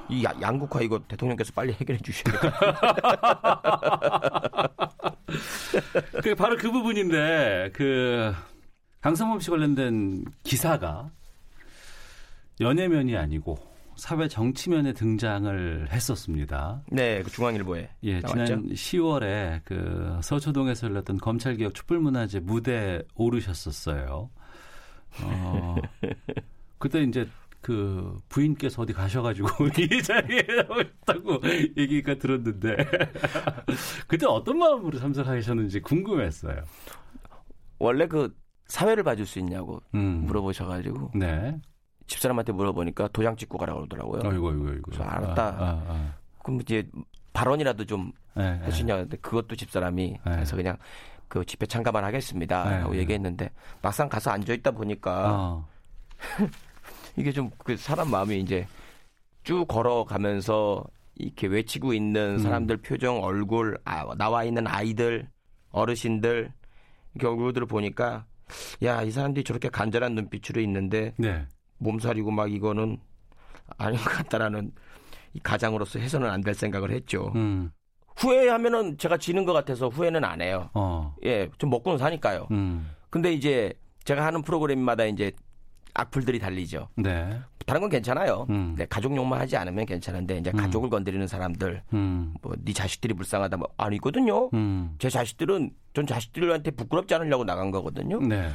이 0.10 0.24
야- 0.24 0.34
양극화 0.42 0.82
이거 0.82 1.00
대통령께서 1.08 1.52
빨리 1.54 1.74
해결해 1.74 2.02
주셔야 2.02 2.40
돼요. 2.40 2.52
그 6.24 6.34
바로 6.34 6.58
그 6.58 6.72
부분인데 6.72 7.74
그 7.74 8.34
강성범 9.02 9.40
씨 9.40 9.52
관련된 9.52 10.26
기사가 10.42 11.12
연예면이 12.60 13.16
아니고 13.16 13.77
사회 13.98 14.28
정치면에 14.28 14.94
등장을 14.94 15.88
했었습니다. 15.92 16.84
네, 16.92 17.22
그 17.24 17.32
중앙일보에 17.32 17.90
예, 18.04 18.20
나왔죠. 18.20 18.46
지난 18.46 18.68
10월에 18.70 19.62
그 19.66 20.20
서초동에서 20.22 20.88
열렸던 20.88 21.18
검찰개혁 21.18 21.74
촛불문화제 21.74 22.40
무대에 22.42 23.02
오르셨었어요. 23.16 24.30
어, 25.24 25.76
그때 26.78 27.02
이제 27.02 27.28
그 27.62 28.18
부인께서 28.30 28.84
어디 28.84 28.94
가셔가지고 28.94 29.48
이 29.78 30.02
자리에 30.02 30.44
나오셨다고 30.44 31.42
얘기가 31.76 32.16
들었는데 32.16 32.78
그때 34.08 34.26
어떤 34.26 34.60
마음으로 34.60 34.98
참석하셨는지 35.00 35.82
궁금했어요. 35.82 36.64
원래 37.80 38.08
그 38.08 38.34
사회를 38.68 39.04
봐줄 39.04 39.26
수 39.26 39.40
있냐고 39.40 39.82
음. 39.96 40.26
물어보셔가지고 40.28 41.12
네. 41.16 41.60
집사람한테 42.08 42.52
물어보니까 42.54 43.10
도장 43.10 43.36
찍고 43.36 43.58
가라고 43.58 43.82
그러더라고요. 43.82 44.22
어이구, 44.32 44.50
어이구, 44.50 44.70
어이구. 44.70 44.82
그래서 44.84 45.04
알았다. 45.04 45.44
아, 45.44 45.64
아, 45.64 45.84
아. 45.88 46.14
그럼 46.44 46.62
이제 46.62 46.88
발언이라도 47.34 47.86
좀 47.86 48.12
네, 48.34 48.60
해주냐 48.64 48.96
근데 48.98 49.18
그것도 49.18 49.56
집사람이 49.56 50.12
네. 50.12 50.20
그래서 50.24 50.56
그냥 50.56 50.78
그 51.28 51.44
집회 51.46 51.66
참가만 51.66 52.04
하겠습니다라고 52.06 52.94
네. 52.94 53.00
얘기했는데 53.00 53.52
막상 53.82 54.08
가서 54.10 54.32
앉아 54.32 54.54
있다 54.54 54.72
보니까 54.72 55.34
어. 55.34 55.68
이게 57.18 57.32
좀 57.32 57.52
그 57.64 57.76
사람 57.78 58.10
마음이 58.12 58.40
이제 58.40 58.66
쭉 59.44 59.66
걸어가면서 59.68 60.84
이렇게 61.16 61.48
외치고 61.48 61.94
있는 61.94 62.36
음. 62.36 62.38
사람들 62.40 62.78
표정, 62.78 63.24
얼굴, 63.24 63.78
아, 63.86 64.06
나와 64.18 64.44
있는 64.44 64.68
아이들, 64.68 65.28
어르신들 65.72 66.52
이렇게 67.16 67.28
얼굴들을 67.28 67.68
보니까 67.68 68.26
야 68.84 69.04
이 69.04 69.12
사람들이 69.12 69.44
저렇게 69.44 69.68
간절한 69.70 70.14
눈빛으로 70.16 70.62
있는데 70.62 71.14
네. 71.18 71.46
몸살이고 71.80 72.32
막 72.32 72.52
이거는 72.52 72.98
아닌 73.78 74.00
것 74.00 74.10
같다라는 74.10 74.72
이 75.34 75.40
가장으로서 75.40 76.00
해서는 76.00 76.30
안 76.30 76.42
될 76.42 76.54
생각을 76.54 76.92
했죠. 76.92 77.32
음. 77.36 77.72
후회하면은 78.16 78.98
제가 78.98 79.18
지는 79.18 79.46
것 79.46 79.54
같아서 79.54 79.90
후회는 79.90 80.24
안 80.24 80.42
해요. 80.42 80.70
어. 80.74 81.16
예, 81.24 81.50
좀 81.60 81.70
먹고는 81.70 81.98
사니까요. 82.00 82.48
음. 82.52 82.90
근데 83.10 83.32
이제 83.32 83.74
제가 84.06 84.26
하는 84.26 84.42
프로그램마다 84.42 85.06
이제 85.06 85.32
악플들이 85.94 86.40
달리죠. 86.40 86.88
네. 86.96 87.40
다른 87.66 87.82
건 87.82 87.90
괜찮아요. 87.90 88.46
음. 88.50 88.76
네, 88.78 88.86
가족용만 88.88 89.40
하지 89.40 89.58
않으면 89.58 89.86
괜찮은데 89.86 90.38
이제 90.38 90.52
음. 90.52 90.58
가족을 90.58 90.90
건드리는 90.90 91.28
사람들, 91.28 91.84
음. 91.94 92.34
뭐네 92.42 92.74
자식들이 92.74 93.14
불쌍하다 93.14 93.58
뭐 93.58 93.68
아니거든요. 93.78 94.50
음. 94.54 94.96
제 95.00 95.10
자식들은 95.10 95.72
전 95.94 96.08
자식들한테 96.08 96.72
부끄럽지 96.72 97.14
않으려고 97.16 97.44
나간 97.44 97.70
거거든요. 97.72 98.20
네. 98.22 98.50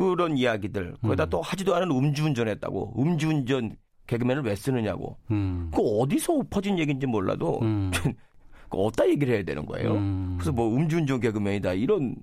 그런 0.00 0.36
이야기들 0.36 0.96
거기다 1.02 1.24
음. 1.24 1.30
또 1.30 1.42
하지도 1.42 1.74
않은 1.74 1.90
음주운전했다고 1.90 2.94
음주운전 2.98 3.76
개그맨을 4.06 4.42
왜 4.42 4.56
쓰느냐고 4.56 5.18
음. 5.30 5.70
그 5.74 5.80
어디서 5.80 6.42
퍼진 6.50 6.78
얘기인지 6.78 7.06
몰라도 7.06 7.60
음. 7.60 7.90
그 8.70 8.78
어디다 8.78 9.08
얘기를 9.08 9.34
해야 9.34 9.42
되는 9.44 9.66
거예요. 9.66 9.94
음. 9.94 10.36
그래서 10.38 10.52
뭐 10.52 10.74
음주운전 10.74 11.20
개그맨이다 11.20 11.74
이런 11.74 12.16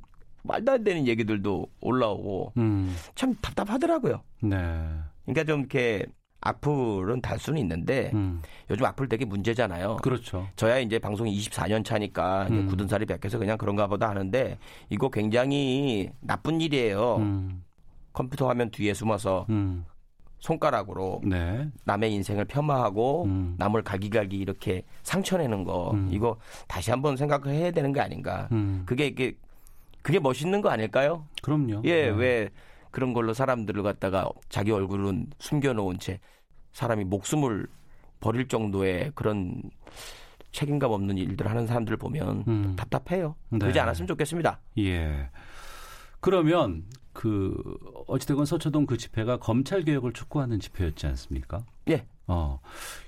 말도 0.43 0.71
안 0.71 0.83
되는 0.83 1.05
얘기들도 1.07 1.67
올라오고 1.81 2.53
음. 2.57 2.95
참 3.15 3.35
답답하더라고요. 3.41 4.21
네. 4.41 4.57
그러니까 5.25 5.43
좀 5.43 5.59
이렇게 5.61 6.05
악플은 6.41 7.21
달 7.21 7.39
수는 7.39 7.59
있는데 7.61 8.11
음. 8.13 8.41
요즘 8.69 8.85
악플 8.85 9.09
되게 9.09 9.25
문제잖아요. 9.25 9.97
그렇죠. 9.97 10.47
저야 10.55 10.79
이제 10.79 10.99
방송이 10.99 11.37
24년 11.37 11.83
차니까 11.83 12.47
음. 12.49 12.67
굳은 12.67 12.87
살이 12.87 13.05
백해서 13.05 13.37
그냥 13.37 13.57
그런가 13.57 13.87
보다 13.87 14.09
하는데 14.09 14.57
이거 14.89 15.09
굉장히 15.09 16.09
나쁜 16.21 16.61
일이에요. 16.61 17.17
음. 17.17 17.63
컴퓨터 18.17 18.49
화면 18.49 18.71
뒤에 18.71 18.95
숨어서 18.95 19.45
음. 19.49 19.85
손가락으로 20.39 21.21
네. 21.23 21.69
남의 21.83 22.11
인생을 22.13 22.45
폄하하고 22.45 23.25
음. 23.25 23.55
남을 23.59 23.83
갈기갈기 23.83 24.35
이렇게 24.37 24.83
상처내는 25.03 25.63
거 25.63 25.91
음. 25.91 26.09
이거 26.11 26.37
다시 26.67 26.89
한번 26.89 27.15
생각을 27.15 27.49
해야 27.49 27.69
되는 27.69 27.93
게 27.93 27.99
아닌가. 28.01 28.47
음. 28.51 28.83
그게 28.87 29.05
이게 29.05 29.37
그게 30.01 30.19
멋있는 30.19 30.61
거 30.61 30.69
아닐까요? 30.69 31.25
그럼요. 31.43 31.81
예, 31.83 32.05
네. 32.05 32.09
왜 32.09 32.49
그런 32.89 33.13
걸로 33.13 33.33
사람들을 33.35 33.83
갖다가 33.83 34.27
자기 34.49 34.71
얼굴은 34.71 35.27
숨겨놓은 35.37 35.99
채 35.99 36.19
사람이 36.73 37.03
목숨을 37.03 37.67
버릴 38.19 38.47
정도의 38.47 39.11
그런 39.13 39.61
책임감 40.53 40.89
없는 40.89 41.19
일들 41.19 41.47
하는 41.47 41.67
사람들을 41.67 41.97
보면 41.97 42.45
음. 42.47 42.75
답답해요. 42.75 43.35
네. 43.49 43.59
그러지 43.59 43.79
않았으면 43.79 44.07
좋겠습니다. 44.07 44.59
예. 44.79 45.29
그러면 46.19 46.83
그 47.17 47.51
어찌되건 48.05 48.45
서초동 48.45 48.85
그 48.85 48.95
집회가 48.95 49.37
검찰 49.37 49.81
개혁을 49.81 50.13
촉구하는 50.13 50.59
집회였지 50.59 51.07
않습니까? 51.07 51.65
예. 51.89 52.05
어. 52.27 52.59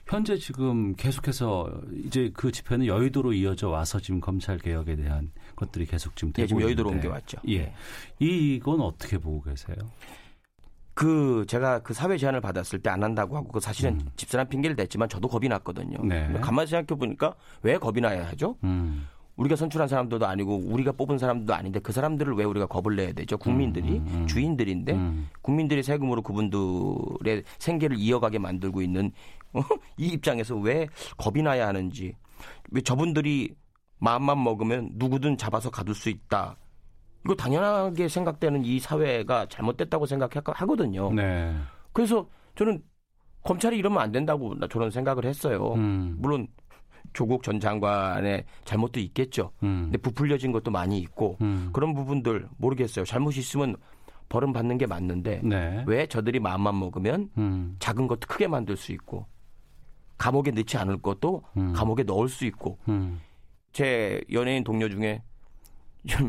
현재 0.07 0.35
지금 0.35 0.95
계속해서 0.95 1.71
이제 2.05 2.31
그 2.33 2.51
집회는 2.51 2.87
여의도로 2.87 3.33
이어져 3.33 3.69
와서 3.69 3.99
지금 3.99 4.19
검찰 4.19 4.57
개혁에 4.57 4.95
대한 4.95 5.31
것들이 5.55 5.85
계속 5.85 6.15
지금 6.15 6.33
되고 6.33 6.41
예, 6.43 6.47
지금 6.47 6.61
여의도로 6.63 6.89
있는데. 6.89 7.07
옮겨 7.07 7.15
왔죠. 7.19 7.37
예. 7.49 7.71
이건 8.17 8.81
어떻게 8.81 9.19
보고 9.19 9.43
계세요? 9.43 9.75
그 10.95 11.45
제가 11.47 11.83
그 11.83 11.93
사회 11.93 12.17
제안을 12.17 12.41
받았을 12.41 12.79
때 12.79 12.89
안 12.89 13.03
한다고 13.03 13.37
하고 13.37 13.49
그 13.49 13.59
사실은 13.59 13.93
음. 14.01 14.09
집사람 14.15 14.49
핑계를 14.49 14.75
댔지만 14.75 15.07
저도 15.07 15.27
겁이 15.27 15.47
났거든요. 15.49 16.03
네. 16.03 16.33
가만히 16.41 16.67
생각해 16.67 16.97
보니까 16.97 17.35
왜 17.61 17.77
겁이 17.77 18.01
나야 18.01 18.27
하죠? 18.29 18.57
음. 18.63 19.07
우리가 19.39 19.55
선출한 19.55 19.87
사람들도 19.87 20.25
아니고 20.27 20.57
우리가 20.65 20.91
뽑은 20.91 21.17
사람들도 21.17 21.53
아닌데 21.53 21.79
그 21.79 21.93
사람들을 21.93 22.33
왜 22.33 22.43
우리가 22.43 22.65
겁을 22.65 22.97
내야 22.97 23.13
되죠? 23.13 23.37
국민들이 23.37 23.97
음, 23.99 24.05
음, 24.07 24.15
음. 24.21 24.27
주인들인데 24.27 24.93
음. 24.93 25.29
국민들의 25.41 25.81
세금으로 25.81 26.21
그분들의 26.21 27.43
생계를 27.57 27.97
이어가게 27.97 28.37
만들고 28.37 28.81
있는 28.81 29.11
어? 29.53 29.61
이 29.97 30.07
입장에서 30.09 30.57
왜 30.57 30.87
겁이 31.17 31.41
나야 31.41 31.67
하는지 31.67 32.13
왜 32.71 32.81
저분들이 32.81 33.55
마음만 33.99 34.43
먹으면 34.43 34.91
누구든 34.95 35.37
잡아서 35.37 35.69
가둘 35.69 35.95
수 35.95 36.09
있다. 36.09 36.57
이거 37.23 37.35
당연하게 37.35 38.09
생각되는 38.09 38.65
이 38.65 38.79
사회가 38.79 39.45
잘못됐다고 39.47 40.05
생각하거든요. 40.05 41.13
네. 41.13 41.55
그래서 41.93 42.27
저는 42.55 42.81
검찰이 43.43 43.77
이러면 43.77 44.01
안 44.01 44.11
된다고 44.11 44.53
나 44.55 44.67
저는 44.67 44.91
생각을 44.91 45.25
했어요. 45.25 45.73
음. 45.75 46.17
물론 46.19 46.47
조국 47.13 47.43
전 47.43 47.59
장관의 47.59 48.45
잘못도 48.65 48.99
있겠죠. 48.99 49.51
음. 49.63 49.83
근데 49.85 49.97
부풀려진 49.97 50.51
것도 50.51 50.71
많이 50.71 50.99
있고 50.99 51.37
음. 51.41 51.69
그런 51.73 51.93
부분들 51.93 52.47
모르겠어요. 52.57 53.05
잘못이 53.05 53.39
있으면 53.39 53.75
벌은 54.29 54.53
받는 54.53 54.77
게 54.77 54.85
맞는데 54.85 55.41
네. 55.43 55.83
왜 55.87 56.05
저들이 56.05 56.39
마음만 56.39 56.77
먹으면 56.79 57.29
음. 57.37 57.75
작은 57.79 58.07
것도 58.07 58.27
크게 58.27 58.47
만들 58.47 58.77
수 58.77 58.91
있고 58.91 59.25
감옥에 60.17 60.51
넣지 60.51 60.77
않을 60.77 61.01
것도 61.01 61.43
음. 61.57 61.73
감옥에 61.73 62.03
넣을 62.03 62.29
수 62.29 62.45
있고 62.45 62.77
음. 62.87 63.19
제 63.71 64.21
연예인 64.31 64.63
동료 64.63 64.89
중에 64.89 65.21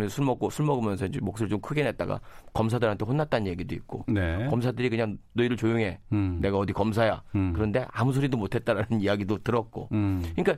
술 0.08 0.24
먹고 0.24 0.50
술 0.50 0.66
먹으면서 0.66 1.06
이제 1.06 1.20
목소리 1.20 1.48
좀 1.48 1.60
크게 1.60 1.84
냈다가 1.84 2.20
검사들한테 2.52 3.04
혼났다는 3.04 3.46
얘기도 3.46 3.74
있고 3.76 4.04
네. 4.08 4.46
검사들이 4.48 4.90
그냥 4.90 5.18
너희들 5.34 5.56
조용해 5.56 6.00
음. 6.12 6.38
내가 6.40 6.58
어디 6.58 6.72
검사야 6.72 7.22
음. 7.34 7.52
그런데 7.54 7.86
아무 7.92 8.12
소리도 8.12 8.36
못했다라는 8.36 9.00
이야기도 9.00 9.38
들었고 9.38 9.88
음. 9.92 10.22
그러니까 10.34 10.56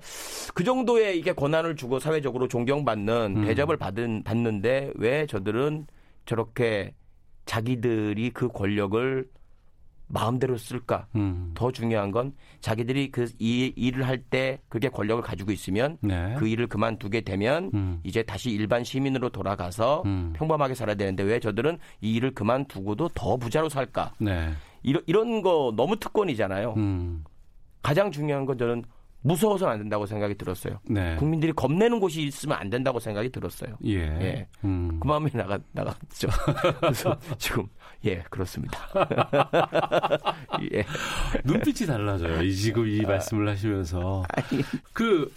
그 0.54 0.64
정도의 0.64 1.18
이게 1.18 1.32
권한을 1.32 1.76
주고 1.76 1.98
사회적으로 1.98 2.48
존경받는 2.48 3.34
음. 3.36 3.44
대접을 3.44 3.76
받은 3.76 4.22
받는데 4.24 4.92
왜 4.96 5.26
저들은 5.26 5.86
저렇게 6.24 6.94
자기들이 7.44 8.30
그 8.30 8.48
권력을 8.48 9.28
마음대로 10.08 10.56
쓸까? 10.58 11.06
음. 11.16 11.52
더 11.54 11.70
중요한 11.72 12.10
건 12.10 12.34
자기들이 12.60 13.10
그 13.10 13.26
이 13.38 13.72
일을 13.76 14.06
할 14.06 14.22
때 14.30 14.60
그게 14.68 14.88
권력을 14.88 15.22
가지고 15.22 15.52
있으면 15.52 15.98
네. 16.00 16.34
그 16.38 16.46
일을 16.46 16.66
그만두게 16.66 17.22
되면 17.22 17.70
음. 17.74 18.00
이제 18.04 18.22
다시 18.22 18.50
일반 18.50 18.84
시민으로 18.84 19.30
돌아가서 19.30 20.02
음. 20.06 20.32
평범하게 20.36 20.74
살아야 20.74 20.94
되는데 20.96 21.22
왜 21.22 21.40
저들은 21.40 21.78
이 22.00 22.14
일을 22.14 22.32
그만두고도 22.34 23.08
더 23.14 23.36
부자로 23.36 23.68
살까? 23.68 24.12
네. 24.18 24.50
이런 24.82 25.02
이런 25.06 25.42
거 25.42 25.72
너무 25.76 25.96
특권이잖아요. 25.98 26.74
음. 26.76 27.24
가장 27.82 28.10
중요한 28.12 28.46
건 28.46 28.58
저는 28.58 28.84
무서워서는 29.22 29.72
안 29.74 29.78
된다고 29.78 30.06
생각이 30.06 30.34
들었어요. 30.34 30.80
네. 30.84 31.16
국민들이 31.16 31.52
겁내는 31.52 32.00
곳이 32.00 32.22
있으면 32.22 32.58
안 32.58 32.70
된다고 32.70 32.98
생각이 32.98 33.30
들었어요. 33.30 33.76
예. 33.84 33.98
예. 33.98 34.48
음. 34.64 34.98
그 35.00 35.06
마음에 35.06 35.30
나가 35.32 35.58
나갔죠. 35.72 36.28
그래서 36.80 37.16
지금 37.38 37.66
예 38.04 38.22
그렇습니다. 38.30 38.78
예. 40.72 40.84
눈빛이 41.44 41.86
달라져요. 41.86 42.42
이 42.42 42.54
지금 42.54 42.86
이 42.88 43.00
말씀을 43.02 43.48
하시면서 43.48 44.24
그 44.92 45.32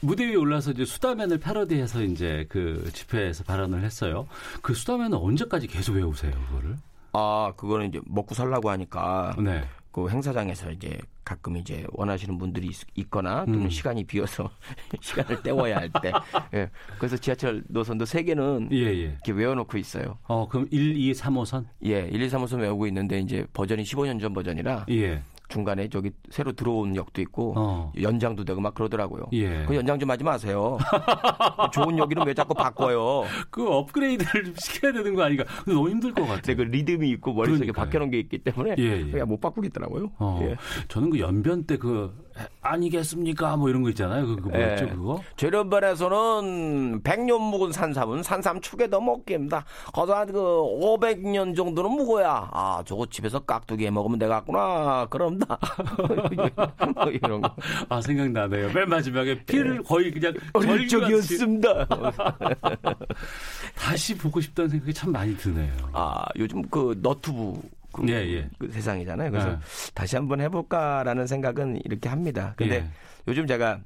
무대 0.00 0.26
위에 0.26 0.34
올라서 0.34 0.72
이제 0.72 0.84
수다맨을 0.84 1.38
패러디해서 1.38 2.02
이제 2.02 2.46
그 2.48 2.90
집회에서 2.92 3.44
발언을 3.44 3.84
했어요. 3.84 4.26
그 4.62 4.74
수다맨은 4.74 5.16
언제까지 5.16 5.66
계속 5.66 5.94
외우세요, 5.94 6.32
그거를? 6.48 6.76
아 7.12 7.52
그거는 7.56 7.88
이제 7.88 8.00
먹고 8.06 8.34
살라고 8.34 8.70
하니까 8.70 9.34
네. 9.38 9.64
그 9.92 10.08
행사장에서 10.08 10.70
이제 10.70 10.98
가끔 11.24 11.56
이제 11.56 11.84
원하시는 11.90 12.38
분들이 12.38 12.70
있, 12.94 13.10
거나 13.10 13.44
또는 13.44 13.64
음. 13.64 13.70
시간이 13.70 14.04
비어서 14.04 14.50
시간을 15.00 15.42
때워야 15.42 15.76
할 15.76 15.90
때. 16.02 16.12
예. 16.54 16.70
그래서 16.98 17.16
지하철 17.16 17.64
노선도 17.68 18.04
세 18.04 18.22
개는 18.22 18.68
예, 18.72 18.76
예. 18.76 18.92
이렇게 18.92 19.32
외워놓고 19.32 19.78
있어요. 19.78 20.18
어, 20.24 20.48
그럼 20.48 20.68
1, 20.70 20.96
2, 20.96 21.12
3호선? 21.12 21.66
예, 21.84 22.08
1, 22.08 22.22
2, 22.22 22.28
3호선 22.28 22.60
외우고 22.60 22.86
있는데 22.86 23.18
이제 23.18 23.46
버전이 23.52 23.82
15년 23.82 24.20
전 24.20 24.32
버전이라 24.32 24.86
예. 24.90 25.22
중간에 25.50 25.88
저기 25.88 26.10
새로 26.30 26.52
들어온 26.52 26.96
역도 26.96 27.20
있고 27.22 27.54
어. 27.56 27.92
연장도 28.00 28.44
되고 28.44 28.60
막 28.60 28.74
그러더라고요. 28.74 29.26
예. 29.32 29.64
그 29.66 29.74
연장 29.74 29.98
좀 29.98 30.10
하지 30.10 30.24
마세요. 30.24 30.78
좋은 31.74 31.98
역이는 31.98 32.26
왜 32.26 32.32
자꾸 32.32 32.54
바꿔요? 32.54 33.24
그 33.50 33.68
업그레이드를 33.68 34.44
좀 34.44 34.54
시켜야 34.56 34.92
되는 34.92 35.14
거 35.14 35.24
아닌가? 35.24 35.44
너무 35.66 35.90
힘들 35.90 36.14
것 36.14 36.22
같아요. 36.22 36.56
근데 36.56 36.56
그 36.56 36.62
리듬이 36.62 37.10
있고 37.10 37.34
머릿속에 37.34 37.58
그러니까요. 37.66 37.84
박혀놓은 37.84 38.10
게 38.10 38.18
있기 38.20 38.38
때문에 38.38 38.76
예, 38.78 38.82
예. 39.06 39.10
그냥 39.10 39.28
못 39.28 39.40
바꾸겠더라고요. 39.40 40.12
어, 40.18 40.40
예. 40.42 40.56
저는 40.88 41.10
그 41.10 41.18
연변 41.18 41.64
때그 41.64 42.29
아니겠습니까? 42.62 43.56
뭐 43.56 43.68
이런 43.68 43.82
거 43.82 43.90
있잖아요. 43.90 44.26
그, 44.26 44.36
그 44.36 44.48
뭐였죠, 44.48 44.84
예. 44.84 44.88
그거? 44.88 45.22
재련변에서는 45.36 47.02
100년 47.02 47.40
묵은 47.40 47.72
산삼은 47.72 48.22
산삼 48.22 48.60
축에 48.60 48.88
더 48.88 49.00
먹깁니다. 49.00 49.64
거기서 49.92 50.16
한그 50.16 50.32
500년 50.38 51.56
정도는 51.56 51.90
묵어야 51.90 52.50
아 52.52 52.82
저거 52.86 53.06
집에서 53.06 53.40
깍두기 53.40 53.86
해 53.86 53.90
먹으면 53.90 54.18
되겠구나. 54.18 55.06
그럼다. 55.10 55.58
뭐 56.94 57.10
이런 57.10 57.40
거. 57.40 57.54
아, 57.88 58.00
생각나네요. 58.00 58.72
맨 58.72 58.88
마지막에 58.88 59.44
피를 59.44 59.82
거의 59.82 60.10
그냥 60.10 60.34
어릴 60.52 60.88
적이었습니다. 60.88 61.86
다시 63.76 64.16
보고 64.16 64.40
싶다는 64.40 64.68
생각이 64.70 64.92
참 64.92 65.12
많이 65.12 65.36
드네요. 65.36 65.72
아 65.92 66.24
요즘 66.36 66.62
그 66.68 66.98
너튜브 67.02 67.60
그, 67.92 68.08
예, 68.08 68.14
예. 68.14 68.50
그 68.58 68.70
세상이잖아요. 68.70 69.30
그래서 69.30 69.50
네. 69.50 69.58
다시 69.94 70.16
한번 70.16 70.40
해볼까라는 70.40 71.26
생각은 71.26 71.80
이렇게 71.84 72.08
합니다. 72.08 72.54
근데 72.56 72.76
예. 72.76 72.90
요즘 73.28 73.46
제가 73.46 73.80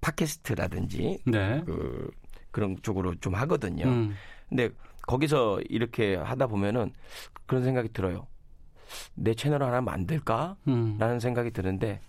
팟캐스트라든지 0.00 1.22
네. 1.26 1.62
그 1.64 2.10
그런 2.50 2.76
쪽으로 2.82 3.14
좀 3.16 3.34
하거든요. 3.34 3.86
음. 3.86 4.14
근데 4.48 4.70
거기서 5.06 5.60
이렇게 5.68 6.16
하다 6.16 6.46
보면은 6.46 6.92
그런 7.46 7.64
생각이 7.64 7.92
들어요. 7.92 8.26
내 9.14 9.34
채널 9.34 9.62
하나 9.62 9.80
만들까? 9.80 10.56
음. 10.68 10.96
라는 10.98 11.18
생각이 11.18 11.50
드는데 11.50 12.00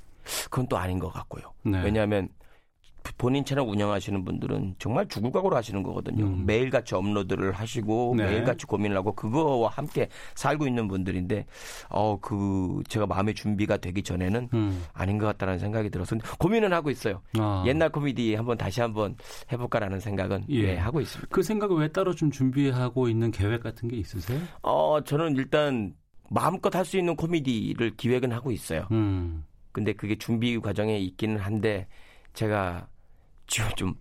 그건 0.45 0.67
또 0.67 0.77
아닌 0.77 0.99
것 0.99 1.09
같고요. 1.11 1.53
네. 1.63 1.81
왜냐하면 1.83 2.29
본인 3.17 3.43
채널 3.45 3.67
운영하시는 3.67 4.23
분들은 4.25 4.75
정말 4.79 5.07
죽을 5.07 5.31
각오로 5.31 5.55
하시는 5.55 5.83
거거든요. 5.83 6.25
음. 6.25 6.45
매일같이 6.45 6.95
업로드를 6.95 7.51
하시고 7.51 8.15
네. 8.17 8.25
매일같이 8.25 8.65
고민을 8.65 8.95
하고 8.97 9.13
그거와 9.13 9.69
함께 9.69 10.07
살고 10.35 10.67
있는 10.67 10.87
분들인데 10.87 11.45
어 11.89 12.17
그 12.21 12.81
제가 12.87 13.05
마음의 13.05 13.33
준비가 13.33 13.77
되기 13.77 14.01
전에는 14.03 14.49
음. 14.53 14.83
아닌 14.93 15.17
것 15.17 15.25
같다는 15.25 15.59
생각이 15.59 15.89
들어서 15.89 16.15
고민은 16.39 16.71
하고 16.71 16.89
있어요. 16.89 17.21
아. 17.37 17.63
옛날 17.67 17.89
코미디 17.89 18.35
한번 18.35 18.57
다시 18.57 18.79
한번 18.81 19.15
해볼까라는 19.51 19.99
생각은 19.99 20.45
예. 20.49 20.55
예, 20.59 20.77
하고 20.77 21.01
있습니다. 21.01 21.27
그 21.33 21.43
생각을 21.43 21.77
왜 21.77 21.87
따로 21.89 22.13
좀 22.15 22.31
준비하고 22.31 23.09
있는 23.09 23.31
계획 23.31 23.61
같은 23.63 23.89
게 23.89 23.97
있으세요? 23.97 24.39
어 24.61 25.01
저는 25.03 25.35
일단 25.35 25.93
마음껏 26.29 26.73
할 26.73 26.85
수 26.85 26.97
있는 26.97 27.15
코미디를 27.15 27.95
기획은 27.97 28.31
하고 28.31 28.51
있어요. 28.51 28.87
음. 28.91 29.43
근데 29.71 29.93
그게 29.93 30.15
준비 30.17 30.57
과정에 30.59 30.97
있기는 30.99 31.37
한데 31.37 31.87
제가 32.33 32.87
좀 33.75 33.93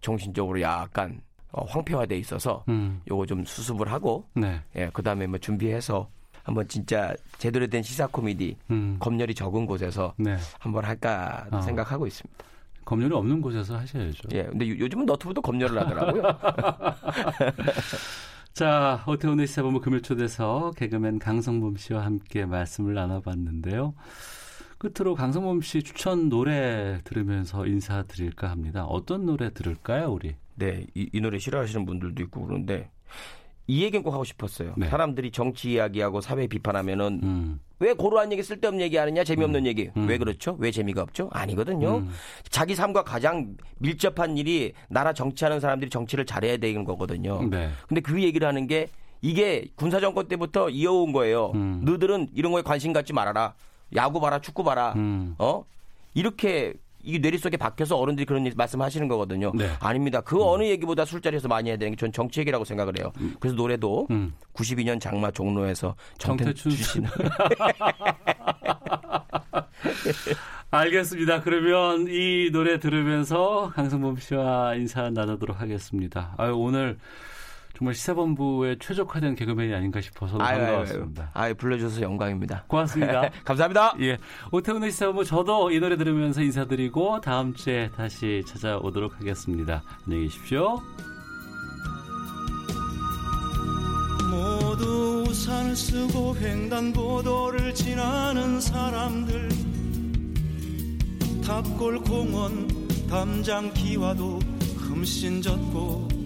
정신적으로 0.00 0.60
약간 0.60 1.20
어, 1.52 1.64
황폐화돼 1.64 2.16
있어서 2.18 2.64
음. 2.68 3.00
요거 3.10 3.26
좀 3.26 3.44
수습을 3.44 3.90
하고 3.90 4.24
네. 4.34 4.60
예 4.76 4.88
그다음에 4.92 5.26
뭐 5.26 5.38
준비해서 5.38 6.08
한번 6.44 6.66
진짜 6.68 7.12
제대로 7.38 7.66
된 7.66 7.82
시사 7.82 8.06
코미디 8.06 8.56
음. 8.70 8.96
검열이 9.00 9.34
적은 9.34 9.66
곳에서 9.66 10.14
네. 10.16 10.36
한번 10.58 10.84
할까 10.84 11.46
어. 11.50 11.60
생각하고 11.60 12.06
있습니다. 12.06 12.44
검열이 12.84 13.14
없는 13.14 13.40
곳에서 13.42 13.76
하셔야죠. 13.76 14.28
예, 14.32 14.44
근데 14.44 14.68
요- 14.68 14.78
요즘은 14.78 15.06
너튜브도 15.06 15.42
검열을 15.42 15.78
하더라고요. 15.80 16.22
자, 18.52 19.02
오태훈의 19.06 19.46
시사본부 19.46 19.80
금요 19.80 20.00
초대서 20.00 20.72
개그맨 20.76 21.18
강성범 21.20 21.76
씨와 21.76 22.04
함께 22.04 22.44
말씀을 22.46 22.94
나눠봤는데요. 22.94 23.94
끝으로 24.80 25.14
강성범 25.14 25.60
씨 25.60 25.82
추천 25.82 26.30
노래 26.30 27.00
들으면서 27.04 27.66
인사드릴까 27.66 28.48
합니다. 28.48 28.84
어떤 28.84 29.26
노래 29.26 29.52
들을까요, 29.52 30.10
우리? 30.10 30.36
네, 30.54 30.86
이, 30.94 31.10
이 31.12 31.20
노래 31.20 31.38
싫어하시는 31.38 31.84
분들도 31.84 32.22
있고 32.22 32.46
그러는데 32.46 32.90
이 33.66 33.84
얘기는 33.84 34.02
꼭 34.02 34.14
하고 34.14 34.24
싶었어요. 34.24 34.72
네. 34.78 34.88
사람들이 34.88 35.32
정치 35.32 35.72
이야기하고 35.72 36.22
사회 36.22 36.46
비판하면은 36.46 37.20
음, 37.22 37.60
왜 37.78 37.92
고루한 37.92 38.32
얘기 38.32 38.42
쓸데없는 38.42 38.80
얘기 38.80 38.96
하느냐 38.96 39.22
재미없는 39.22 39.66
얘기 39.66 39.90
음. 39.98 40.08
왜 40.08 40.16
그렇죠 40.16 40.56
왜 40.58 40.70
재미가 40.70 41.02
없죠 41.02 41.30
아니거든요 41.32 41.98
음. 41.98 42.10
자기 42.50 42.74
삶과 42.74 43.04
가장 43.04 43.56
밀접한 43.78 44.36
일이 44.36 44.74
나라 44.90 45.14
정치하는 45.14 45.60
사람들이 45.60 45.90
정치를 45.90 46.26
잘해야 46.26 46.58
되는 46.58 46.84
거거든요 46.84 47.42
네. 47.48 47.70
근데 47.88 48.02
그 48.02 48.22
얘기를 48.22 48.46
하는 48.46 48.66
게 48.66 48.88
이게 49.22 49.64
군사정권 49.76 50.28
때부터 50.28 50.68
이어온 50.68 51.12
거예요 51.12 51.52
음. 51.54 51.80
너들은 51.84 52.28
이런 52.34 52.52
거에 52.52 52.60
관심 52.60 52.92
갖지 52.92 53.14
말아라 53.14 53.54
야구 53.96 54.20
봐라 54.20 54.40
축구 54.40 54.62
봐라 54.64 54.92
음. 54.96 55.34
어 55.38 55.64
이렇게 56.14 56.74
이 57.02 57.18
뇌리 57.18 57.38
속에 57.38 57.56
박혀서 57.56 57.96
어른들이 57.96 58.26
그런 58.26 58.44
일 58.44 58.52
말씀하시는 58.56 59.08
거거든요. 59.08 59.52
네. 59.54 59.70
아닙니다. 59.80 60.20
그 60.20 60.42
어느 60.44 60.64
얘기보다 60.64 61.06
술자리에서 61.06 61.48
많이 61.48 61.70
해야 61.70 61.78
되는 61.78 61.92
게 61.92 61.96
전 61.96 62.12
정치 62.12 62.40
얘기라고 62.40 62.64
생각을 62.64 62.98
해요. 62.98 63.10
그래서 63.40 63.56
노래도 63.56 64.06
음. 64.10 64.34
92년 64.52 65.00
장마 65.00 65.30
종로에서 65.30 65.94
정태춘 66.18 66.72
씨 66.72 67.00
알겠습니다. 70.70 71.40
그러면 71.40 72.06
이 72.08 72.50
노래 72.52 72.78
들으면서 72.78 73.72
강성범 73.74 74.16
씨와 74.18 74.74
인사 74.76 75.10
나누도록 75.10 75.60
하겠습니다. 75.60 76.34
아유, 76.36 76.54
오늘 76.56 76.98
정말 77.80 77.94
시사본부의 77.94 78.76
최적화된 78.78 79.36
개그맨이 79.36 79.72
아닌가 79.72 80.02
싶어서 80.02 80.36
아유, 80.38 80.58
반가웠습니다. 80.58 81.30
아유, 81.32 81.54
불러주셔서 81.54 82.02
영광입니다. 82.02 82.64
고맙습니다. 82.66 83.30
감사합니다. 83.42 83.94
예. 84.00 84.18
오태훈의 84.52 84.90
시사본부 84.90 85.24
저도 85.24 85.70
이 85.70 85.80
노래 85.80 85.96
들으면서 85.96 86.42
인사드리고 86.42 87.22
다음 87.22 87.54
주에 87.54 87.90
다시 87.96 88.42
찾아오도록 88.46 89.18
하겠습니다. 89.18 89.82
안녕히 90.04 90.24
계십시오. 90.24 90.82
모두 94.30 95.24
우산을 95.26 95.74
쓰고 95.74 96.36
횡단보도를 96.36 97.72
지나는 97.72 98.60
사람들 98.60 99.48
탑골 101.46 102.00
공원 102.00 102.68
담장 103.08 103.72
기와도 103.72 104.38
흠씬 104.76 105.40
젖고 105.40 106.19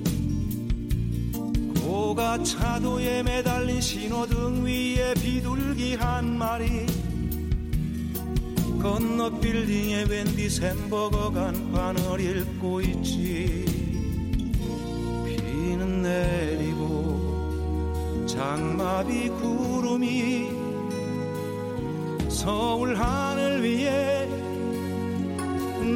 고가 1.85 2.43
차도에 2.43 3.23
매달린 3.23 3.79
신호등 3.79 4.65
위에 4.65 5.13
비둘기 5.15 5.97
한 5.97 6.39
마리. 6.39 6.87
건너 8.81 9.29
빌딩에 9.39 10.05
웬디 10.09 10.49
샘버거 10.49 11.31
간판을 11.33 12.21
읽고 12.21 12.81
있지. 12.81 13.67
비는 15.27 16.03
내리고 16.03 16.85
장마비 18.27 19.29
구름이 19.29 20.49
서울 22.31 22.97
하늘 22.97 23.63
위에 23.63 24.27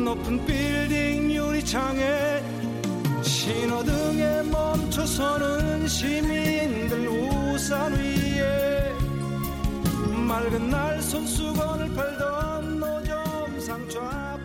높은 0.05 0.45
빌딩 0.45 1.33
유리창에 1.33 2.59
신호등에 3.23 4.43
멈춰서는 4.43 5.89
시민들 5.89 7.09
우산 7.09 7.93
위에 7.93 8.93
맑은 10.27 10.71
날 10.71 11.03
손수건을 11.03 11.95
팔던 11.95 12.79
노점 12.79 13.61
상좌 13.61 14.38